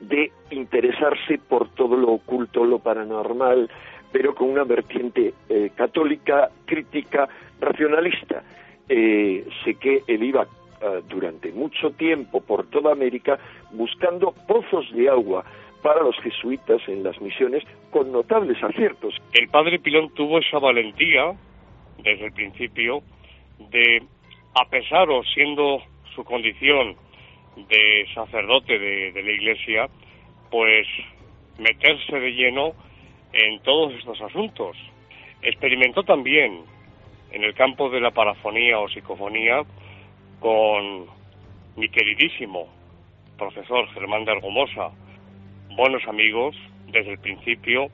[0.00, 3.70] de interesarse por todo lo oculto, lo paranormal,
[4.12, 7.28] pero con una vertiente eh, católica, crítica,
[7.60, 8.42] racionalista.
[8.88, 13.38] Eh, sé que él iba eh, durante mucho tiempo por toda América
[13.72, 15.44] buscando pozos de agua
[15.82, 19.14] para los jesuitas en las misiones con notables aciertos.
[19.32, 21.32] El padre Pilón tuvo esa valentía
[22.02, 23.02] desde el principio
[23.70, 24.02] de,
[24.54, 25.82] a pesar o siendo
[26.14, 26.96] su condición
[27.56, 29.88] de sacerdote de, la Iglesia,
[30.50, 30.86] pues
[31.58, 32.72] meterse de lleno
[33.32, 34.76] en todos estos asuntos.
[35.42, 36.62] Experimentó también
[37.32, 39.62] en el campo de la parafonía o psicofonía
[40.40, 41.06] con
[41.76, 42.68] mi queridísimo
[43.38, 44.90] profesor Germán de Argomosa,
[45.76, 46.56] buenos amigos
[46.88, 47.88] desde el principio,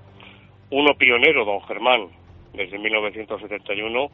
[0.70, 2.08] uno pionero, don Germán,
[2.52, 4.10] desde 1971,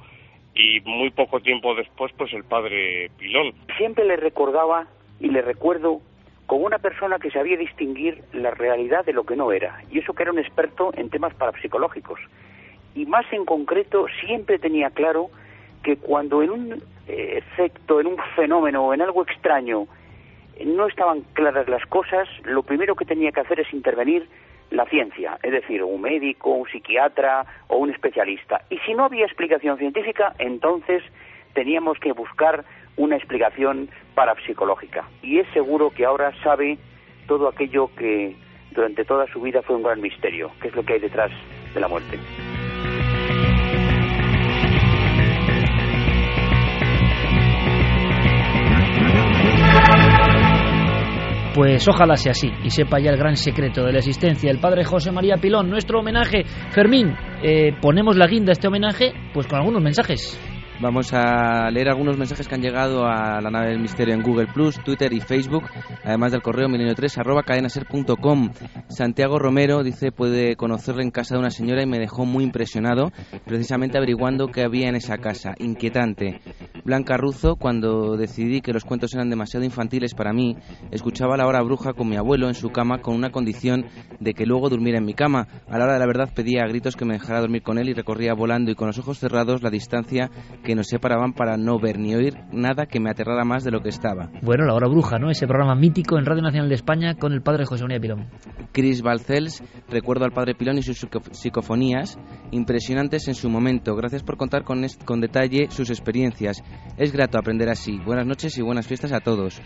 [0.55, 3.55] y muy poco tiempo después, pues el padre Pilón.
[3.79, 4.87] Siempre le recordaba
[5.23, 6.01] y le recuerdo
[6.47, 10.13] como una persona que sabía distinguir la realidad de lo que no era, y eso
[10.13, 12.21] que era un experto en temas parapsicológicos.
[12.95, 15.31] Y más en concreto, siempre tenía claro
[15.83, 16.73] que cuando en un
[17.09, 19.87] eh, efecto, en un fenómeno o en algo extraño
[20.65, 24.29] no estaban claras las cosas, lo primero que tenía que hacer es intervenir
[24.71, 28.63] la ciencia, es decir, un médico, un psiquiatra o un especialista.
[28.71, 31.03] Y si no había explicación científica, entonces
[31.55, 32.65] teníamos que buscar
[32.97, 35.09] una explicación parapsicológica.
[35.23, 36.79] Y es seguro que ahora sabe
[37.27, 38.37] todo aquello que
[38.73, 41.31] durante toda su vida fue un gran misterio, que es lo que hay detrás
[41.75, 42.19] de la muerte.
[51.55, 54.85] Pues ojalá sea así y sepa ya el gran secreto de la existencia del padre
[54.85, 55.69] José María Pilón.
[55.69, 60.41] Nuestro homenaje, Fermín, eh, ponemos la guinda a este homenaje pues con algunos mensajes.
[60.81, 64.49] Vamos a leer algunos mensajes que han llegado a la nave del misterio en Google
[64.53, 65.65] Plus, Twitter y Facebook,
[66.03, 68.51] además del correo milenio3 arroba cadenaser.com.
[68.89, 73.13] Santiago Romero dice puede conocerle en casa de una señora y me dejó muy impresionado,
[73.45, 75.55] precisamente averiguando qué había en esa casa.
[75.59, 76.41] Inquietante.
[76.85, 80.57] Blanca Ruzo, cuando decidí que los cuentos eran demasiado infantiles para mí,
[80.91, 83.87] escuchaba la hora bruja con mi abuelo en su cama con una condición
[84.19, 85.47] de que luego durmiera en mi cama.
[85.69, 87.89] A la hora de la verdad pedía a gritos que me dejara dormir con él
[87.89, 90.29] y recorría volando y con los ojos cerrados la distancia
[90.65, 93.81] que nos separaban para no ver ni oír nada que me aterrara más de lo
[93.81, 94.31] que estaba.
[94.43, 95.31] Bueno, La Hora Bruja, ¿no?
[95.31, 98.29] Ese programa mítico en Radio Nacional de España con el padre José María Pilón.
[98.73, 102.19] Chris Balcells, recuerdo al padre Pilón y sus psicofonías,
[102.51, 103.95] impresionantes en su momento.
[103.95, 106.63] Gracias por contar con, con detalle sus experiencias.
[106.97, 107.99] Es grato aprender así.
[108.05, 109.61] Buenas noches y buenas fiestas a todos.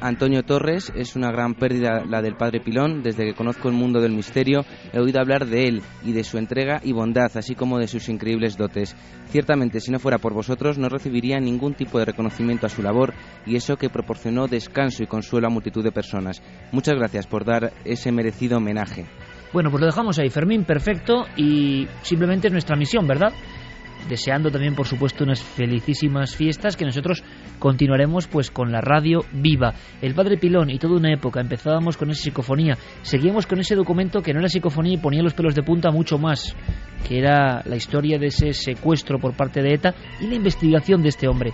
[0.00, 3.02] Antonio Torres es una gran pérdida la del padre Pilón.
[3.02, 6.38] Desde que conozco el mundo del misterio he oído hablar de él y de su
[6.38, 8.94] entrega y bondad, así como de sus increíbles dotes.
[9.28, 13.14] Ciertamente, si no fuera por vosotros, no recibiría ningún tipo de reconocimiento a su labor
[13.46, 16.42] y eso que proporcionó descanso y consuelo a multitud de personas.
[16.72, 19.06] Muchas gracias por dar ese merecido homenaje.
[19.52, 23.32] Bueno, pues lo dejamos ahí, Fermín, perfecto y simplemente es nuestra misión, ¿verdad?
[24.08, 27.22] deseando también por supuesto unas felicísimas fiestas que nosotros
[27.58, 29.74] continuaremos pues con la radio viva.
[30.02, 34.22] El Padre Pilón y toda una época empezábamos con esa psicofonía, seguíamos con ese documento
[34.22, 36.54] que no era psicofonía y ponía los pelos de punta mucho más,
[37.06, 41.08] que era la historia de ese secuestro por parte de ETA y la investigación de
[41.08, 41.52] este hombre.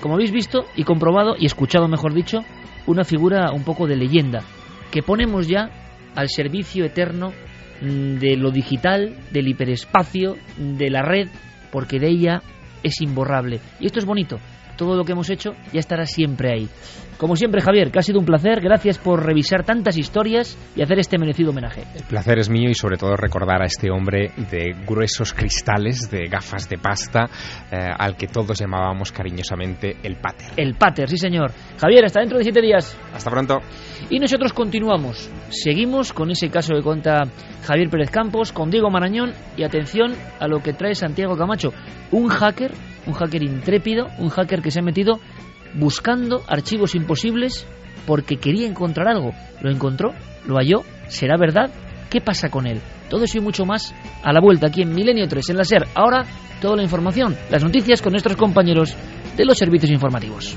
[0.00, 2.40] Como habéis visto y comprobado y escuchado mejor dicho,
[2.86, 4.42] una figura un poco de leyenda
[4.90, 5.70] que ponemos ya
[6.14, 7.32] al servicio eterno
[7.80, 11.28] mm, de lo digital, del hiperespacio, de la red
[11.74, 12.42] porque de ella
[12.84, 13.58] es imborrable.
[13.80, 14.38] Y esto es bonito.
[14.76, 16.68] Todo lo que hemos hecho ya estará siempre ahí.
[17.16, 18.60] Como siempre, Javier, que ha sido un placer.
[18.60, 21.84] Gracias por revisar tantas historias y hacer este merecido homenaje.
[21.94, 26.26] El placer es mío y sobre todo recordar a este hombre de gruesos cristales, de
[26.28, 27.26] gafas de pasta,
[27.70, 30.48] eh, al que todos llamábamos cariñosamente el Pater.
[30.56, 31.52] El Pater, sí señor.
[31.78, 32.98] Javier, hasta dentro de siete días.
[33.14, 33.60] Hasta pronto.
[34.10, 35.30] Y nosotros continuamos.
[35.50, 37.22] Seguimos con ese caso que cuenta
[37.64, 41.72] Javier Pérez Campos, con Diego Marañón y atención a lo que trae Santiago Camacho.
[42.10, 42.72] Un hacker,
[43.06, 45.20] un hacker intrépido, un hacker que se ha metido
[45.74, 47.66] buscando archivos imposibles
[48.06, 49.32] porque quería encontrar algo.
[49.60, 50.12] Lo encontró,
[50.46, 51.70] lo halló, será verdad.
[52.10, 52.80] ¿Qué pasa con él?
[53.08, 55.86] Todo eso y mucho más a la vuelta aquí en Milenio 3 en la SER.
[55.94, 56.24] Ahora
[56.60, 58.94] toda la información, las noticias con nuestros compañeros
[59.36, 60.56] de los servicios informativos.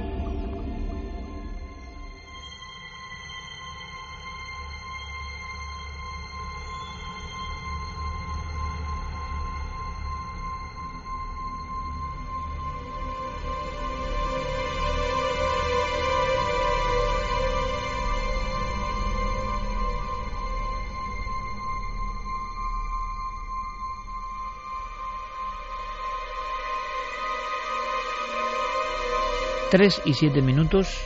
[29.71, 30.99] Tres y siete minutos,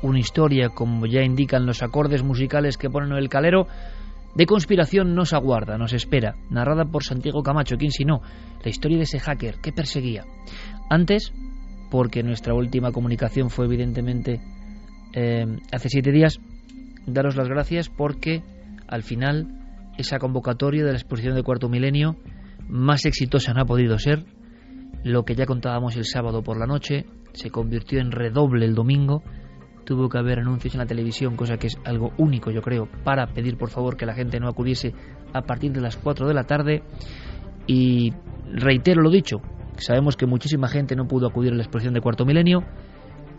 [0.00, 3.66] una historia, como ya indican los acordes musicales que ponen el calero,
[4.34, 8.22] de conspiración nos aguarda, nos espera, narrada por Santiago Camacho, quien si no,
[8.62, 10.24] la historia de ese hacker que perseguía.
[10.88, 11.34] Antes,
[11.90, 14.40] porque nuestra última comunicación fue evidentemente
[15.12, 16.40] eh, hace siete días,
[17.06, 18.42] daros las gracias porque
[18.88, 19.48] al final
[19.98, 22.16] esa convocatoria de la exposición de cuarto milenio
[22.70, 24.24] más exitosa no ha podido ser,
[25.02, 27.04] lo que ya contábamos el sábado por la noche,
[27.34, 29.22] se convirtió en redoble el domingo.
[29.84, 33.26] Tuvo que haber anuncios en la televisión, cosa que es algo único, yo creo, para
[33.26, 34.94] pedir por favor que la gente no acudiese
[35.34, 36.82] a partir de las 4 de la tarde.
[37.66, 38.12] Y
[38.50, 39.38] reitero lo dicho,
[39.76, 42.62] sabemos que muchísima gente no pudo acudir a la exposición de Cuarto Milenio.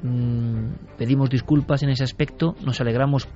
[0.04, 3.28] Mm, pedimos disculpas en ese aspecto, nos alegramos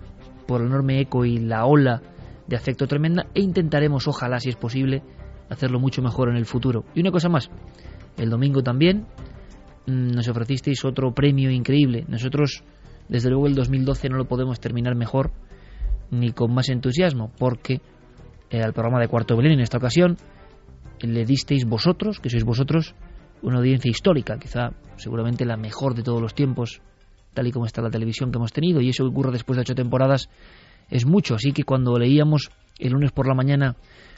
[0.46, 2.02] por el enorme eco y la ola
[2.48, 5.02] de afecto tremenda e intentaremos, ojalá si es posible,
[5.50, 6.86] hacerlo mucho mejor en el futuro.
[6.94, 7.50] Y una cosa más,
[8.18, 9.06] el domingo también
[9.90, 12.06] nos ofrecisteis otro premio increíble.
[12.08, 12.64] Nosotros,
[13.08, 15.32] desde luego, el 2012 no lo podemos terminar mejor
[16.12, 17.82] ni con más entusiasmo, porque
[18.52, 20.18] al programa de Cuarto Belén en esta ocasión
[21.02, 22.96] le disteis vosotros, que sois vosotros,
[23.42, 26.82] una audiencia histórica, quizá seguramente la mejor de todos los tiempos,
[27.34, 29.62] tal y como está la televisión que hemos tenido, y eso que ocurre después de
[29.62, 30.30] ocho temporadas
[30.90, 32.50] es mucho, así que cuando leíamos
[32.80, 33.76] el lunes por la mañana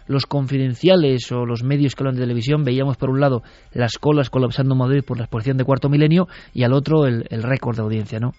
[0.07, 4.29] los confidenciales o los medios que hablan de televisión, veíamos por un lado las colas
[4.29, 7.83] colapsando Madrid por la exposición de cuarto milenio y al otro el, el récord de
[7.83, 8.33] audiencia, ¿no?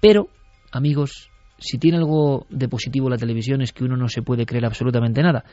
[0.00, 0.28] Pero,
[0.72, 4.66] amigos, si tiene algo de positivo la televisión es que uno no se puede creer
[4.66, 5.44] absolutamente nada.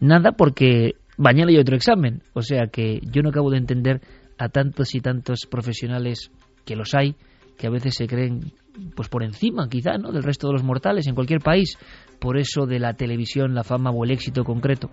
[0.00, 2.22] Nada porque mañana hay otro examen.
[2.34, 4.00] O sea que yo no acabo de entender
[4.38, 6.30] a tantos y tantos profesionales
[6.64, 7.14] que los hay,
[7.56, 8.52] que a veces se creen
[8.94, 10.12] pues por encima quizá ¿no?
[10.12, 11.78] del resto de los mortales en cualquier país
[12.18, 14.90] por eso de la televisión la fama o el éxito concreto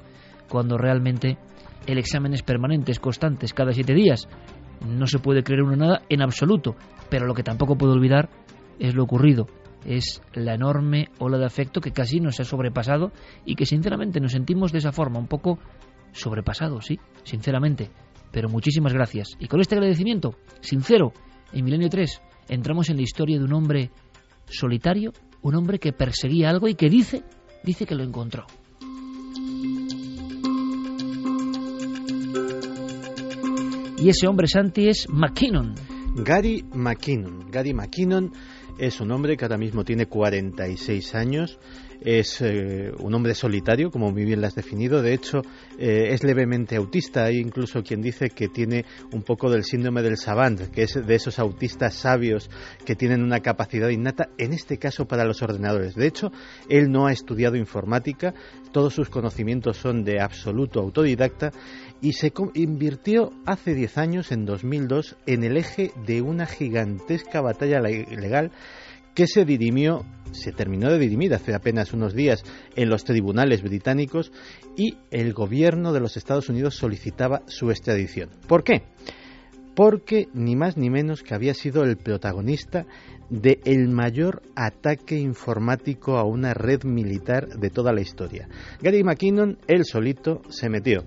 [0.49, 1.37] cuando realmente
[1.87, 4.27] el examen es permanente es constante es cada siete días.
[4.85, 6.75] No se puede creer uno nada en absoluto
[7.09, 8.29] pero lo que tampoco puedo olvidar
[8.79, 9.47] es lo ocurrido.
[9.85, 13.11] Es la enorme ola de afecto que casi nos ha sobrepasado
[13.45, 15.59] y que sinceramente nos sentimos de esa forma un poco
[16.11, 17.91] sobrepasados sí sinceramente.
[18.31, 19.29] Pero muchísimas gracias.
[19.39, 21.13] Y con este agradecimiento sincero
[21.51, 23.91] en Milenio 3 entramos en la historia de un hombre
[24.45, 25.11] solitario,
[25.43, 27.23] un hombre que perseguía algo y que dice,
[27.63, 28.45] dice que lo encontró.
[33.99, 35.75] Y ese hombre, Santi, es McKinnon.
[36.15, 37.49] Gary McKinnon.
[37.49, 38.33] Gary McKinnon
[38.77, 41.59] es un hombre que ahora mismo tiene 46 años,
[42.03, 45.01] es eh, un hombre solitario, como muy bien lo has definido.
[45.01, 45.41] De hecho,
[45.77, 47.25] eh, es levemente autista.
[47.25, 51.15] Hay incluso quien dice que tiene un poco del síndrome del savant, que es de
[51.15, 52.49] esos autistas sabios
[52.85, 55.95] que tienen una capacidad innata, en este caso para los ordenadores.
[55.95, 56.31] De hecho,
[56.69, 58.33] él no ha estudiado informática,
[58.71, 61.51] todos sus conocimientos son de absoluto autodidacta
[62.01, 67.79] y se invirtió hace 10 años, en 2002, en el eje de una gigantesca batalla
[67.79, 68.51] legal
[69.13, 72.43] que se dirimió, se terminó de dirimir hace apenas unos días
[72.75, 74.31] en los tribunales británicos
[74.75, 78.29] y el gobierno de los Estados Unidos solicitaba su extradición.
[78.47, 78.83] ¿Por qué?
[79.75, 82.85] Porque ni más ni menos que había sido el protagonista
[83.29, 88.47] del el mayor ataque informático a una red militar de toda la historia.
[88.81, 91.03] Gary McKinnon, él solito, se metió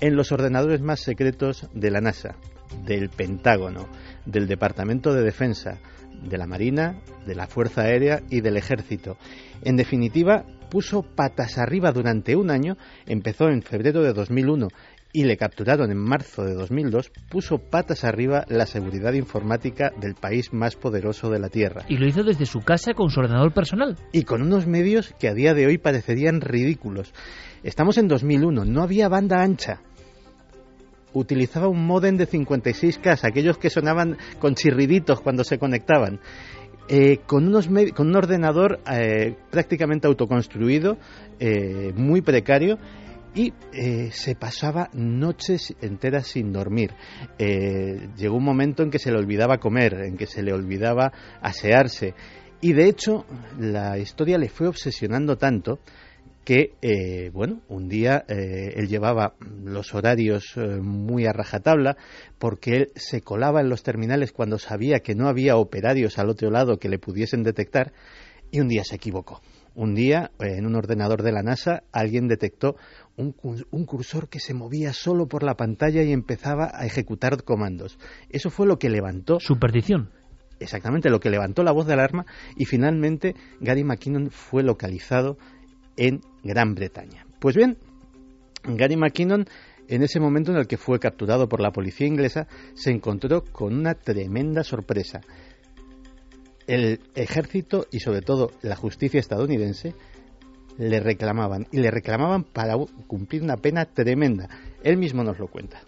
[0.00, 2.36] en los ordenadores más secretos de la NASA,
[2.84, 3.88] del Pentágono,
[4.26, 5.78] del Departamento de Defensa,
[6.22, 9.16] de la Marina, de la Fuerza Aérea y del Ejército.
[9.62, 12.76] En definitiva, puso patas arriba durante un año,
[13.06, 14.68] empezó en febrero de 2001
[15.12, 20.52] y le capturaron en marzo de 2002, puso patas arriba la seguridad informática del país
[20.52, 21.84] más poderoso de la Tierra.
[21.88, 23.96] Y lo hizo desde su casa con su ordenador personal.
[24.12, 27.12] Y con unos medios que a día de hoy parecerían ridículos.
[27.62, 29.80] Estamos en 2001, no había banda ancha
[31.12, 36.20] utilizaba un modem de 56K, aquellos que sonaban con chirriditos cuando se conectaban.
[36.90, 40.96] Eh, con, unos con un ordenador eh, prácticamente autoconstruido,
[41.38, 42.78] eh, muy precario,
[43.34, 43.52] y
[44.10, 46.92] se pasaba noches enteras sin dormir.
[47.38, 52.14] llegó un momento en que se le olvidaba comer, en que se le olvidaba asearse.
[52.60, 53.26] Y de hecho,
[53.60, 55.78] la historia le fue obsesionando tanto
[56.48, 59.34] que, eh, bueno, un día eh, él llevaba
[59.64, 61.98] los horarios eh, muy a rajatabla
[62.38, 66.50] porque él se colaba en los terminales cuando sabía que no había operarios al otro
[66.50, 67.92] lado que le pudiesen detectar
[68.50, 69.42] y un día se equivocó.
[69.74, 72.76] Un día, en un ordenador de la NASA, alguien detectó
[73.18, 73.36] un,
[73.70, 77.98] un, cursor que se movía solo por la pantalla y empezaba a ejecutar comandos.
[78.30, 79.38] Eso fue lo que levantó.
[79.38, 80.12] Superstición.
[80.60, 82.24] Exactamente, lo que levantó la voz de alarma
[82.56, 85.36] y finalmente Gary McKinnon fue localizado
[85.98, 87.26] en Gran Bretaña.
[87.38, 87.76] Pues bien,
[88.64, 89.46] Gary McKinnon,
[89.88, 93.74] en ese momento en el que fue capturado por la policía inglesa, se encontró con
[93.74, 95.20] una tremenda sorpresa.
[96.66, 99.94] El ejército y sobre todo la justicia estadounidense
[100.76, 102.74] le reclamaban y le reclamaban para
[103.06, 104.48] cumplir una pena tremenda.
[104.84, 105.80] Él mismo nos lo cuenta.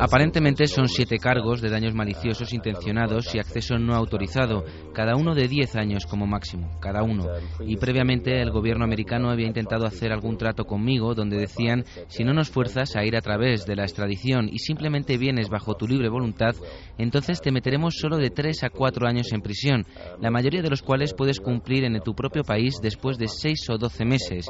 [0.00, 5.48] Aparentemente son siete cargos de daños maliciosos intencionados y acceso no autorizado, cada uno de
[5.48, 7.26] diez años como máximo, cada uno.
[7.60, 12.34] Y previamente el gobierno americano había intentado hacer algún trato conmigo donde decían, si no
[12.34, 16.08] nos fuerzas a ir a través de la extradición y simplemente vienes bajo tu libre
[16.08, 16.54] voluntad,
[16.98, 19.86] entonces te meteremos solo de tres a cuatro años en prisión,
[20.20, 23.78] la mayoría de los cuales puedes cumplir en tu propio país después de seis o
[23.78, 24.46] doce meses.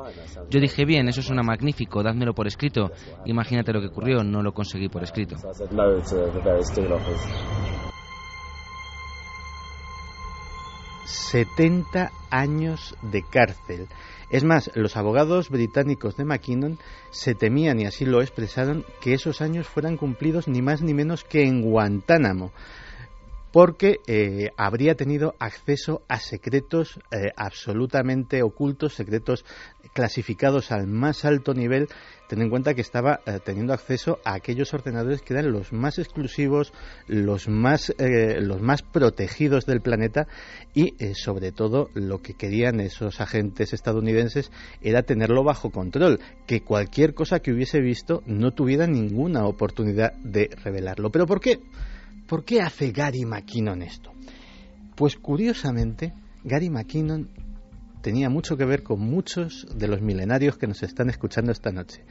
[0.51, 2.91] Yo dije, bien, eso suena magnífico, dádmelo por escrito.
[3.27, 5.37] Imagínate lo que ocurrió, no lo conseguí seguir por escrito.
[11.05, 13.89] 70 años de cárcel.
[14.31, 16.79] Es más, los abogados británicos de McKinnon
[17.11, 21.25] se temían, y así lo expresaron, que esos años fueran cumplidos ni más ni menos
[21.25, 22.53] que en Guantánamo
[23.53, 29.45] porque eh, habría tenido acceso a secretos eh, absolutamente ocultos, secretos
[29.93, 31.89] clasificados al más alto nivel,
[32.33, 35.99] ten en cuenta que estaba eh, teniendo acceso a aquellos ordenadores que eran los más
[35.99, 36.73] exclusivos,
[37.07, 40.27] los más, los más protegidos del planeta
[40.73, 44.51] y sobre todo lo que querían esos agentes estadounidenses
[44.81, 50.49] era tenerlo bajo control, que cualquier cosa que hubiese visto no tuviera ninguna oportunidad de
[50.65, 51.11] revelarlo.
[51.11, 51.61] ¿Pero por qué?
[52.27, 54.11] ¿Por qué hace Gary McKinnon esto?
[54.97, 56.15] Pues curiosamente,
[56.45, 57.29] Gary McKinnon
[58.03, 62.05] tenía mucho que ver con muchos de los milenarios que nos están escuchando esta noche.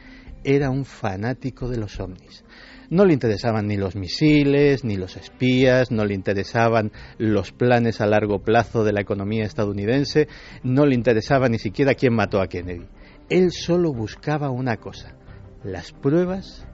[0.44, 2.44] Era un fanático de los ovnis.
[2.90, 8.08] No le interesaban ni los misiles, ni los espías, no le interesaban los planes a
[8.08, 10.28] largo plazo de la economía estadounidense,
[10.64, 12.88] no le interesaba ni siquiera quién mató a Kennedy.
[13.30, 15.16] Él solo buscaba una cosa,
[15.64, 16.66] las pruebas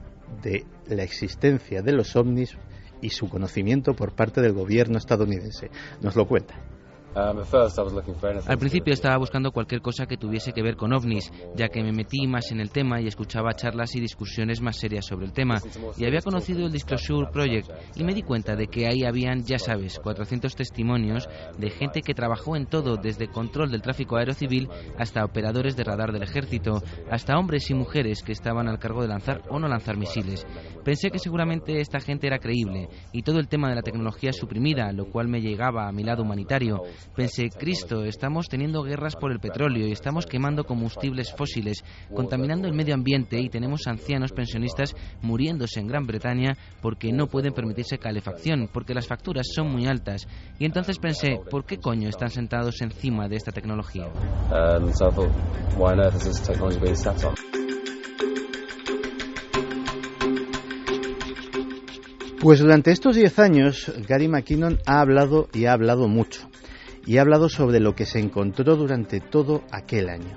[0.42, 2.56] de la existencia de los ovnis
[3.00, 5.70] y su conocimiento por parte del gobierno estadounidense.
[6.00, 6.77] Nos lo cuenta.
[7.14, 7.38] Um,
[8.46, 11.90] Al principio estaba buscando cualquier cosa que tuviese que ver con ovnis, ya que me
[11.90, 15.60] metí más en el tema y escuchaba charlas y discusiones más serias sobre el tema.
[15.96, 19.58] Y había conocido el Disclosure Project y me di cuenta de que ahí habían, ya
[19.58, 24.68] sabes, 400 testimonios de gente que trabajó en todo, desde control del tráfico aéreo civil
[24.98, 29.08] hasta operadores de radar del ejército, hasta hombres y mujeres que estaban al cargo de
[29.08, 30.46] lanzar o no lanzar misiles.
[30.84, 34.92] Pensé que seguramente esta gente era creíble y todo el tema de la tecnología suprimida,
[34.92, 36.82] lo cual me llegaba a mi lado humanitario.
[37.14, 41.84] Pensé, Cristo, estamos teniendo guerras por el petróleo y estamos quemando combustibles fósiles,
[42.14, 47.52] contaminando el medio ambiente y tenemos ancianos pensionistas muriéndose en Gran Bretaña porque no pueden
[47.52, 50.26] permitirse calefacción, porque las facturas son muy altas.
[50.58, 54.06] Y entonces pensé, ¿por qué coño están sentados encima de esta tecnología?
[54.06, 55.30] Um, so I thought,
[55.76, 57.34] why on earth is this technology being sat on?
[62.40, 66.48] Pues durante estos 10 años, Gary McKinnon ha hablado y ha hablado mucho.
[67.08, 70.36] Y ha hablado sobre lo que se encontró durante todo aquel año.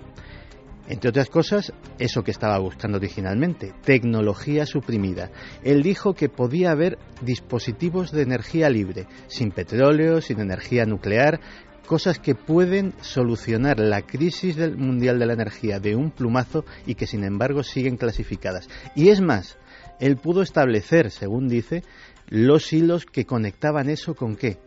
[0.87, 5.31] Entre otras cosas, eso que estaba buscando originalmente, tecnología suprimida.
[5.65, 11.41] Él dijo que podía haber dispositivos de energía libre, sin petróleo, sin energía nuclear,
[11.85, 16.95] cosas que pueden solucionar la crisis del mundial de la energía de un plumazo y
[16.95, 18.69] que sin embargo siguen clasificadas.
[18.95, 19.57] Y es más,
[19.99, 21.83] él pudo establecer, según dice,
[22.29, 24.57] los hilos que conectaban eso con qué?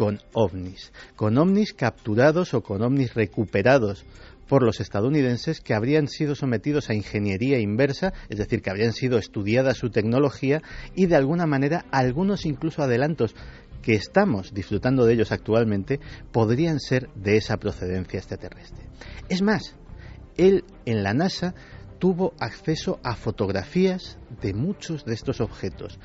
[0.00, 0.94] Con ovnis.
[1.14, 4.06] Con ovnis capturados o con ovnis recuperados
[4.48, 9.18] por los estadounidenses que habrían sido sometidos a ingeniería inversa, es decir, que habrían sido
[9.18, 10.62] estudiada su tecnología
[10.94, 13.34] y de alguna manera algunos incluso adelantos
[13.82, 16.00] que estamos disfrutando de ellos actualmente
[16.32, 18.86] podrían ser de esa procedencia extraterrestre.
[19.28, 19.74] Es más,
[20.38, 21.54] él en la NASA
[21.98, 25.98] tuvo acceso a fotografías de muchos de estos objetos.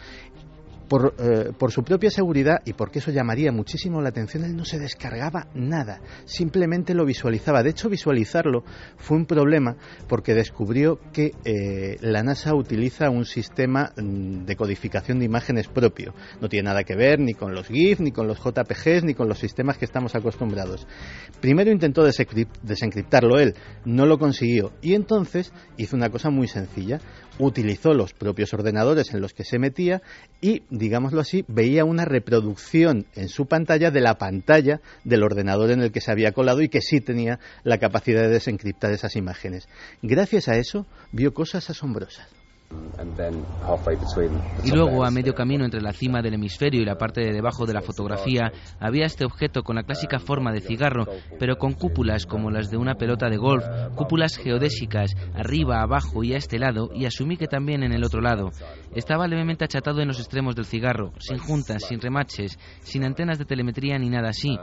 [0.87, 4.65] Por, eh, por, su propia seguridad y porque eso llamaría muchísimo la atención, él no
[4.65, 7.63] se descargaba nada, simplemente lo visualizaba.
[7.63, 8.63] De hecho, visualizarlo
[8.97, 15.19] fue un problema porque descubrió que eh, la NASA utiliza un sistema mm, de codificación
[15.19, 16.13] de imágenes propio.
[16.39, 19.27] No tiene nada que ver ni con los GIF, ni con los JPGs, ni con
[19.27, 20.87] los sistemas que estamos acostumbrados.
[21.41, 23.55] Primero intentó desencriptarlo él,
[23.85, 26.99] no lo consiguió y entonces hizo una cosa muy sencilla.
[27.37, 30.01] Utilizó los propios ordenadores en los que se metía
[30.39, 35.81] y digámoslo así, veía una reproducción en su pantalla de la pantalla del ordenador en
[35.81, 39.67] el que se había colado y que sí tenía la capacidad de desencriptar esas imágenes.
[40.01, 42.27] Gracias a eso, vio cosas asombrosas.
[44.63, 47.65] Y luego, a medio camino entre la cima del hemisferio y la parte de debajo
[47.65, 51.05] de la fotografía, había este objeto con la clásica forma de cigarro,
[51.39, 53.63] pero con cúpulas como las de una pelota de golf,
[53.95, 58.21] cúpulas geodésicas, arriba, abajo y a este lado, y asumí que también en el otro
[58.21, 58.49] lado.
[58.95, 63.43] Estaba levemente achatado en los extremos del cigarro, sin juntas, sin remaches, sin antenas de
[63.43, 64.57] telemetría ni nada así.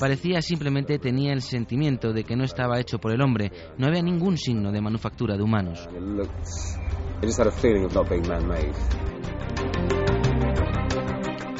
[0.00, 4.02] Parecía simplemente tenía el sentimiento de que no estaba hecho por el hombre, no había
[4.02, 5.88] ningún signo de manufactura de humanos.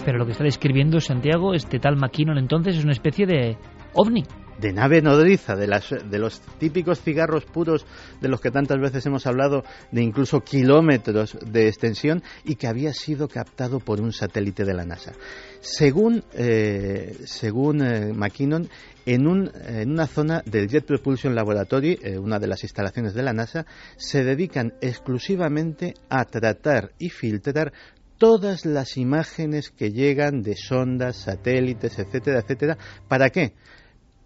[0.04, 3.56] Pero lo que está describiendo Santiago, este tal McKinnon entonces es una especie de
[3.94, 4.24] ovni.
[4.60, 7.84] De nave nodriza, de, las, de los típicos cigarros puros
[8.20, 12.92] de los que tantas veces hemos hablado, de incluso kilómetros de extensión y que había
[12.92, 15.12] sido captado por un satélite de la NASA.
[15.60, 18.68] Según, eh, según eh, McKinnon,
[19.04, 23.22] en, un, en, una zona del Jet Propulsion Laboratory, eh, una de las instalaciones de
[23.22, 23.66] la NASA,
[23.96, 27.72] se dedican exclusivamente a tratar y filtrar
[28.18, 32.78] todas las imágenes que llegan de sondas, satélites, etcétera, etcétera.
[33.08, 33.54] ¿Para qué?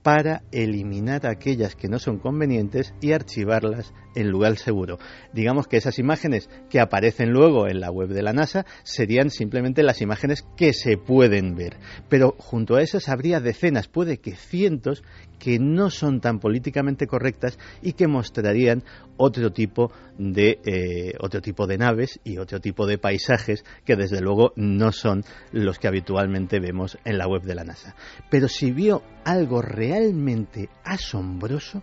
[0.03, 4.99] Para eliminar aquellas que no son convenientes y archivarlas en lugar seguro.
[5.33, 9.83] Digamos que esas imágenes que aparecen luego en la web de la NASA serían simplemente
[9.83, 11.77] las imágenes que se pueden ver.
[12.09, 15.03] Pero junto a esas habría decenas, puede que cientos,
[15.41, 18.85] que no son tan políticamente correctas y que mostrarían
[19.17, 24.21] otro tipo de eh, otro tipo de naves y otro tipo de paisajes que desde
[24.21, 27.97] luego no son los que habitualmente vemos en la web de la NASA.
[28.31, 31.83] Pero si vio algo realmente asombroso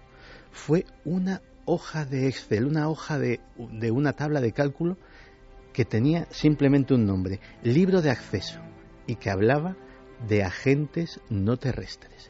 [0.52, 4.98] fue una hoja de Excel, una hoja de, de una tabla de cálculo
[5.74, 8.60] que tenía simplemente un nombre, libro de acceso,
[9.06, 9.76] y que hablaba
[10.28, 12.27] de agentes no terrestres.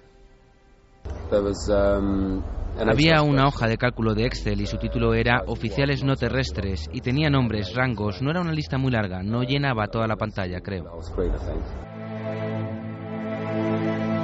[1.31, 2.41] Um,
[2.77, 7.01] Había una hoja de cálculo de Excel y su título era Oficiales no terrestres y
[7.01, 10.85] tenía nombres, rangos, no era una lista muy larga, no llenaba toda la pantalla, creo.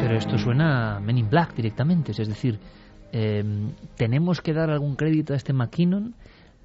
[0.02, 2.60] Pero esto suena a Men in Black directamente, es decir,
[3.12, 6.14] em, tenemos que dar algún crédito a este McKinnon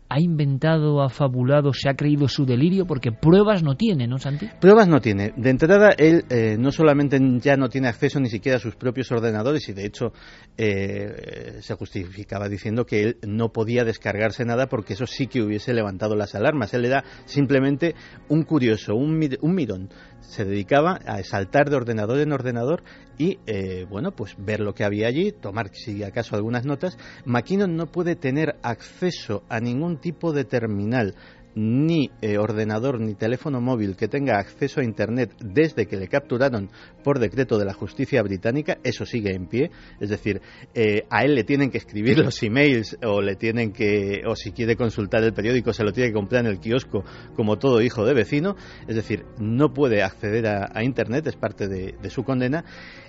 [0.09, 4.49] ha inventado, ha fabulado, se ha creído su delirio, porque pruebas no tiene, ¿no, Santi?
[4.61, 5.33] Pruebas no tiene.
[5.37, 9.13] De entrada, él eh, no solamente ya no tiene acceso ni siquiera a sus propios
[9.13, 10.13] ordenadores, y de hecho
[10.57, 15.75] eh, se justificaba diciendo que él no podía descargarse nada porque eso sí que hubiese
[15.75, 16.73] levantado las alarmas.
[16.73, 17.95] Él era simplemente
[18.29, 19.91] un curioso, un, un mirón.
[20.21, 22.83] Se dedicaba a saltar de ordenador en ordenador
[23.17, 26.97] y, eh, bueno, pues ver lo que había allí, tomar, si acaso, algunas notas.
[27.25, 31.15] McKinnon no puede tener acceso a ningún tipo de terminal
[31.59, 36.71] ni eh, ordenador ni teléfono móvil que tenga acceso a Internet desde que le capturaron
[37.03, 39.73] por decreto de la justicia británica, eso sigue en pie.
[39.99, 40.41] Es decir,
[40.75, 44.53] eh, a él le tienen que escribir los emails o le tienen que, o si
[44.53, 47.05] quiere consultar el periódico, se lo tiene que comprar en el kiosco
[47.35, 48.55] como todo hijo de vecino.
[48.87, 52.65] Es decir, no puede acceder a, Internet, es parte de, su condena.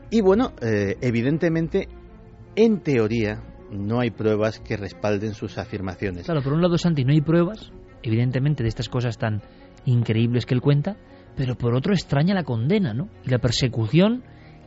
[0.09, 1.87] Y bueno, eh, evidentemente,
[2.55, 6.25] en teoría, no hay pruebas que respalden sus afirmaciones.
[6.25, 7.71] Claro, por un lado, Santi, no hay pruebas,
[8.03, 9.41] evidentemente, de estas cosas tan
[9.85, 10.97] increíbles que él cuenta,
[11.35, 13.09] pero por otro extraña la condena, ¿no?
[13.25, 14.23] Y la persecución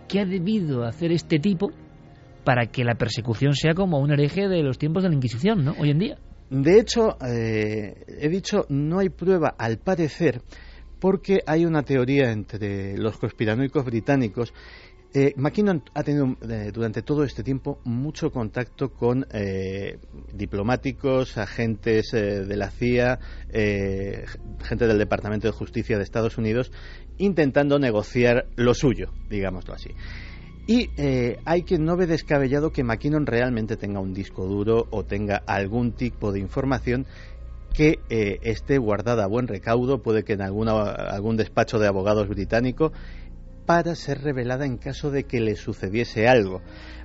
[0.09, 1.71] que ha debido hacer este tipo
[2.45, 5.75] para que la persecución sea como un hereje de los tiempos de la Inquisición, ¿no?
[5.79, 6.19] Hoy en día.
[6.51, 10.43] De hecho, eh, he dicho, no hay prueba, al parecer,
[11.03, 14.55] porque hay una teoría entre los conspiranoicos británicos
[15.13, 19.99] eh, McKinnon ha tenido eh, durante todo este tiempo mucho contacto con eh,
[20.33, 23.19] diplomáticos, agentes eh, de la CIA,
[23.53, 26.71] gente del Departamento de Justicia de Estados Unidos,
[27.19, 29.91] intentando negociar lo suyo, digámoslo así.
[30.67, 30.89] Y
[31.45, 35.93] hay que no ve descabellado que McKinnon realmente tenga un disco duro o tenga algún
[35.93, 37.05] tipo de información
[37.73, 37.99] que
[38.43, 42.93] esté guardada a buen recaudo, puede que en alguna, algún despacho de abogados británico
[43.67, 46.63] para ser revelada en caso de que le sucediese algo.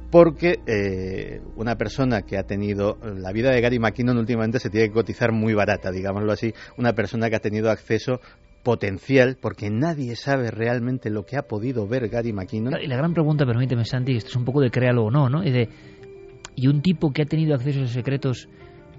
[0.09, 4.87] Porque eh, una persona que ha tenido la vida de Gary McKinnon últimamente se tiene
[4.87, 8.21] que cotizar muy barata, digámoslo así, una persona que ha tenido acceso
[8.63, 12.81] potencial, porque nadie sabe realmente lo que ha podido ver Gary McKinnon.
[12.81, 15.41] Y la gran pregunta, permíteme Santi, esto es un poco de créalo o no, ¿no?
[15.41, 15.69] De,
[16.55, 18.47] y un tipo que ha tenido acceso a secretos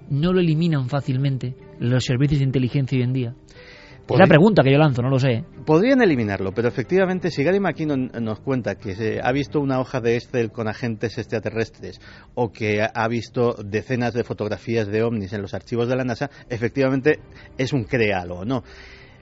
[0.09, 3.35] no lo eliminan fácilmente los servicios de inteligencia hoy en día.
[4.09, 5.43] Es la pregunta que yo lanzo, no lo sé.
[5.67, 10.01] Podrían eliminarlo, pero efectivamente, si Gary McKinnon nos cuenta que se ha visto una hoja
[10.01, 12.01] de Excel con agentes extraterrestres
[12.33, 16.31] o que ha visto decenas de fotografías de ovnis en los archivos de la NASA,
[16.49, 17.19] efectivamente
[17.57, 18.63] es un créalo, ¿no?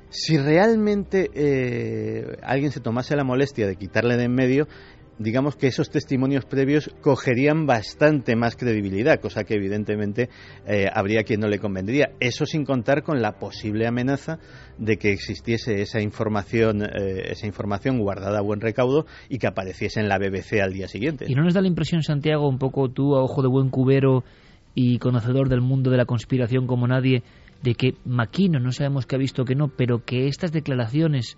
[0.10, 4.68] Si realmente eh, alguien se tomase la molestia de quitarle de en medio,
[5.20, 10.30] digamos que esos testimonios previos cogerían bastante más credibilidad, cosa que evidentemente
[10.68, 12.12] eh, habría quien no le convendría.
[12.20, 14.40] Eso sin contar con la posible amenaza
[14.78, 20.00] de que existiese esa información, eh, esa información guardada a buen recaudo y que apareciese
[20.00, 21.26] en la BBC al día siguiente.
[21.28, 24.24] ¿Y no nos da la impresión, Santiago, un poco tú a ojo de buen cubero
[24.76, 27.24] y conocedor del mundo de la conspiración como nadie,
[27.64, 31.36] de que Maquino no sabemos qué ha visto que no, pero que estas declaraciones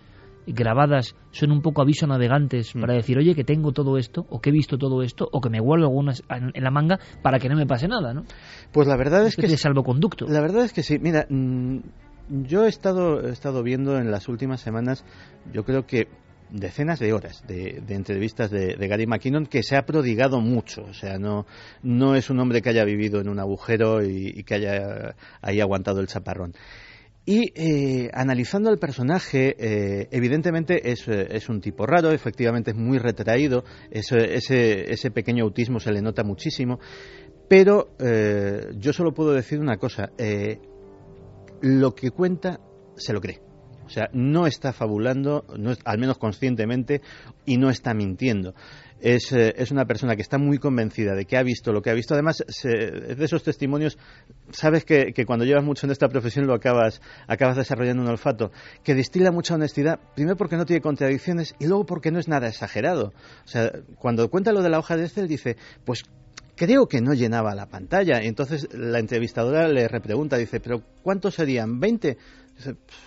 [0.47, 2.81] grabadas son un poco aviso navegantes mm.
[2.81, 5.49] para decir, oye, que tengo todo esto, o que he visto todo esto, o que
[5.49, 8.23] me guardo algunas en la manga para que no me pase nada, ¿no?
[8.71, 9.47] Pues la verdad es que...
[9.47, 10.25] De salvoconducto.
[10.27, 10.99] La verdad es que sí.
[10.99, 11.79] Mira, mm,
[12.29, 15.03] yo he estado, he estado viendo en las últimas semanas,
[15.53, 16.07] yo creo que
[16.51, 20.83] decenas de horas de, entrevistas de, Gary McKinnon que se ha prodigado mucho.
[20.83, 21.45] O sea, no,
[21.83, 25.61] no es un hombre que haya vivido en un agujero y, y que haya ahí
[25.61, 26.53] aguantado el chaparrón.
[27.29, 32.75] Y eh, analizando el personaje, eh, evidentemente es, eh, es, un tipo raro, efectivamente es
[32.75, 36.79] muy retraído, ese, pequeño autismo se le nota muchísimo,
[37.47, 37.89] pero
[38.79, 40.11] yo solo puedo decir una cosa,
[41.61, 42.61] lo que cuenta
[42.95, 43.41] se lo cree.
[43.83, 47.01] O O sea, no está fabulando, no, al menos conscientemente,
[47.45, 48.55] y no está mintiendo.
[49.01, 51.89] Es, eh, es, una persona que está muy convencida de que ha visto lo que
[51.89, 52.13] ha visto.
[52.13, 53.97] Además, de esos testimonios,
[54.51, 58.51] sabes que, cuando llevas mucho en esta profesión lo acabas, acabas desarrollando un olfato,
[58.83, 62.47] que destila mucha honestidad, primero porque no tiene contradicciones y luego porque no es nada
[62.47, 63.13] exagerado.
[63.45, 65.55] O sea, cuando cuenta lo de la hoja de Excel, dice,
[65.85, 66.03] pues
[66.59, 68.19] creo que no llenaba la pantalla.
[68.21, 71.79] Entonces la entrevistadora le repregunta, dice, pero ¿cuántos serían?
[71.79, 72.17] ¿20?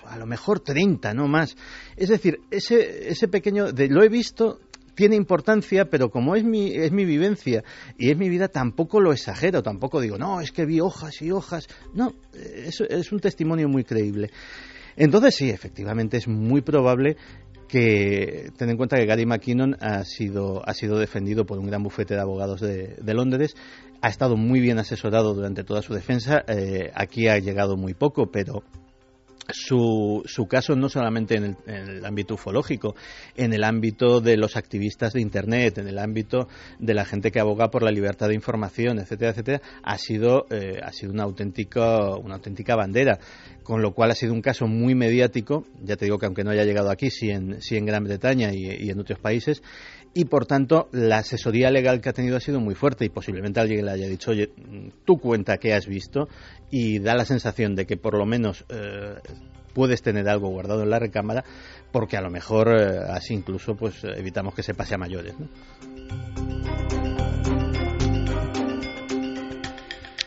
[0.07, 1.57] a lo mejor 30, no más.
[1.97, 4.61] Es decir, ese, ese pequeño, de, lo he visto,
[4.95, 7.65] tiene importancia, pero como es mi, es mi vivencia
[7.99, 11.31] y es mi vida, tampoco lo exagero, tampoco digo, no, es que vi hojas y
[11.31, 11.69] hojas.
[11.95, 14.31] No, es, es un testimonio muy creíble.
[14.97, 17.17] Entonces sí, efectivamente es muy probable
[17.69, 21.83] que ten en cuenta que Gary McKinnon ha sido, ha sido defendido por un gran
[21.83, 23.55] bufete de abogados de, de Londres,
[24.03, 28.31] ha estado muy bien asesorado durante toda su defensa, eh, aquí ha llegado muy poco,
[28.31, 28.63] pero
[29.51, 32.95] su, su, caso no solamente en el, en el, ámbito ufológico,
[33.37, 36.49] en el ámbito de los activistas de Internet, en el ámbito
[36.79, 40.81] de la gente que aboga por la libertad de información, etcétera, etcétera, ha sido, eh,
[40.83, 43.19] ha sido una, auténtica, una auténtica bandera,
[43.63, 46.51] con lo cual ha sido un caso muy mediático, ya te digo que aunque no
[46.51, 49.63] haya llegado aquí, sí en, sí en Gran Bretaña y, y en otros países,
[50.15, 53.61] y por tanto la asesoría legal que ha tenido ha sido muy fuerte y posiblemente
[53.61, 54.51] alguien le haya dicho, oye,
[55.05, 56.29] tú cuenta qué has visto
[56.71, 59.15] y da la sensación de que por lo menos eh,
[59.75, 61.45] puedes tener algo guardado en la recámara
[61.93, 65.35] porque a lo mejor eh, así incluso pues evitamos que se pase a mayores.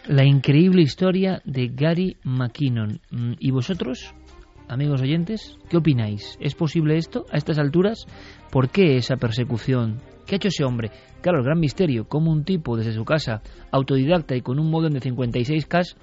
[0.07, 3.01] La increíble historia de Gary McKinnon.
[3.39, 4.13] ¿Y vosotros?
[4.67, 6.37] amigos oyentes, ¿qué opináis?
[6.39, 8.05] ¿Es posible esto a estas alturas?
[8.51, 10.01] ¿Por qué esa persecución?
[10.25, 10.91] ¿Qué ha hecho ese hombre?
[11.21, 13.41] Claro, el gran misterio, cómo un tipo desde su casa,
[13.71, 15.95] autodidacta y con un modem de 56K,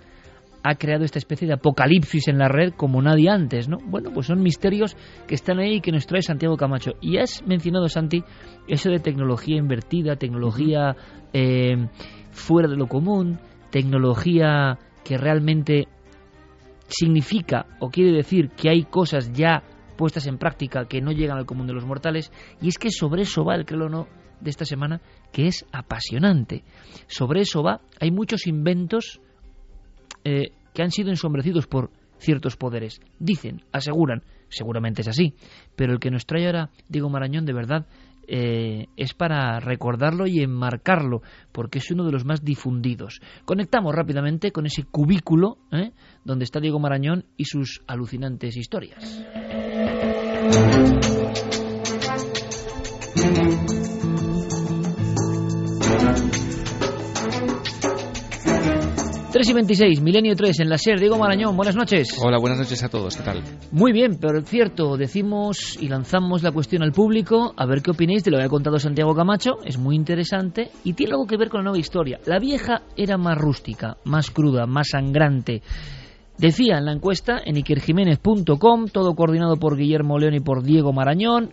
[0.64, 3.78] ha creado esta especie de apocalipsis en la red como nadie antes, ¿no?
[3.84, 4.96] Bueno, pues son misterios
[5.26, 6.92] que están ahí y que nos trae Santiago Camacho.
[7.00, 8.22] Y has mencionado, Santi,
[8.68, 10.94] eso de tecnología invertida, tecnología
[11.32, 11.88] eh,
[12.30, 13.40] fuera de lo común,
[13.70, 15.88] tecnología que realmente
[16.86, 19.62] significa o quiere decir que hay cosas ya
[20.02, 23.22] puestas en práctica que no llegan al común de los mortales y es que sobre
[23.22, 24.08] eso va el creo o no
[24.40, 25.00] de esta semana
[25.30, 26.64] que es apasionante.
[27.06, 29.20] Sobre eso va, hay muchos inventos
[30.24, 33.00] eh, que han sido ensombrecidos por ciertos poderes.
[33.20, 35.36] Dicen, aseguran, seguramente es así,
[35.76, 37.86] pero el que nos trae ahora Diego Marañón de verdad
[38.26, 41.22] eh, es para recordarlo y enmarcarlo,
[41.52, 43.20] porque es uno de los más difundidos.
[43.44, 45.92] Conectamos rápidamente con ese cubículo ¿eh?
[46.24, 49.24] donde está Diego Marañón y sus alucinantes historias.
[59.32, 61.00] 3 y 26, Milenio 3 en la SER.
[61.00, 62.16] Diego Marañón, buenas noches.
[62.22, 63.42] Hola, buenas noches a todos, ¿qué tal?
[63.72, 67.90] Muy bien, pero es cierto, decimos y lanzamos la cuestión al público, a ver qué
[67.90, 71.38] opináis de lo que ha contado Santiago Camacho, es muy interesante y tiene algo que
[71.38, 72.20] ver con la nueva historia.
[72.26, 75.62] La vieja era más rústica, más cruda, más sangrante.
[76.38, 81.50] Decía en la encuesta en ikerjiménez.com, todo coordinado por Guillermo León y por Diego Marañón,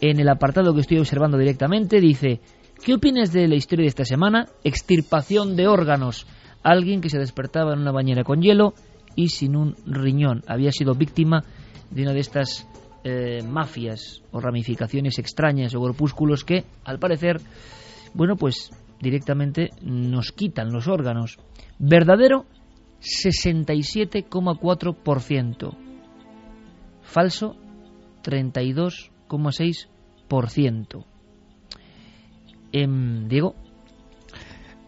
[0.00, 2.40] en el apartado que estoy observando directamente, dice,
[2.84, 4.46] ¿qué opinas de la historia de esta semana?
[4.64, 6.26] Extirpación de órganos
[6.62, 8.74] alguien que se despertaba en una bañera con hielo
[9.14, 10.42] y sin un riñón.
[10.46, 11.44] Había sido víctima
[11.90, 12.66] de una de estas
[13.04, 17.40] eh, mafias o ramificaciones extrañas o grupúsculos que, al parecer,
[18.14, 18.70] bueno, pues
[19.00, 21.38] directamente nos quitan los órganos.
[21.78, 22.46] Verdadero,
[23.02, 25.76] 67,4%.
[27.02, 27.56] Falso,
[28.22, 31.04] 32,6%.
[32.72, 32.88] Eh,
[33.28, 33.54] Diego,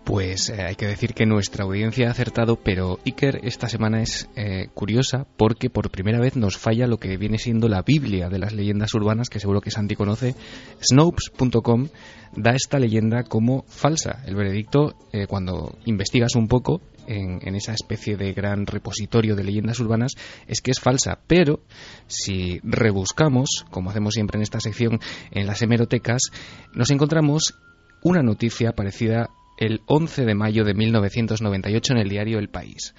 [0.04, 4.28] pues eh, hay que decir que nuestra audiencia ha acertado, pero Iker esta semana es
[4.36, 8.38] eh, curiosa porque por primera vez nos falla lo que viene siendo la Biblia de
[8.38, 10.34] las leyendas urbanas, que seguro que Santi conoce.
[10.82, 11.88] Snopes.com
[12.36, 14.22] da esta leyenda como falsa.
[14.26, 19.44] El veredicto, eh, cuando investigas un poco en, en, esa especie de gran repositorio de
[19.44, 20.12] leyendas urbanas,
[20.46, 21.20] es que es falsa.
[21.26, 21.60] Pero
[22.08, 25.00] si rebuscamos, como hacemos siempre en esta sección,
[25.30, 26.30] en las hemerotecas,
[26.74, 27.54] nos encontramos
[28.02, 32.94] una noticia parecida el 11 de mayo de 1998 en el diario El País.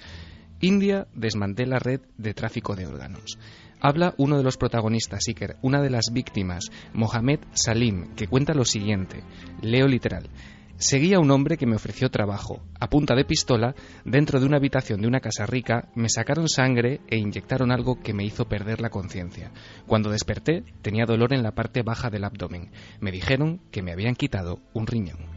[0.60, 3.38] India desmantela red de tráfico de órganos.
[3.80, 8.64] Habla uno de los protagonistas, Iker, una de las víctimas, Mohamed Salim, que cuenta lo
[8.64, 9.22] siguiente.
[9.60, 10.30] Leo literal.
[10.78, 12.62] Seguía un hombre que me ofreció trabajo.
[12.80, 13.74] A punta de pistola,
[14.04, 18.12] dentro de una habitación de una casa rica, me sacaron sangre e inyectaron algo que
[18.14, 19.52] me hizo perder la conciencia.
[19.86, 22.70] Cuando desperté, tenía dolor en la parte baja del abdomen.
[23.00, 25.35] Me dijeron que me habían quitado un riñón.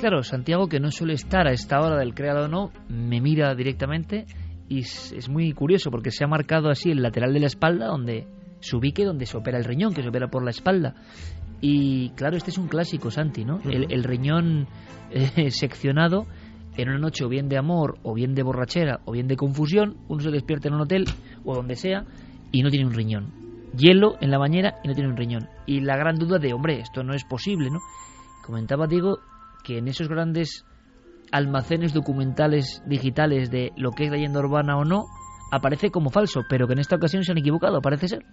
[0.00, 3.54] Claro, Santiago, que no suele estar a esta hora del creado o no, me mira
[3.54, 4.24] directamente
[4.66, 8.26] y es, muy curioso porque se ha marcado así el lateral de la espalda donde
[8.60, 10.94] se ubique donde se opera el riñón, que se opera por la espalda.
[11.60, 13.60] Y claro, este es un clásico, Santi, ¿no?
[13.62, 14.68] el, riñón
[15.10, 16.26] eh, seccionado
[16.78, 19.98] en una noche o bien de amor, o bien de borrachera, o bien de confusión,
[20.08, 21.04] uno se despierta en un hotel
[21.44, 22.06] o donde sea
[22.52, 23.34] y no tiene un riñón.
[23.76, 25.50] Hielo en la bañera y no tiene un riñón.
[25.66, 27.80] Y la gran duda de, hombre, esto no es posible, ¿no?
[28.42, 29.18] Comentaba Diego
[29.64, 30.64] que en esos grandes
[31.32, 35.04] almacenes documentales digitales de lo que es leyenda urbana o no,
[35.52, 38.24] aparece como falso, pero que en esta ocasión se han equivocado, parece ser.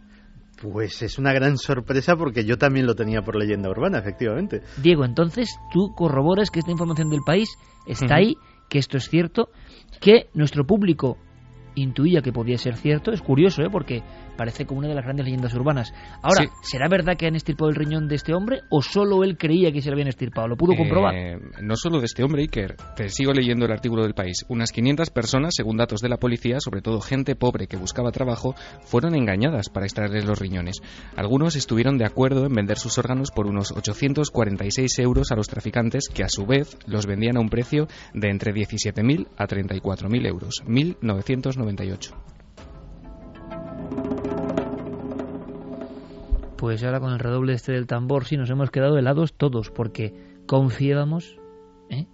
[0.61, 4.63] Pues es una gran sorpresa porque yo también lo tenía por leyenda urbana, efectivamente.
[4.81, 7.49] Diego, entonces tú corroboras que esta información del país
[7.85, 8.35] está ahí,
[8.67, 9.49] que esto es cierto,
[10.01, 11.17] que nuestro público
[11.75, 13.11] intuía que podía ser cierto.
[13.11, 13.69] Es curioso, ¿eh?
[13.71, 14.01] porque
[14.37, 15.93] parece como una de las grandes leyendas urbanas.
[16.21, 19.71] Ahora, ¿será verdad que han estirpado el riñón de este hombre o solo él creía
[19.71, 20.47] que se lo habían estirpado?
[20.47, 21.15] ¿Lo pudo eh, comprobar?
[21.61, 22.75] no solo de este hombre, Iker.
[22.95, 24.45] Te sigo leyendo el artículo del país.
[24.47, 28.55] Unas 500 personas, según datos de la policía, sobre todo gente pobre que buscaba trabajo,
[28.81, 30.81] fueron engañadas para extraerles los riñones.
[31.15, 36.09] Algunos estuvieron de acuerdo en vender sus órganos por unos 846 euros a los traficantes,
[36.09, 40.63] que a su vez los vendían a un precio de entre 17.000 a 34.000 euros.
[40.67, 42.36] 1998.
[46.57, 50.39] Pues ahora con el redoble este del tambor sí nos hemos quedado helados todos porque
[50.47, 51.37] confiábamos
[51.91, 52.07] ¿eh?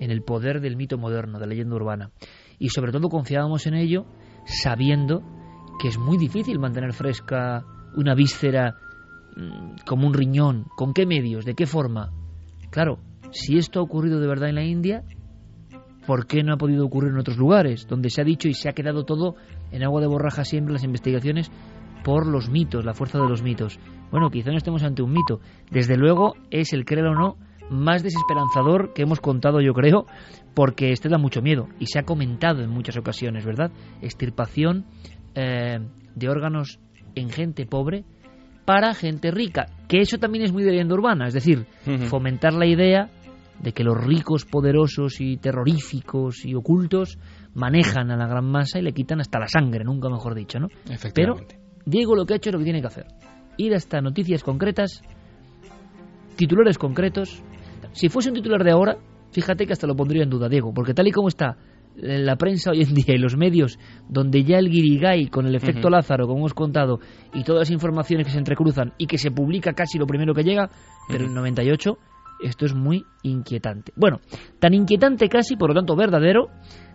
[0.00, 2.10] en el poder del mito moderno, de la leyenda urbana.
[2.58, 4.06] Y sobre todo confiábamos en ello
[4.46, 5.22] sabiendo
[5.78, 7.64] que es muy difícil mantener fresca
[7.94, 8.74] una víscera
[9.36, 10.64] mm, como un riñón.
[10.76, 11.44] ¿Con qué medios?
[11.44, 12.10] ¿De qué forma?
[12.70, 13.00] Claro,
[13.32, 15.04] si esto ha ocurrido de verdad en la India,
[16.06, 17.86] ¿por qué no ha podido ocurrir en otros lugares?
[17.86, 19.34] Donde se ha dicho y se ha quedado todo
[19.72, 21.50] en agua de borraja siempre las investigaciones
[22.02, 23.78] por los mitos, la fuerza de los mitos.
[24.10, 25.40] Bueno, quizá no estemos ante un mito.
[25.70, 27.36] Desde luego es el creer o no
[27.70, 30.06] más desesperanzador que hemos contado, yo creo,
[30.54, 33.70] porque este da mucho miedo y se ha comentado en muchas ocasiones, ¿verdad?
[34.02, 34.86] Extirpación
[35.34, 35.78] eh,
[36.14, 36.80] de órganos
[37.14, 38.04] en gente pobre
[38.64, 41.66] para gente rica, que eso también es muy de leyenda urbana, es decir,
[42.08, 43.10] fomentar la idea
[43.60, 47.18] de que los ricos, poderosos y terroríficos y ocultos
[47.54, 50.68] manejan a la gran masa y le quitan hasta la sangre, nunca mejor dicho, ¿no?
[51.14, 51.36] Pero
[51.84, 53.06] Diego lo que ha hecho es lo que tiene que hacer.
[53.56, 55.02] Ir hasta noticias concretas,
[56.36, 57.42] titulares concretos.
[57.92, 58.98] Si fuese un titular de ahora,
[59.32, 61.56] fíjate que hasta lo pondría en duda, Diego, porque tal y como está
[61.96, 63.78] la prensa hoy en día y los medios,
[64.08, 67.00] donde ya el guirigay con el efecto Lázaro, como hemos contado,
[67.34, 70.44] y todas las informaciones que se entrecruzan y que se publica casi lo primero que
[70.44, 70.70] llega,
[71.08, 71.98] pero en 98,
[72.44, 73.92] esto es muy inquietante.
[73.96, 74.20] Bueno,
[74.58, 76.48] tan inquietante casi, por lo tanto verdadero,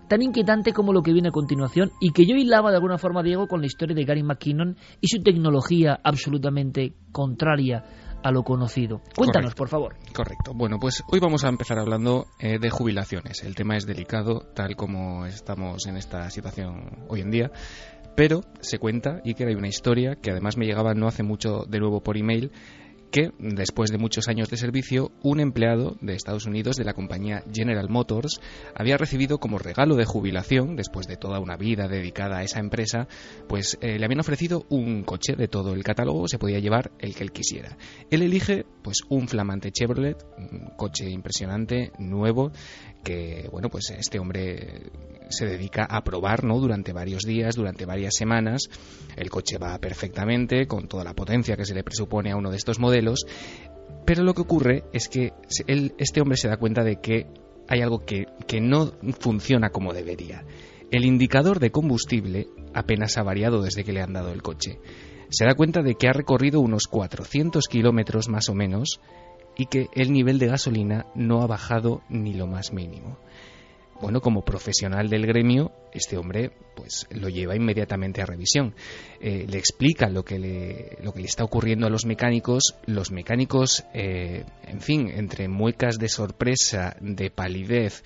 [0.08, 3.24] tan inquietante como lo que viene a continuación y que yo hilaba de alguna forma,
[3.24, 7.84] Diego, con la historia de Gary McKinnon y su tecnología absolutamente contraria
[8.26, 9.02] a lo conocido.
[9.16, 9.96] Cuéntanos, por favor.
[10.12, 10.52] Correcto.
[10.56, 13.44] Bueno, pues hoy vamos a empezar hablando eh, de jubilaciones.
[13.44, 17.52] El tema es delicado, tal como estamos en esta situación hoy en día.
[18.16, 21.66] Pero se cuenta, y que hay una historia que además me llegaba no hace mucho
[21.68, 22.52] de nuevo por email,
[23.12, 27.44] que, después de muchos años de servicio, un empleado de Estados Unidos de la compañía
[27.54, 28.40] General Motors
[28.76, 33.08] había recibido como regalo de jubilación, después de toda una vida dedicada a esa empresa,
[33.48, 37.16] pues eh, le habían ofrecido un coche de todo el catálogo, se podía llevar el
[37.16, 37.78] que él quisiera.
[38.10, 42.52] Él elige pues un flamante Chevrolet, un coche impresionante, nuevo,
[43.06, 44.82] que bueno, pues este hombre
[45.30, 46.60] se dedica a probar, ¿no?
[46.60, 48.70] Durante varios días, durante varias semanas.
[49.16, 52.58] El coche va perfectamente con toda la potencia que se le presupone a uno de
[52.58, 53.26] estos modelos,
[54.06, 55.32] pero lo que ocurre es que
[55.98, 57.28] este hombre se da cuenta de que
[57.68, 60.44] hay algo que, que no funciona como debería.
[60.92, 64.80] El indicador de combustible apenas ha variado desde que le han dado el coche.
[65.30, 69.00] Se da cuenta de que ha recorrido unos 400 kilómetros más o menos
[69.58, 73.18] y que el nivel de gasolina no ha bajado ni lo más mínimo.
[74.02, 78.76] Bueno, como profesional del gremio, este hombre pues lo lleva inmediatamente a revisión.
[79.22, 82.76] Eh, le explica lo que le, lo que le está ocurriendo a los mecánicos.
[82.86, 88.04] Los mecánicos, eh, en fin, entre muecas de sorpresa, de palidez,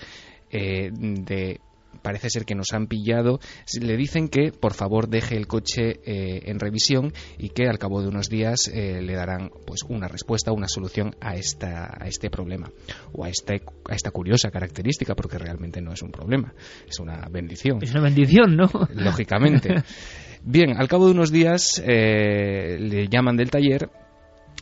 [0.52, 1.60] eh, de
[2.02, 3.40] parece ser que nos han pillado,
[3.80, 8.02] le dicen que por favor deje el coche eh, en revisión y que al cabo
[8.02, 12.30] de unos días eh, le darán pues una respuesta, una solución a, esta, a este
[12.30, 12.72] problema
[13.12, 16.54] o a, este, a esta curiosa característica porque realmente no es un problema,
[16.88, 17.80] es una bendición.
[17.82, 18.70] Es una bendición, ¿no?
[18.94, 19.76] Lógicamente.
[20.44, 23.90] Bien, al cabo de unos días eh, le llaman del taller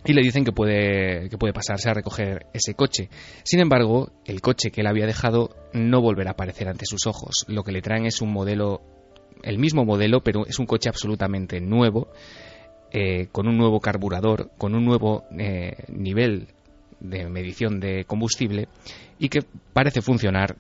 [0.08, 3.10] y le dicen que puede, que puede pasarse a recoger ese coche.
[3.44, 7.46] Sin embargo, el coche que él había dejado no volverá a aparecer ante sus ojos.
[7.48, 8.82] Lo que le traen es un modelo,
[9.44, 12.08] el mismo modelo, pero es un coche absolutamente nuevo,
[12.92, 16.48] eh, con un nuevo carburador, con un nuevo eh, nivel
[17.02, 18.70] de medición de combustible
[19.20, 19.44] y que
[19.74, 20.56] parece funcionar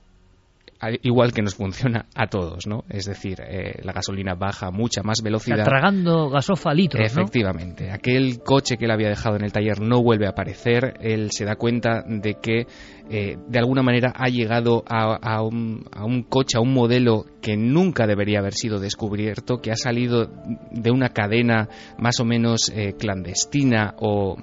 [1.01, 2.83] igual que nos funciona a todos, ¿no?
[2.89, 5.59] Es decir, eh, la gasolina baja a mucha más velocidad.
[5.59, 7.91] Está tragando gasofa litros, Efectivamente.
[7.91, 10.95] Aquel coche que él había dejado en el taller no vuelve a aparecer.
[11.01, 12.67] Él se da cuenta de que
[13.09, 18.39] eh, de alguna manera ha llegado a, un, coche, a un modelo que nunca debería
[18.39, 20.29] haber sido descubierto, que ha salido
[20.71, 24.37] de una cadena más o menos eh, clandestina o,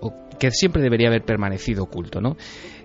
[0.00, 2.36] o que siempre debería haber permanecido oculto, ¿no?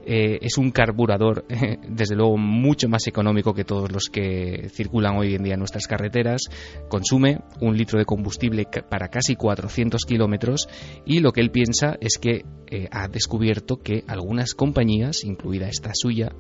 [0.05, 1.45] Eh, es un carburador,
[1.89, 5.87] desde luego, mucho más económico que todos los que circulan hoy en día en nuestras
[5.87, 6.43] carreteras.
[6.89, 10.69] Consume un litro de combustible para casi 400 kilómetros
[11.05, 15.91] y lo que él piensa es que eh, ha descubierto que algunas compañías, incluida esta
[15.93, 16.33] suya,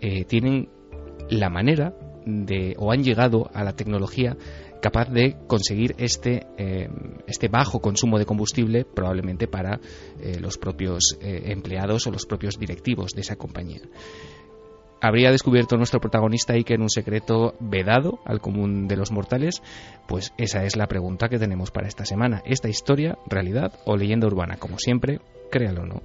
[0.00, 0.68] eh, tienen
[1.28, 1.94] la manera
[2.26, 4.36] de, o han llegado a la tecnología
[4.80, 6.88] capaz de conseguir este, eh,
[7.26, 9.80] este bajo consumo de combustible probablemente para
[10.20, 13.80] eh, los propios eh, empleados o los propios directivos de esa compañía.
[15.02, 19.62] ¿Habría descubierto nuestro protagonista en un secreto vedado al común de los mortales?
[20.06, 22.42] Pues esa es la pregunta que tenemos para esta semana.
[22.44, 24.56] ¿Esta historia, realidad o leyenda urbana?
[24.58, 25.20] Como siempre,
[25.50, 26.02] créalo o no.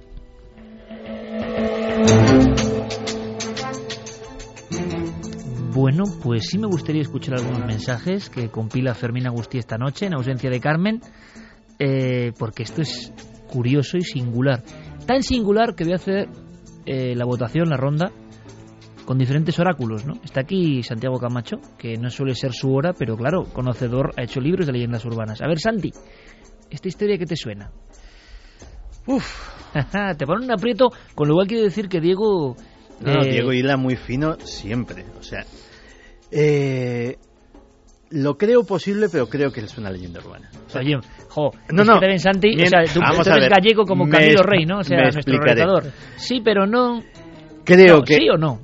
[5.76, 10.14] Bueno, pues sí me gustaría escuchar algunos mensajes que compila Fermín Agustí esta noche en
[10.14, 11.02] ausencia de Carmen,
[11.78, 13.12] eh, porque esto es
[13.46, 14.62] curioso y singular.
[15.06, 16.28] Tan singular que voy a hacer
[16.86, 18.10] eh, la votación, la ronda,
[19.04, 20.14] con diferentes oráculos, ¿no?
[20.24, 24.40] Está aquí Santiago Camacho, que no suele ser su hora, pero claro, conocedor, ha hecho
[24.40, 25.42] libros de leyendas urbanas.
[25.42, 25.90] A ver, Santi,
[26.70, 27.70] ¿esta historia qué te suena?
[29.06, 29.26] Uf,
[30.16, 32.56] te pone un aprieto, con lo cual quiere decir que Diego...
[32.98, 35.44] No, eh, Diego hila muy fino siempre, o sea,
[36.30, 37.16] eh,
[38.10, 40.50] lo creo posible, pero creo que es una leyenda urbana.
[40.74, 40.96] Oye,
[41.28, 43.00] jo, no, no, Santi, o sea, tú,
[43.30, 44.78] eres gallego como Camilo Rey, ¿no?
[44.78, 45.84] O sea, nuestro relatador.
[46.16, 47.02] Sí, pero no.
[47.64, 48.14] Creo que.
[48.14, 48.60] ¿Sí o no?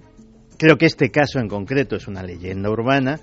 [0.59, 3.19] Creo que este caso en concreto es una leyenda urbana,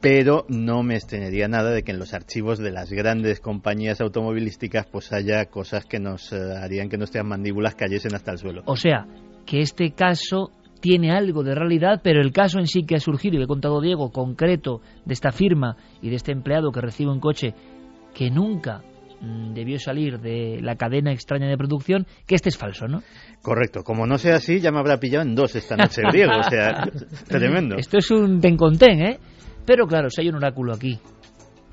[0.00, 4.86] pero no me extrañaría nada de que en los archivos de las grandes compañías automovilísticas
[4.86, 8.62] pues haya cosas que nos eh, harían que nuestras mandíbulas cayesen hasta el suelo.
[8.66, 9.06] O sea,
[9.46, 10.50] que este caso
[10.82, 13.48] tiene algo de realidad, pero el caso en sí que ha surgido, y le he
[13.48, 17.54] contado Diego, concreto, de esta firma y de este empleado que recibe un coche
[18.12, 18.82] que nunca
[19.20, 23.02] mm, debió salir de la cadena extraña de producción, que este es falso, ¿no?
[23.42, 23.84] Correcto.
[23.84, 26.84] Como no sea así, ya me habrá pillado en dos esta noche Diego, o sea,
[27.28, 27.76] tremendo.
[27.76, 28.56] Esto es un ten
[29.00, 29.20] ¿eh?
[29.64, 30.98] Pero claro, si hay un oráculo aquí,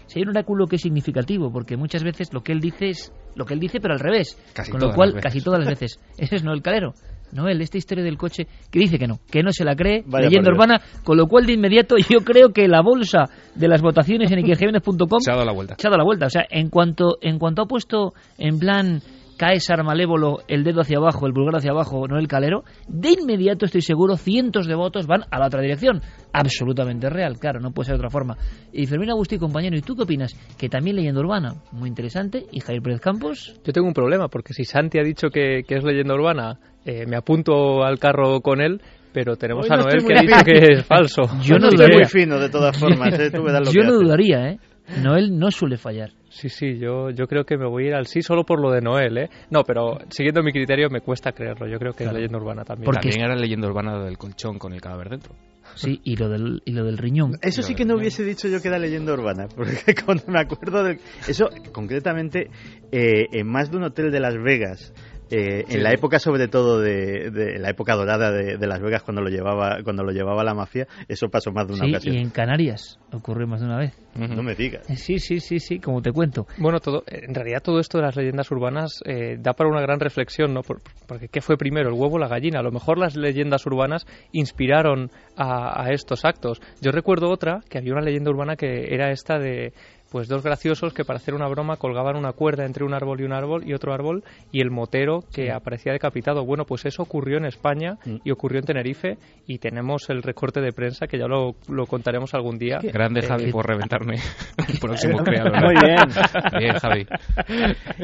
[0.06, 3.12] si hay un oráculo que es significativo, porque muchas veces lo que él dice es
[3.36, 4.38] lo que él dice, pero al revés.
[4.72, 6.00] con lo cual, casi todas las veces.
[6.18, 6.94] Ese es no el calero.
[7.32, 10.52] Noel, esta historia del coche, que dice que no, que no se la cree, leyenda
[10.52, 13.26] urbana, con lo cual de inmediato yo creo que la bolsa
[13.56, 15.76] de las votaciones en ikerjiménez.com se ha dado la vuelta.
[15.78, 19.02] Se ha dado la vuelta, o sea, en cuanto, en cuanto ha puesto en plan
[19.40, 23.82] Caesar Malévolo el dedo hacia abajo, el pulgar hacia abajo, Noel Calero, de inmediato estoy
[23.82, 26.02] seguro cientos de votos van a la otra dirección.
[26.34, 28.38] Absolutamente real, claro, no puede ser de otra forma.
[28.74, 30.34] Y Fermín Agustí, compañero, ¿y tú qué opinas?
[30.58, 33.56] Que también leyenda urbana, muy interesante, y Javier Pérez Campos.
[33.64, 37.06] Yo tengo un problema, porque si Santi ha dicho que, que es leyenda urbana eh,
[37.08, 38.82] me apunto al carro con él,
[39.14, 41.22] pero tenemos a Noel que dice que es falso.
[41.44, 43.32] Yo no, estoy muy fino de todas formas, ¿eh?
[43.72, 44.60] Yo no dudaría, ¿eh?
[45.02, 46.12] Noel no suele fallar.
[46.30, 48.72] Sí, sí, yo, yo creo que me voy a ir al sí solo por lo
[48.72, 49.30] de Noel, ¿eh?
[49.50, 51.68] No, pero siguiendo mi criterio me cuesta creerlo.
[51.68, 52.86] Yo creo que es leyenda urbana también.
[52.86, 55.36] Porque también era leyenda urbana del colchón con el cadáver dentro.
[55.76, 57.38] Sí, y lo del, y lo del riñón.
[57.42, 60.84] Eso sí que no hubiese dicho yo que era leyenda urbana, porque cuando me acuerdo
[60.84, 61.00] de...
[61.28, 62.50] Eso, concretamente,
[62.92, 64.94] eh, en más de un hotel de Las Vegas,
[65.32, 69.30] eh, en la época sobre todo de, la época dorada de, Las Vegas cuando lo
[69.30, 72.16] llevaba cuando lo llevaba la mafia eso pasó más de una ocasión.
[72.16, 73.94] y en Canarias ocurrió más de una vez.
[74.16, 74.90] No me digas.
[74.90, 76.48] Eh, sí sí sí sí como te cuento.
[76.58, 80.00] Bueno todo en realidad todo esto de las leyendas urbanas eh, da para una gran
[80.00, 83.16] reflexión no porque qué fue primero el huevo o la gallina a lo mejor las
[83.16, 86.62] leyendas urbanas inspiraron a, a estos actos.
[86.82, 89.74] Yo recuerdo otra que había una leyenda urbana que era esta de
[90.12, 93.24] pues dos graciosos que para hacer una broma colgaban una cuerda entre un árbol y
[93.24, 96.46] un árbol y otro árbol y el motero que aparecía decapitado.
[96.46, 98.18] Bueno, pues eso ocurrió en España mm.
[98.24, 102.34] y ocurrió en Tenerife y tenemos el recorte de prensa que ya lo, lo contaremos
[102.34, 102.80] algún día.
[102.82, 104.16] Grande Javi por reventarme
[104.68, 105.54] el próximo creador.
[105.64, 106.60] Muy bien.
[106.60, 107.08] Bien, Javi.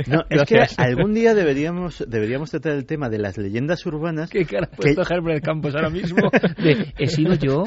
[0.07, 4.29] No, es que algún día deberíamos deberíamos tratar el tema de las leyendas urbanas.
[4.29, 4.89] ¿Qué cara que...
[4.89, 6.29] el Campos ahora mismo?
[6.97, 7.63] He sido yo.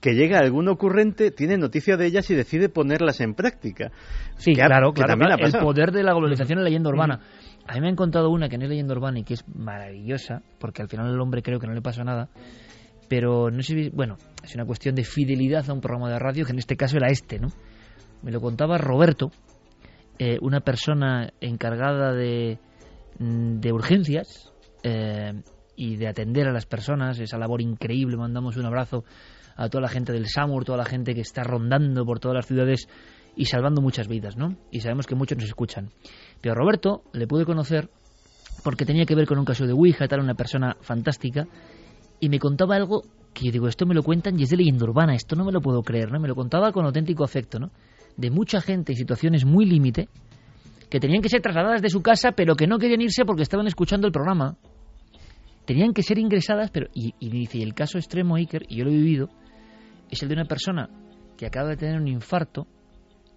[0.00, 3.90] Que llega algún ocurrente, tiene noticia de ellas y decide ponerlas en práctica.
[4.36, 7.20] Sí, claro, claro, el poder de la globalización en leyenda urbana.
[7.66, 10.42] A mí me han contado una que no es leyenda urbana y que es maravillosa,
[10.58, 12.28] porque al final el hombre creo que no le pasa nada,
[13.08, 16.52] pero no sé, bueno, es una cuestión de fidelidad a un programa de radio, que
[16.52, 17.48] en este caso era este, ¿no?
[18.22, 19.30] Me lo contaba Roberto,
[20.18, 22.58] eh, una persona encargada de,
[23.18, 24.52] mm, de urgencias,
[24.82, 25.32] eh,
[25.80, 28.18] y de atender a las personas, esa labor increíble.
[28.18, 29.02] Mandamos un abrazo
[29.56, 32.46] a toda la gente del SAMUR, toda la gente que está rondando por todas las
[32.46, 32.88] ciudades
[33.36, 34.56] y salvando muchas vidas, ¿no?
[34.70, 35.90] Y sabemos que muchos nos escuchan.
[36.40, 37.90] Pero Roberto le pude conocer
[38.62, 41.46] porque tenía que ver con un caso de Ouija, tal, una persona fantástica,
[42.18, 43.02] y me contaba algo
[43.32, 45.52] que yo digo, esto me lo cuentan y es de leyenda urbana, esto no me
[45.52, 46.20] lo puedo creer, ¿no?
[46.20, 47.70] Me lo contaba con auténtico afecto, ¿no?
[48.16, 50.08] De mucha gente en situaciones muy límite
[50.90, 53.66] que tenían que ser trasladadas de su casa, pero que no querían irse porque estaban
[53.66, 54.56] escuchando el programa.
[55.64, 56.88] Tenían que ser ingresadas, pero.
[56.92, 59.28] Y, y dice, y el caso extremo, Iker, y yo lo he vivido,
[60.10, 60.88] es el de una persona
[61.36, 62.66] que acaba de tener un infarto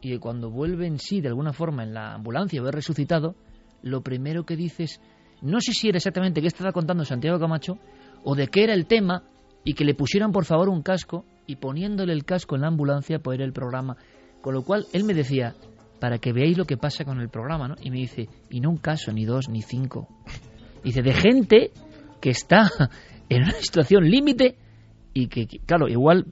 [0.01, 3.35] y que cuando vuelve en sí, de alguna forma, en la ambulancia o resucitado,
[3.81, 5.01] lo primero que dice es.
[5.41, 7.77] No sé si era exactamente qué estaba contando Santiago Camacho
[8.23, 9.23] o de qué era el tema
[9.63, 13.19] y que le pusieran por favor un casco y poniéndole el casco en la ambulancia
[13.19, 13.97] por el programa.
[14.41, 15.55] Con lo cual él me decía,
[15.99, 17.75] para que veáis lo que pasa con el programa, ¿no?
[17.81, 20.07] Y me dice, y no un caso, ni dos, ni cinco.
[20.83, 21.71] Dice, de gente
[22.21, 22.69] que está
[23.29, 24.57] en una situación límite
[25.13, 26.25] y que, claro, igual,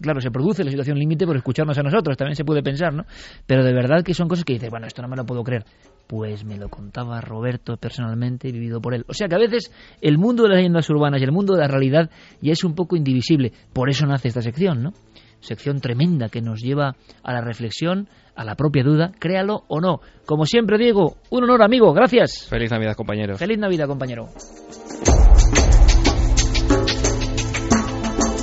[0.00, 3.04] claro, se produce la situación límite por escucharnos a nosotros, también se puede pensar, ¿no?
[3.46, 5.64] Pero de verdad que son cosas que dices, bueno, esto no me lo puedo creer.
[6.06, 9.04] Pues me lo contaba Roberto personalmente, vivido por él.
[9.08, 11.60] O sea que a veces el mundo de las leyendas urbanas y el mundo de
[11.60, 12.10] la realidad
[12.40, 13.52] ya es un poco indivisible.
[13.72, 14.92] Por eso nace esta sección, ¿no?
[15.40, 20.00] Sección tremenda que nos lleva a la reflexión, a la propia duda, créalo o no.
[20.26, 22.46] Como siempre, Diego, un honor, amigo, gracias.
[22.48, 23.36] Feliz Navidad, compañero.
[23.36, 24.28] Feliz Navidad, compañero.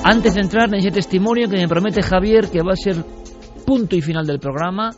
[0.06, 2.98] Antes de entrar en ese testimonio que me promete Javier, que va a ser
[3.66, 4.92] punto y final del programa,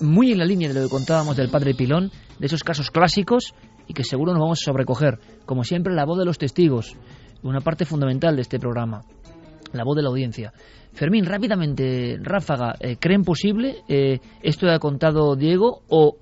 [0.00, 2.10] muy en la línea de lo que contábamos del padre Pilón,
[2.40, 3.54] de esos casos clásicos
[3.86, 5.20] y que seguro nos vamos a sobrecoger.
[5.46, 6.96] Como siempre, la voz de los testigos,
[7.44, 9.02] una parte fundamental de este programa,
[9.72, 10.52] la voz de la audiencia.
[10.92, 16.16] Fermín, rápidamente, ráfaga, eh, ¿creen posible eh, esto que ha contado Diego o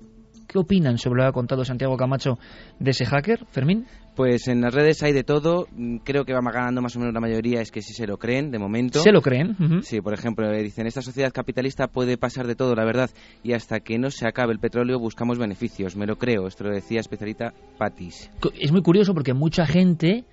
[0.49, 2.39] ¿Qué opinan sobre lo que ha contado Santiago Camacho
[2.79, 3.85] de ese hacker, Fermín?
[4.19, 5.67] Pues en las redes hay de todo.
[5.71, 8.17] Mm, creo que va ganando más o menos la mayoría es que sí se lo
[8.17, 8.99] creen, de momento.
[8.99, 9.55] ¿Se lo creen?
[9.81, 13.09] Sí, por ejemplo, eh, dicen, esta sociedad capitalista puede pasar de todo, la verdad,
[13.43, 15.95] y hasta que no se acabe el petróleo buscamos beneficios.
[15.95, 16.47] Me lo creo.
[16.47, 18.29] Esto lo decía especialista Patis.
[18.59, 20.25] Es muy curioso porque mucha gente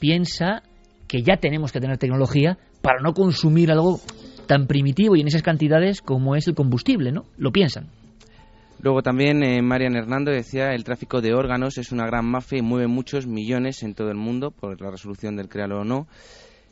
[0.00, 0.64] piensa
[1.06, 4.00] que ya tenemos que tener tecnología para no consumir algo
[4.48, 7.26] tan primitivo y en esas cantidades como es el combustible, ¿no?
[7.36, 7.86] Lo piensan.
[8.80, 12.62] Luego también eh, Marian Hernando decía el tráfico de órganos es una gran mafia y
[12.62, 16.06] mueve muchos millones en todo el mundo por la resolución del créalo o no.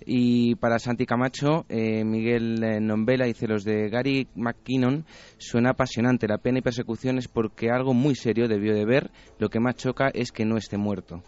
[0.05, 5.05] Y para Santi Camacho, eh, Miguel eh, Nombela dice los de Gary McKinnon
[5.39, 6.28] suena apasionante.
[6.28, 9.11] La pena y persecución es porque algo muy serio debió de ver.
[9.39, 11.23] Lo que más choca es que no esté muerto.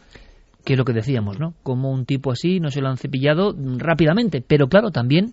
[0.65, 1.55] Que es lo que decíamos, ¿no?
[1.63, 4.45] Como un tipo así no se lo han cepillado rápidamente.
[4.47, 5.33] Pero claro, también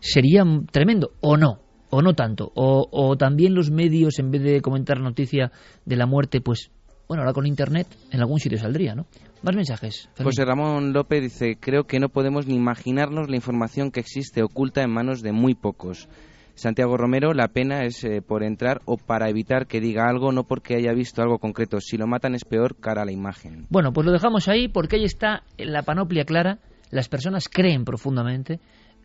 [0.00, 1.60] sería tremendo, ¿o no?
[1.90, 5.52] O no tanto, o, también los medios, en vez de comentar noticia
[5.84, 6.70] de la muerte, pues,
[7.08, 9.06] bueno, ahora con Internet en algún sitio saldría, ¿no?
[9.42, 10.08] Más mensajes.
[10.20, 14.82] José Ramón López dice, creo que no podemos ni imaginarnos la información que existe oculta
[14.82, 16.08] en manos de muy pocos.
[16.56, 20.44] Santiago Romero, la pena es eh, por entrar o para evitar que diga algo, no
[20.44, 21.80] porque haya visto algo concreto.
[21.80, 23.66] Si lo matan es peor cara a la imagen.
[23.68, 26.58] Bueno, pues lo dejamos ahí porque ahí está la panoplia clara.
[26.90, 28.58] Las personas creen profundamente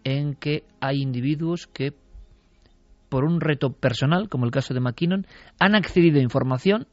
[0.05, 1.93] en que hay individuos que
[3.11, 5.27] por un reto personal, como el caso de McKinnon,
[5.59, 6.87] han accedido a información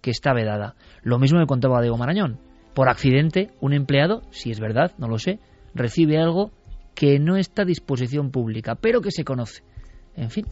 [0.00, 0.76] que está vedada.
[1.02, 2.40] Lo mismo me contaba Diego Marañón.
[2.72, 5.40] Por accidente, un empleado, si es verdad, no lo sé,
[5.74, 6.52] recibe algo
[6.94, 9.62] que no está a disposición pública, pero que se conoce.
[10.16, 10.46] En fin,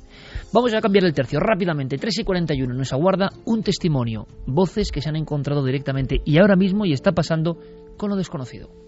[0.53, 1.97] vamos a cambiar el tercio rápidamente.
[1.97, 6.57] 3 y 41 nos aguarda un testimonio, voces que se han encontrado directamente y ahora
[6.57, 7.59] mismo y está pasando
[7.97, 8.86] con lo desconocido.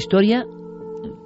[0.00, 0.46] Historia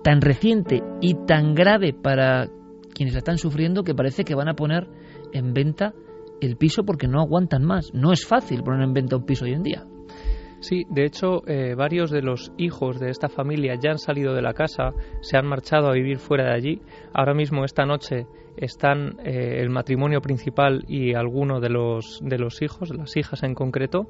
[0.02, 2.48] tan reciente y tan grave para
[2.92, 4.88] quienes la están sufriendo que parece que van a poner
[5.32, 5.94] en venta
[6.40, 7.94] el piso porque no aguantan más.
[7.94, 9.84] No es fácil poner en venta un piso hoy en día.
[10.58, 14.42] Sí, de hecho, eh, varios de los hijos de esta familia ya han salido de
[14.42, 16.82] la casa, se han marchado a vivir fuera de allí.
[17.12, 18.26] Ahora mismo, esta noche,
[18.56, 23.54] están eh, el matrimonio principal y alguno de los, de los hijos, las hijas en
[23.54, 24.08] concreto.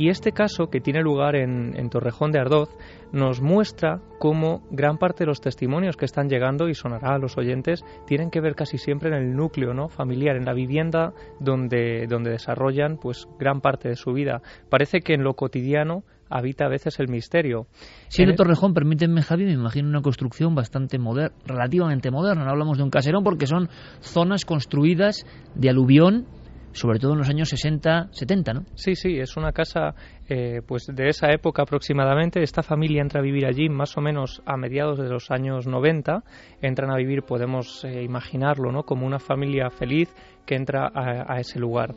[0.00, 2.70] Y este caso, que tiene lugar en, Torrejón de Ardoz,
[3.12, 7.36] nos muestra cómo gran parte de los testimonios que están llegando, y sonará a los
[7.36, 9.90] oyentes, tienen que ver casi siempre en el núcleo ¿no?
[9.90, 14.40] familiar, en la vivienda donde, donde desarrollan pues, gran parte de su vida.
[14.70, 17.66] Parece que en lo cotidiano habita a veces el misterio.
[18.08, 22.44] Siendo Torrejón, permítanme, Javi, me imagino una construcción bastante moderna, relativamente moderna.
[22.44, 23.68] No hablamos de un caserón porque son
[24.00, 26.24] zonas construidas de aluvión
[26.72, 28.64] sobre todo en los años 60, 70, ¿no?
[28.74, 29.94] Sí, sí, es una casa
[30.28, 32.42] eh, pues de esa época aproximadamente.
[32.42, 36.22] Esta familia entra a vivir allí más o menos a mediados de los años 90.
[36.62, 38.84] Entran a vivir, podemos eh, imaginarlo, ¿no?
[38.84, 40.14] Como una familia feliz
[40.46, 41.94] que entra a, a ese lugar.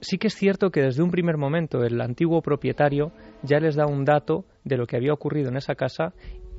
[0.00, 3.12] Sí que es cierto que desde un primer momento el antiguo propietario
[3.42, 6.12] ya les da un dato de lo que había ocurrido en esa casa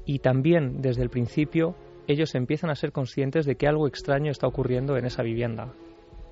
[0.06, 1.76] y también desde el principio
[2.08, 5.74] ellos empiezan a ser conscientes de que algo extraño está ocurriendo en esa vivienda.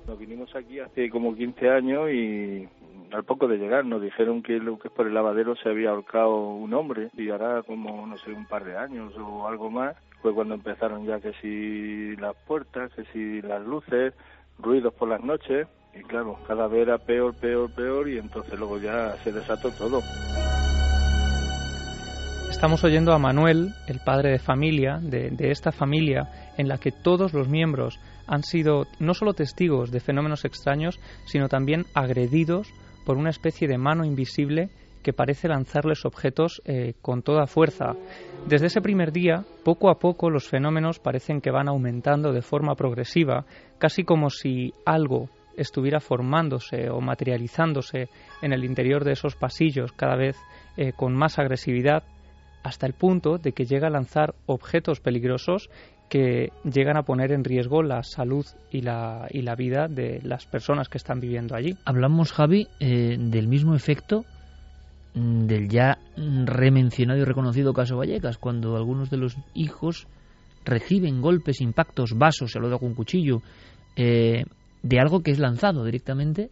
[0.08, 2.66] Nos vinimos aquí hace como 15 años y
[3.12, 5.90] al poco de llegar nos dijeron que lo que es por el lavadero se había
[5.90, 9.96] ahorcado un hombre y ahora como, no sé, un par de años o algo más
[10.22, 14.14] fue cuando empezaron ya que si las puertas, que si las luces,
[14.58, 18.78] ruidos por las noches y claro, cada vez era peor, peor, peor y entonces luego
[18.78, 20.00] ya se desató todo.
[22.48, 26.92] Estamos oyendo a Manuel, el padre de familia, de, de, esta familia en la que
[26.92, 32.72] todos los miembros han sido no solo testigos de fenómenos extraños, sino también agredidos
[33.04, 34.68] por una especie de mano invisible
[35.02, 37.94] que parece lanzarles objetos eh, con toda fuerza.
[38.46, 42.74] Desde ese primer día, poco a poco los fenómenos parecen que van aumentando de forma
[42.74, 43.46] progresiva,
[43.78, 48.08] casi como si algo estuviera formándose o materializándose
[48.42, 50.36] en el interior de esos pasillos cada vez
[50.76, 52.04] eh, con más agresividad
[52.62, 55.70] hasta el punto de que llega a lanzar objetos peligrosos
[56.08, 60.46] que llegan a poner en riesgo la salud y la, y la vida de las
[60.46, 61.76] personas que están viviendo allí.
[61.84, 64.24] Hablamos, Javi, eh, del mismo efecto
[65.14, 70.06] mm, del ya remencionado y reconocido caso Vallecas, cuando algunos de los hijos
[70.64, 73.42] reciben golpes, impactos, vasos, se lo da con un cuchillo,
[73.96, 74.44] eh,
[74.82, 76.50] de algo que es lanzado directamente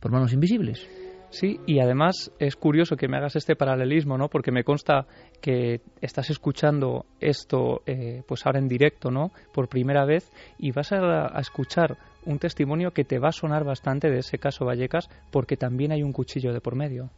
[0.00, 0.86] por manos invisibles.
[1.30, 4.28] Sí, y además es curioso que me hagas este paralelismo, ¿no?
[4.28, 5.06] Porque me consta
[5.40, 9.32] que estás escuchando esto, eh, pues ahora en directo, ¿no?
[9.52, 13.64] Por primera vez y vas a, a, escuchar un testimonio que te va a sonar
[13.64, 17.10] bastante de ese caso Vallecas, porque también hay un cuchillo de por medio.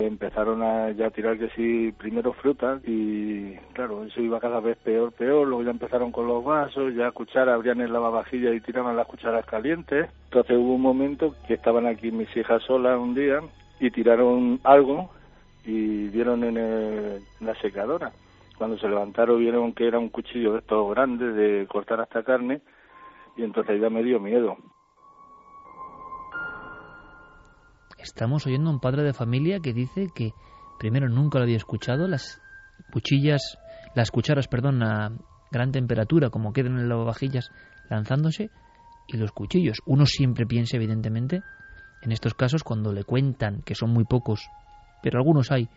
[0.00, 5.12] Empezaron a ya tirar que sí, primero frutas y claro, eso iba cada vez peor,
[5.12, 9.06] peor, luego ya empezaron con los vasos, ya cucharas, abrían el lavavajillas y tiraban las
[9.06, 10.08] cucharas calientes.
[10.24, 13.42] Entonces hubo un momento que estaban aquí mis hijas solas un día
[13.78, 15.10] y tiraron algo
[15.66, 18.10] y vieron en, el, en la secadora.
[18.56, 22.62] Cuando se levantaron vieron que era un cuchillo de estos grandes de cortar hasta carne
[23.36, 24.56] y entonces ya me dio miedo.
[28.02, 30.32] Estamos oyendo a un padre de familia que dice que
[30.78, 32.40] primero nunca lo había escuchado, las
[32.90, 33.58] cuchillas,
[33.94, 35.12] las cucharas, perdón, a
[35.50, 37.50] gran temperatura, como quedan en las lavavajillas,
[37.88, 38.50] lanzándose,
[39.06, 39.82] y los cuchillos.
[39.84, 41.42] Uno siempre piensa, evidentemente,
[42.02, 44.48] en estos casos, cuando le cuentan, que son muy pocos,
[45.02, 45.68] pero algunos hay,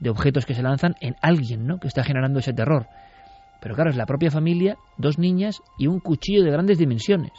[0.00, 2.86] de objetos que se lanzan en alguien, ¿no?, que está generando ese terror.
[3.62, 7.32] Pero claro, es la propia familia, dos niñas y un cuchillo de grandes dimensiones.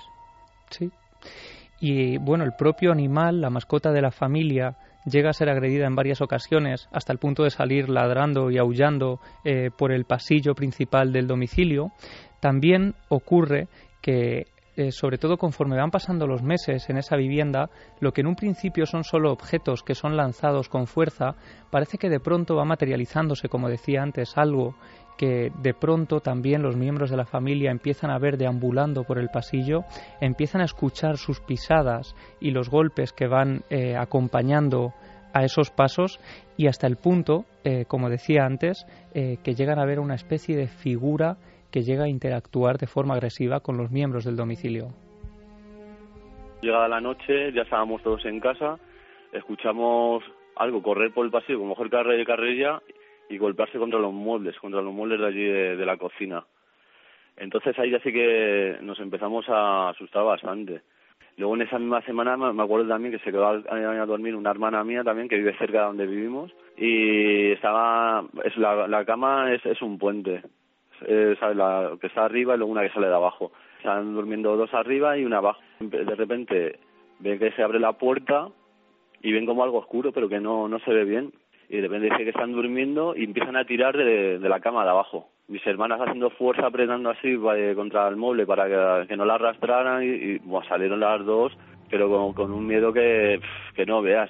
[0.72, 0.90] Sí.
[1.80, 5.96] Y bueno, el propio animal, la mascota de la familia, llega a ser agredida en
[5.96, 11.14] varias ocasiones hasta el punto de salir ladrando y aullando eh, por el pasillo principal
[11.14, 11.92] del domicilio.
[12.40, 13.68] También ocurre
[14.02, 14.48] que
[14.78, 18.36] eh, sobre todo conforme van pasando los meses en esa vivienda, lo que en un
[18.36, 21.36] principio son solo objetos que son lanzados con fuerza,
[21.72, 24.76] parece que de pronto va materializándose, como decía antes, algo
[25.18, 29.30] que de pronto también los miembros de la familia empiezan a ver deambulando por el
[29.30, 29.82] pasillo,
[30.22, 34.94] empiezan a escuchar sus pisadas y los golpes que van eh, acompañando
[35.34, 36.20] a esos pasos
[36.56, 40.56] y hasta el punto, eh, como decía antes, eh, que llegan a ver una especie
[40.56, 41.38] de figura
[41.72, 44.88] que llega a interactuar de forma agresiva con los miembros del domicilio.
[46.62, 48.80] Llegada la noche, ya estábamos todos en casa,
[49.32, 50.24] escuchamos
[50.56, 52.82] algo correr por el pasillo, como mejor carrera de carrilla,
[53.30, 56.44] y golpearse contra los muebles, contra los muebles de allí de, la cocina.
[57.36, 60.82] Entonces ahí ya sí que nos empezamos a asustar bastante.
[61.38, 64.84] Luego en esa misma semana me acuerdo también que se quedó a, dormir una hermana
[64.84, 69.64] mía también que vive cerca de donde vivimos y estaba, es la, la cama es,
[69.66, 70.42] es un puente,
[71.06, 73.52] es la que está arriba y luego una que sale de abajo.
[73.78, 75.62] Están durmiendo dos arriba y una abajo.
[75.80, 76.80] De repente
[77.20, 78.50] ven que se abre la puerta
[79.22, 81.32] y ven como algo oscuro pero que no, no se ve bien
[81.70, 84.92] y de repente dice que están durmiendo y empiezan a tirar de, la cama de
[84.92, 85.30] abajo.
[85.48, 90.04] Mis hermanas haciendo fuerza, apretando así eh, contra el mueble para que, no la arrastraran
[90.04, 91.52] y, bueno, salieron las dos,
[91.90, 93.40] pero con, con un miedo que,
[93.76, 94.30] que no veas.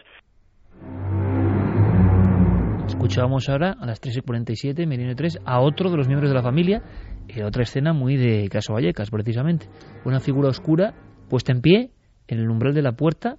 [2.87, 6.35] Escuchábamos ahora a las 3 y 47, Merino 3, a otro de los miembros de
[6.35, 6.81] la familia,
[7.27, 9.67] en otra escena muy de Caso Vallecas, precisamente.
[10.05, 10.93] Una figura oscura
[11.29, 11.91] puesta en pie
[12.27, 13.37] en el umbral de la puerta,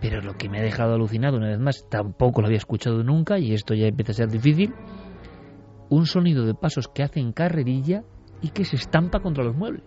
[0.00, 3.38] pero lo que me ha dejado alucinado una vez más, tampoco lo había escuchado nunca
[3.38, 4.74] y esto ya empieza a ser difícil,
[5.88, 8.02] un sonido de pasos que hacen carrerilla
[8.40, 9.84] y que se estampa contra los muebles.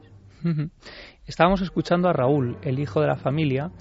[1.26, 3.72] Estábamos escuchando a Raúl, el hijo de la familia,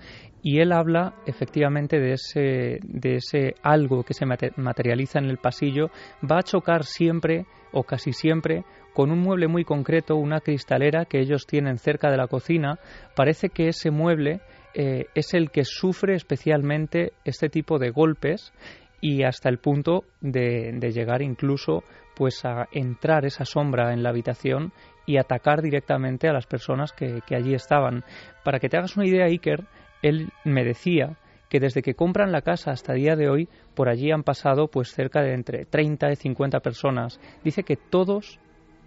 [0.43, 5.91] y él habla efectivamente de ese, de ese algo que se materializa en el pasillo,
[6.29, 11.21] va a chocar siempre o casi siempre con un mueble muy concreto, una cristalera que
[11.21, 12.79] ellos tienen cerca de la cocina.
[13.17, 14.41] Parece que ese mueble
[14.75, 18.53] eh, es el que sufre especialmente este tipo de golpes
[19.01, 21.83] y hasta el punto de, llegar incluso
[22.15, 24.73] pues a entrar esa sombra en la habitación
[25.07, 28.05] y atacar directamente a las personas que, allí estaban.
[28.45, 29.65] Para que te hagas una idea, Iker,
[30.03, 31.17] él me decía
[31.49, 34.93] que desde que compran la casa hasta día de hoy, por allí han pasado pues
[34.93, 37.21] cerca de entre 30 y 50 personas.
[37.43, 38.39] Dice que todos,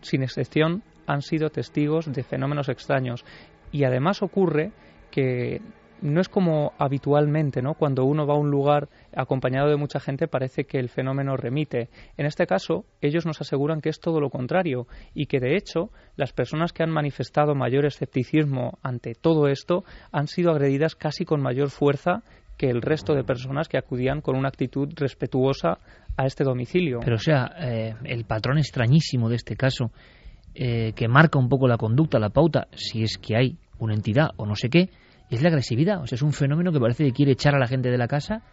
[0.01, 3.25] sin excepción, han sido testigos de fenómenos extraños.
[3.71, 4.71] Y además ocurre
[5.15, 5.61] que
[6.01, 7.75] no es como habitualmente, ¿no?
[7.75, 11.87] Cuando uno va a un lugar acompañado de mucha gente parece que el fenómeno remite.
[12.17, 15.89] En este caso, ellos nos aseguran que es todo lo contrario y que de hecho
[16.17, 21.41] las personas que han manifestado mayor escepticismo ante todo esto han sido agredidas casi con
[21.41, 22.23] mayor fuerza
[22.57, 25.79] que el resto de personas que acudían con una actitud respetuosa
[26.17, 26.99] a este domicilio.
[27.05, 29.91] Pero o sea, eh, el patrón extrañísimo de este caso,
[30.53, 34.29] eh, que marca un poco la conducta, la pauta, si es que hay una entidad
[34.37, 34.89] o no sé qué,
[35.29, 36.01] es la agresividad.
[36.01, 38.43] O es un fenómeno que parece que quiere echar a la gente de la casa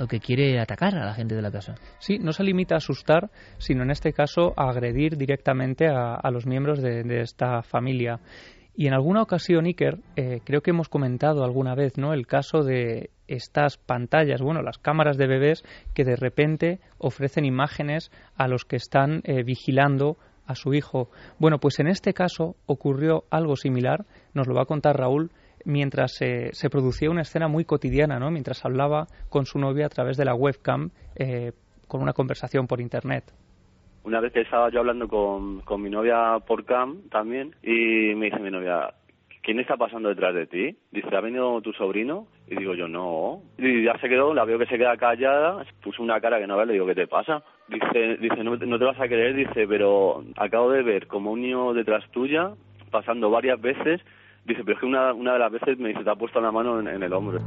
[0.00, 1.74] o que quiere atacar a la gente de la casa.
[1.98, 6.46] Sí, no se limita a asustar, sino en este caso a agredir directamente a, los
[6.46, 8.20] miembros de, esta familia.
[8.76, 12.12] Y en alguna ocasión, Iker, eh, creo que hemos comentado alguna vez, ¿no?
[12.12, 15.64] El caso de estas pantallas, bueno, las cámaras de bebés
[15.94, 20.16] que de repente ofrecen imágenes a los que están eh, vigilando
[20.46, 21.10] a su hijo.
[21.38, 25.30] Bueno, pues en este caso ocurrió algo similar, nos lo va a contar Raúl,
[25.68, 28.30] mientras se producía una escena muy cotidiana, ¿no?
[28.30, 31.52] mientras hablaba con su novia a través de la webcam eh,
[31.86, 33.24] con una conversación por Internet.
[34.04, 38.26] Una vez que estaba yo hablando con, con mi novia por cam también y me
[38.26, 38.94] dice mi novia,
[39.42, 40.76] ¿quién está pasando detrás de ti?
[40.90, 42.26] Dice, ¿ha venido tu sobrino?
[42.46, 43.42] Y digo yo, no.
[43.58, 46.56] Y ya se quedó, la veo que se queda callada, puso una cara que no
[46.56, 47.42] ve, le digo, ¿qué te pasa?
[47.68, 51.42] Dice, dice no, no te vas a creer, dice, pero acabo de ver como un
[51.42, 52.52] niño detrás tuya,
[52.90, 54.00] pasando varias veces
[54.48, 56.50] Dice, pero es que una, una de las veces me dice, te ha puesto la
[56.50, 57.38] mano en, el hombro.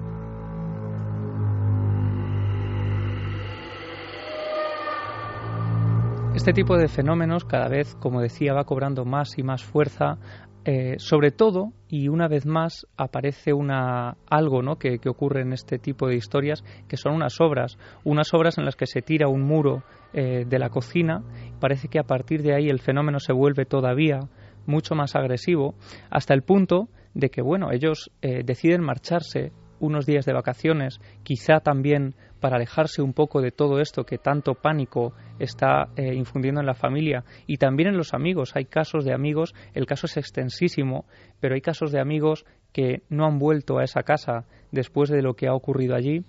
[6.36, 10.20] Este tipo de fenómenos cada vez, como decía, va cobrando más y más fuerza.
[10.64, 14.76] Eh, sobre todo, y una vez más, aparece una, algo ¿no?
[14.76, 18.66] que, que, ocurre en este tipo de historias, que son unas obras, unas obras en
[18.66, 19.82] las que se tira un muro
[20.14, 21.24] eh, de la cocina.
[21.60, 24.20] Parece que a partir de ahí el fenómeno se vuelve todavía
[24.66, 25.76] mucho más agresivo,
[26.10, 31.60] hasta el punto de que, bueno, ellos eh, deciden marcharse unos días de vacaciones, quizá
[31.60, 36.68] también para alejarse un poco de todo esto que tanto pánico está eh, infundiendo en
[36.68, 38.56] la familia y también en los amigos.
[38.56, 41.06] Hay casos de amigos, el caso es extensísimo,
[41.40, 45.36] pero hay casos de amigos que no han vuelto a esa casa después de lo
[45.36, 46.24] que ha ocurrido allí.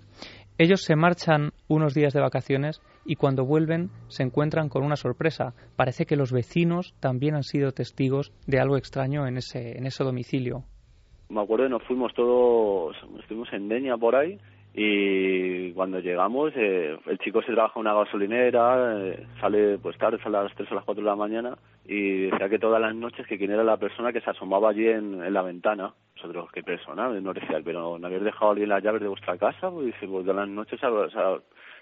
[0.57, 5.53] Ellos se marchan unos días de vacaciones y cuando vuelven se encuentran con una sorpresa.
[5.75, 10.03] Parece que los vecinos también han sido testigos de algo extraño en ese, en ese
[10.03, 10.63] domicilio.
[11.29, 14.37] Me acuerdo que nos fuimos todos, estuvimos en Deña por ahí
[14.75, 20.17] y cuando llegamos eh, el chico se trabaja en una gasolinera, eh, sale pues tarde,
[20.23, 21.55] a las 3 o las 4 de la mañana
[21.85, 24.87] y decía que todas las noches que quién era la persona que se asomaba allí
[24.87, 25.93] en, la ventana.
[26.15, 27.09] Nosotros, ¿qué persona?
[27.09, 29.69] No decía, pero ¿no habéis dejado alguien las llaves de vuestra casa?
[29.69, 30.87] Pues dice, pues de las noches se,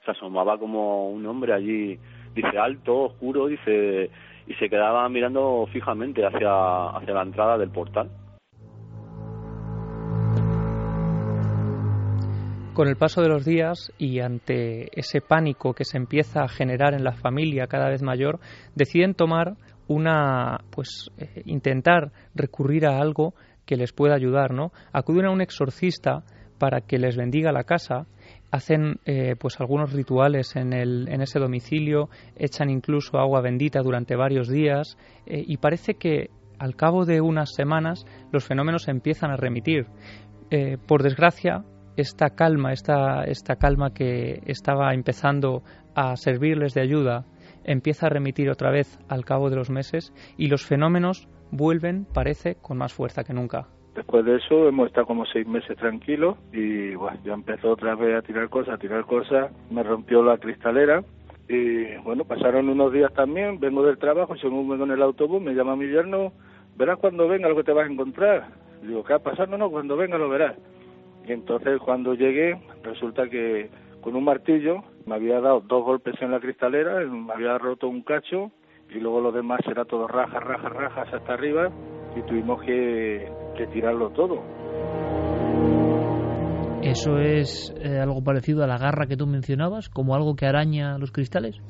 [0.05, 1.97] se asomaba como un hombre allí,
[2.33, 4.09] dice, alto, oscuro, dice,
[4.47, 8.09] y se quedaba mirando fijamente hacia, hacia la entrada del portal.
[12.81, 16.95] Con el paso de los días y ante ese pánico que se empieza a generar
[16.95, 18.39] en la familia cada vez mayor,
[18.73, 19.53] deciden tomar
[19.87, 23.35] una, pues, eh, intentar recurrir a algo
[23.67, 24.71] que les pueda ayudar, ¿no?
[24.93, 26.23] Acuden a un exorcista
[26.57, 28.07] para que les bendiga la casa,
[28.49, 34.15] hacen eh, pues algunos rituales en, el, en ese domicilio, echan incluso agua bendita durante
[34.15, 34.97] varios días
[35.27, 39.85] eh, y parece que al cabo de unas semanas los fenómenos empiezan a remitir.
[40.87, 41.63] por desgracia,
[41.97, 45.63] esta calma, esta, esta calma que estaba empezando
[45.95, 47.25] a servirles de ayuda,
[47.63, 52.55] empieza a remitir otra vez al cabo de los meses y los fenómenos vuelven, parece,
[52.55, 53.67] con más fuerza que nunca.
[53.95, 58.17] Después de eso hemos estado como seis meses tranquilos y bueno, ya empezó otra vez
[58.17, 61.03] a tirar cosas, a tirar cosas, me rompió la cristalera
[61.49, 65.53] y bueno, pasaron unos días también, vengo del trabajo, según vengo en el autobús, me
[65.53, 66.31] llama mi yerno,
[66.77, 68.47] verás cuando venga lo que te vas a encontrar.
[68.81, 69.51] Digo, ¿qué ha pasado?
[69.51, 70.55] No, no, cuando venga lo verás.
[71.33, 73.69] Entonces cuando llegué, resulta que
[74.01, 78.01] con un martillo me había dado dos golpes en la cristalera, me había roto un
[78.01, 78.51] cacho
[78.89, 81.69] y luego lo demás era todo rajas, rajas, rajas hasta arriba
[82.15, 83.31] y tuvimos que,
[83.71, 84.41] tirarlo todo.
[86.81, 90.97] ¿Eso es eh, algo parecido a la garra que tú mencionabas, como algo que araña
[90.97, 91.61] los cristales?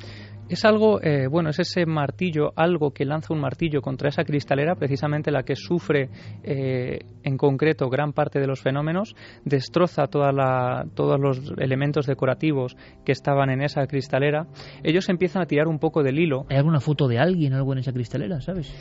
[0.49, 4.75] Es algo, eh, bueno, es ese martillo, algo que lanza un martillo contra esa cristalera,
[4.75, 6.09] precisamente la que sufre
[6.43, 9.15] eh, en concreto gran parte de los fenómenos,
[9.45, 14.47] destroza toda la, todos los elementos decorativos que estaban en esa cristalera.
[14.83, 16.45] Ellos empiezan a tirar un poco del hilo.
[16.49, 18.73] ¿Hay alguna foto de alguien, algo en esa cristalera, sabes?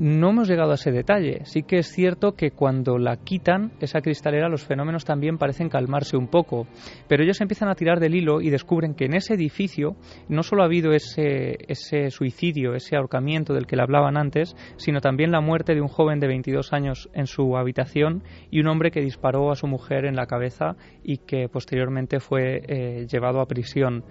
[0.00, 1.40] No hemos llegado a ese detalle.
[1.42, 6.16] Sí que es cierto que cuando la quitan, esa cristalera, los fenómenos también parecen calmarse
[6.16, 6.68] un poco.
[7.08, 9.96] Pero ellos empiezan a tirar del hilo y descubren que en ese edificio
[10.28, 15.00] no solo ha habido ese, ese suicidio, ese ahorcamiento del que le hablaban antes, sino
[15.00, 18.22] también la muerte de un joven de 22 años en su habitación
[18.52, 22.62] y un hombre que disparó a su mujer en la cabeza y que posteriormente fue
[22.68, 24.04] eh, llevado a prisión.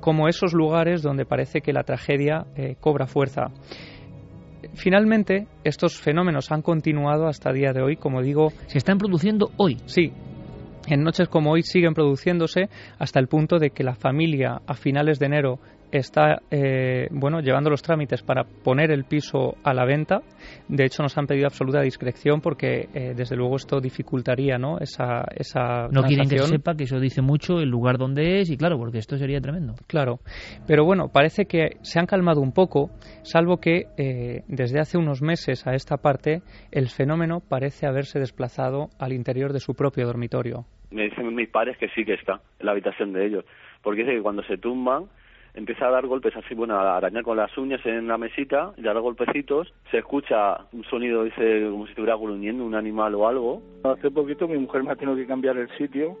[0.00, 3.48] Como esos lugares donde parece que la tragedia eh, cobra fuerza.
[4.74, 8.52] Finalmente, estos fenómenos han continuado hasta el día de hoy, como digo.
[8.66, 9.78] ¿Se están produciendo hoy?
[9.86, 10.12] Sí.
[10.86, 12.68] En noches como hoy siguen produciéndose
[12.98, 15.58] hasta el punto de que la familia a finales de enero
[15.92, 20.20] está eh, bueno llevando los trámites para poner el piso a la venta.
[20.68, 24.78] De hecho, nos han pedido absoluta discreción porque, eh, desde luego, esto dificultaría ¿no?
[24.78, 28.56] esa, esa No quieren que sepa que eso dice mucho el lugar donde es y,
[28.56, 29.74] claro, porque esto sería tremendo.
[29.86, 30.20] Claro.
[30.66, 32.90] Pero bueno, parece que se han calmado un poco,
[33.22, 38.88] salvo que eh, desde hace unos meses a esta parte el fenómeno parece haberse desplazado
[38.98, 40.64] al interior de su propio dormitorio.
[40.90, 43.44] Me dicen mis padres que sí que está en la habitación de ellos,
[43.82, 45.04] porque dice que cuando se tumban
[45.54, 48.82] empieza a dar golpes así, bueno, a arañar con las uñas en la mesita y
[48.82, 49.72] a dar golpecitos.
[49.90, 53.62] Se escucha un sonido, dice, como si estuviera gruñendo un animal o algo.
[53.84, 56.16] Hace poquito mi mujer me ha tenido que cambiar el sitio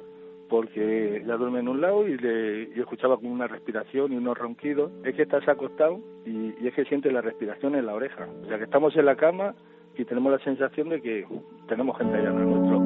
[0.48, 4.36] porque ella duerme en un lado y, le, y escuchaba como una respiración y unos
[4.36, 4.90] ronquidos.
[5.04, 8.28] Es que estás acostado y, y es que siente la respiración en la oreja.
[8.42, 9.54] O sea que estamos en la cama
[9.96, 11.24] y tenemos la sensación de que
[11.68, 12.80] tenemos gente allá en nuestro.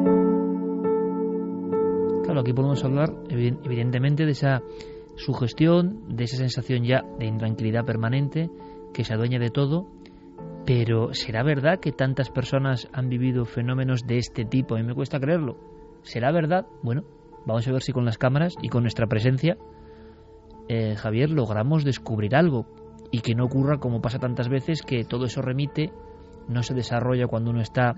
[2.25, 4.63] Claro, aquí podemos hablar evidentemente de esa
[5.17, 8.51] sugestión, de esa sensación ya de intranquilidad permanente
[8.93, 9.87] que se adueña de todo,
[10.67, 14.75] pero ¿será verdad que tantas personas han vivido fenómenos de este tipo?
[14.75, 15.57] A mí me cuesta creerlo.
[16.03, 16.67] ¿Será verdad?
[16.83, 17.03] Bueno,
[17.47, 19.57] vamos a ver si con las cámaras y con nuestra presencia,
[20.69, 22.67] eh, Javier, logramos descubrir algo
[23.11, 25.93] y que no ocurra como pasa tantas veces que todo eso remite,
[26.49, 27.95] no se desarrolla cuando uno está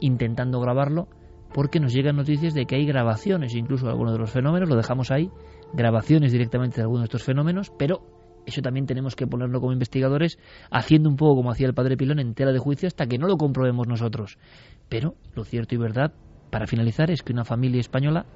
[0.00, 1.08] intentando grabarlo,
[1.52, 5.10] porque nos llegan noticias de que hay grabaciones, incluso algunos de los fenómenos, lo dejamos
[5.10, 5.30] ahí,
[5.74, 8.02] grabaciones directamente de algunos de estos fenómenos, pero
[8.46, 10.38] eso también tenemos que ponerlo como investigadores,
[10.70, 13.26] haciendo un poco como hacía el padre Pilón en tela de juicio hasta que no
[13.26, 14.38] lo comprobemos nosotros.
[14.88, 16.12] Pero lo cierto y verdad,
[16.50, 18.26] para finalizar, es que una familia española,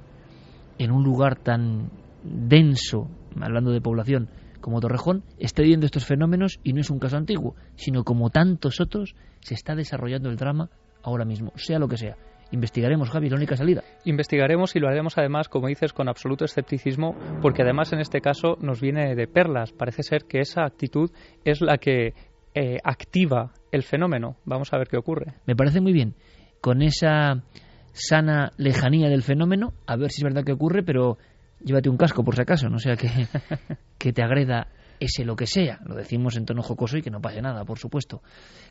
[0.77, 1.91] en un lugar tan
[2.23, 3.07] denso,
[3.39, 4.29] hablando de población,
[4.61, 8.81] como Torrejón, está viviendo estos fenómenos y no es un caso antiguo, sino como tantos
[8.81, 10.69] otros, se está desarrollando el drama
[11.01, 12.17] ahora mismo, sea lo que sea.
[12.51, 13.83] Investigaremos, Javi, la única salida.
[14.05, 18.57] Investigaremos y lo haremos además, como dices, con absoluto escepticismo, porque además en este caso
[18.59, 19.71] nos viene de perlas.
[19.71, 21.11] Parece ser que esa actitud
[21.45, 22.13] es la que
[22.55, 24.37] eh, activa el fenómeno.
[24.45, 25.33] Vamos a ver qué ocurre.
[25.45, 26.15] Me parece muy bien.
[26.61, 27.43] Con esa
[27.91, 31.17] sana lejanía del fenómeno, a ver si es verdad que ocurre, pero
[31.63, 33.09] llévate un casco por si acaso, no sea que,
[33.97, 34.67] que te agreda
[34.99, 35.79] ese lo que sea.
[35.85, 38.21] Lo decimos en tono jocoso y que no pase nada, por supuesto.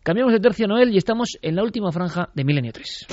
[0.03, 3.07] Cambiamos de tercio Noel y estamos en la última franja de Milenio 3.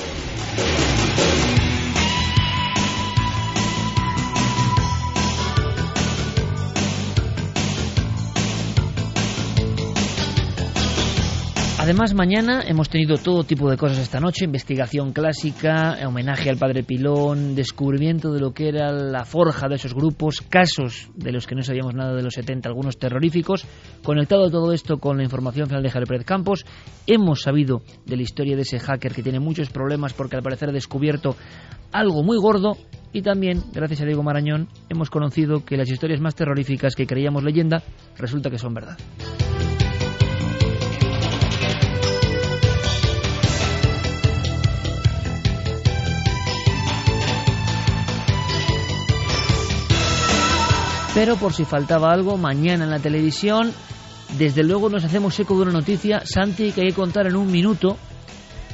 [11.86, 16.82] Además, mañana hemos tenido todo tipo de cosas esta noche, investigación clásica, homenaje al padre
[16.82, 21.54] Pilón, descubrimiento de lo que era la forja de esos grupos, casos de los que
[21.54, 23.68] no sabíamos nada de los 70, algunos terroríficos.
[24.04, 26.66] Conectado todo esto con la información final de Javier Pérez Campos,
[27.06, 30.70] hemos sabido de la historia de ese hacker que tiene muchos problemas porque al parecer
[30.70, 31.36] ha descubierto
[31.92, 32.78] algo muy gordo
[33.14, 37.44] y también, gracias a Diego Marañón, hemos conocido que las historias más terroríficas que creíamos
[37.44, 37.84] leyenda
[38.18, 38.98] resulta que son verdad.
[51.16, 53.72] Pero por si faltaba algo, mañana en la televisión,
[54.38, 57.50] desde luego nos hacemos eco de una noticia, Santi, que hay que contar en un
[57.50, 57.96] minuto.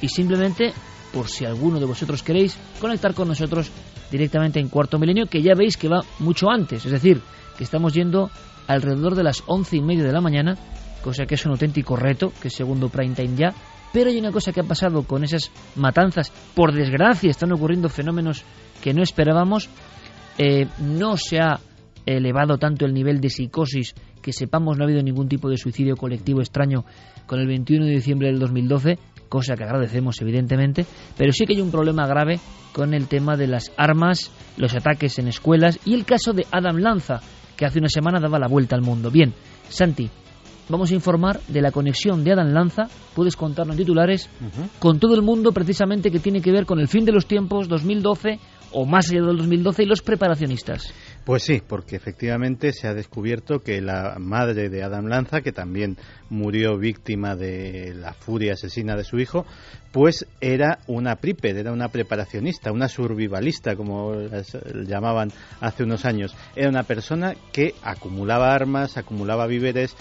[0.02, 0.74] Y simplemente,
[1.14, 3.70] por si alguno de vosotros queréis, conectar con nosotros
[4.10, 6.84] directamente en Cuarto Milenio, que ya veis que va mucho antes.
[6.84, 7.22] Es decir,
[7.60, 8.32] que estamos yendo
[8.66, 10.58] alrededor de las once y media de la mañana,
[11.04, 13.54] cosa que es un auténtico reto, que es segundo prime time ya.
[13.94, 16.32] Pero hay una cosa que ha pasado con esas matanzas.
[16.56, 18.44] Por desgracia, están ocurriendo fenómenos
[18.82, 19.70] que no esperábamos.
[20.40, 21.60] Eh, no se ha
[22.06, 25.96] elevado tanto el nivel de psicosis que sepamos no ha habido ningún tipo de suicidio
[25.96, 26.86] colectivo extraño
[27.26, 28.98] con el 21 de diciembre del 2012,
[29.30, 30.86] cosa que agradecemos evidentemente,
[31.18, 32.40] pero sí que hay un problema grave
[32.74, 36.78] con el tema de las armas, los ataques en escuelas y el caso de Adam
[36.78, 37.22] Lanza,
[37.56, 39.12] que hace una semana daba la vuelta al mundo.
[39.12, 39.34] Bien,
[39.70, 40.10] Santi,
[40.70, 44.30] vamos a informar de la conexión de Adam Lanza, puedes contarnos titulares,
[44.80, 47.68] con todo el mundo precisamente que tiene que ver con el fin de los tiempos
[47.68, 48.40] 2012
[48.74, 50.94] o más allá del 2012 y los preparacionistas.
[51.26, 55.98] Pues sí, porque efectivamente se ha descubierto que la madre de Adam Lanza, que también
[56.30, 59.46] murió víctima de la furia asesina de su hijo,
[59.92, 64.16] pues era una prepper, era una preparacionista, una survivalista, como
[64.88, 66.36] llamaban hace unos años.
[66.56, 69.96] Era una persona que acumulaba armas, acumulaba víveres,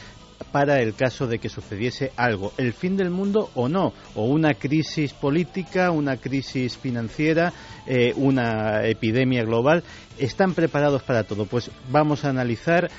[0.52, 4.54] para el caso de que sucediese algo, el fin del mundo o no, o una
[4.54, 7.52] crisis política, una crisis financiera,
[7.86, 9.84] eh, una epidemia global,
[10.18, 11.46] están preparados para todo.
[11.46, 12.90] Pues vamos a analizar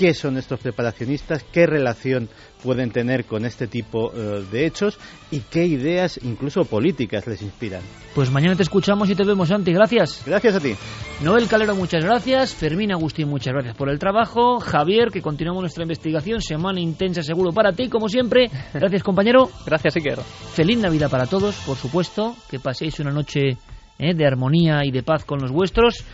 [0.00, 2.30] qué son estos preparacionistas, qué relación
[2.64, 4.98] pueden tener con este tipo eh, de hechos
[5.30, 7.82] y qué ideas, incluso políticas, les inspiran.
[8.14, 9.74] Pues mañana te escuchamos y te vemos, Santi.
[9.74, 10.22] Gracias.
[10.24, 10.74] Gracias a ti.
[11.22, 12.54] Noel Calero, muchas gracias.
[12.54, 14.58] Fermín Agustín, muchas gracias por el trabajo.
[14.58, 16.40] Javier, que continuamos nuestra investigación.
[16.40, 18.50] Semana intensa, seguro, para ti, como siempre.
[18.72, 19.50] Gracias, compañero.
[19.66, 20.20] gracias, Iker.
[20.54, 22.34] Feliz Navidad para todos, por supuesto.
[22.50, 23.58] Que paséis una noche
[23.98, 26.06] eh, de armonía y de paz con los vuestros.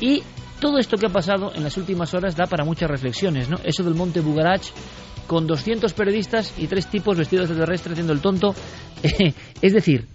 [0.00, 0.24] Y
[0.60, 3.58] todo esto que ha pasado en las últimas horas da para muchas reflexiones, ¿no?
[3.64, 4.62] Eso del Monte Bugarach
[5.26, 8.54] con 200 periodistas y tres tipos vestidos de terrestre haciendo el tonto.
[9.62, 10.06] es decir,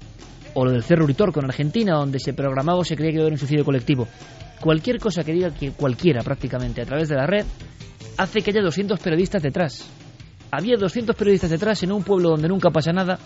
[0.53, 3.23] o lo del Cerro Uritorco en Argentina, donde se programaba o se creía que iba
[3.23, 4.07] a haber un suicidio colectivo.
[4.59, 7.45] Cualquier cosa que diga que cualquiera prácticamente a través de la red
[8.17, 9.85] hace que haya 200 periodistas detrás.
[10.51, 13.17] Había 200 periodistas detrás en un pueblo donde nunca pasa nada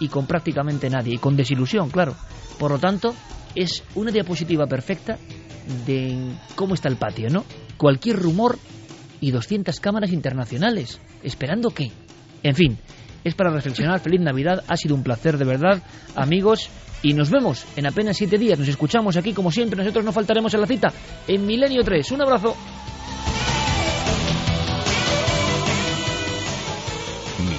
[0.00, 2.14] y con prácticamente nadie, y con desilusión, claro.
[2.58, 3.14] Por lo tanto,
[3.54, 5.18] es una diapositiva perfecta
[5.86, 7.44] de cómo está el patio, ¿no?
[7.76, 8.58] Cualquier rumor
[9.20, 11.00] y 200 cámaras internacionales.
[11.22, 11.90] ¿Esperando qué?
[12.42, 12.78] En fin,
[13.24, 14.00] es para reflexionar.
[14.00, 15.82] Feliz Navidad, ha sido un placer de verdad,
[16.14, 16.68] amigos.
[17.02, 18.58] Y nos vemos en apenas siete días.
[18.58, 19.78] Nos escuchamos aquí, como siempre.
[19.78, 20.92] Nosotros no faltaremos en la cita
[21.28, 22.12] en Milenio 3.
[22.12, 22.56] Un abrazo.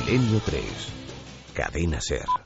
[0.08, 0.64] Milenio 3.
[1.54, 2.45] Cadena Ser.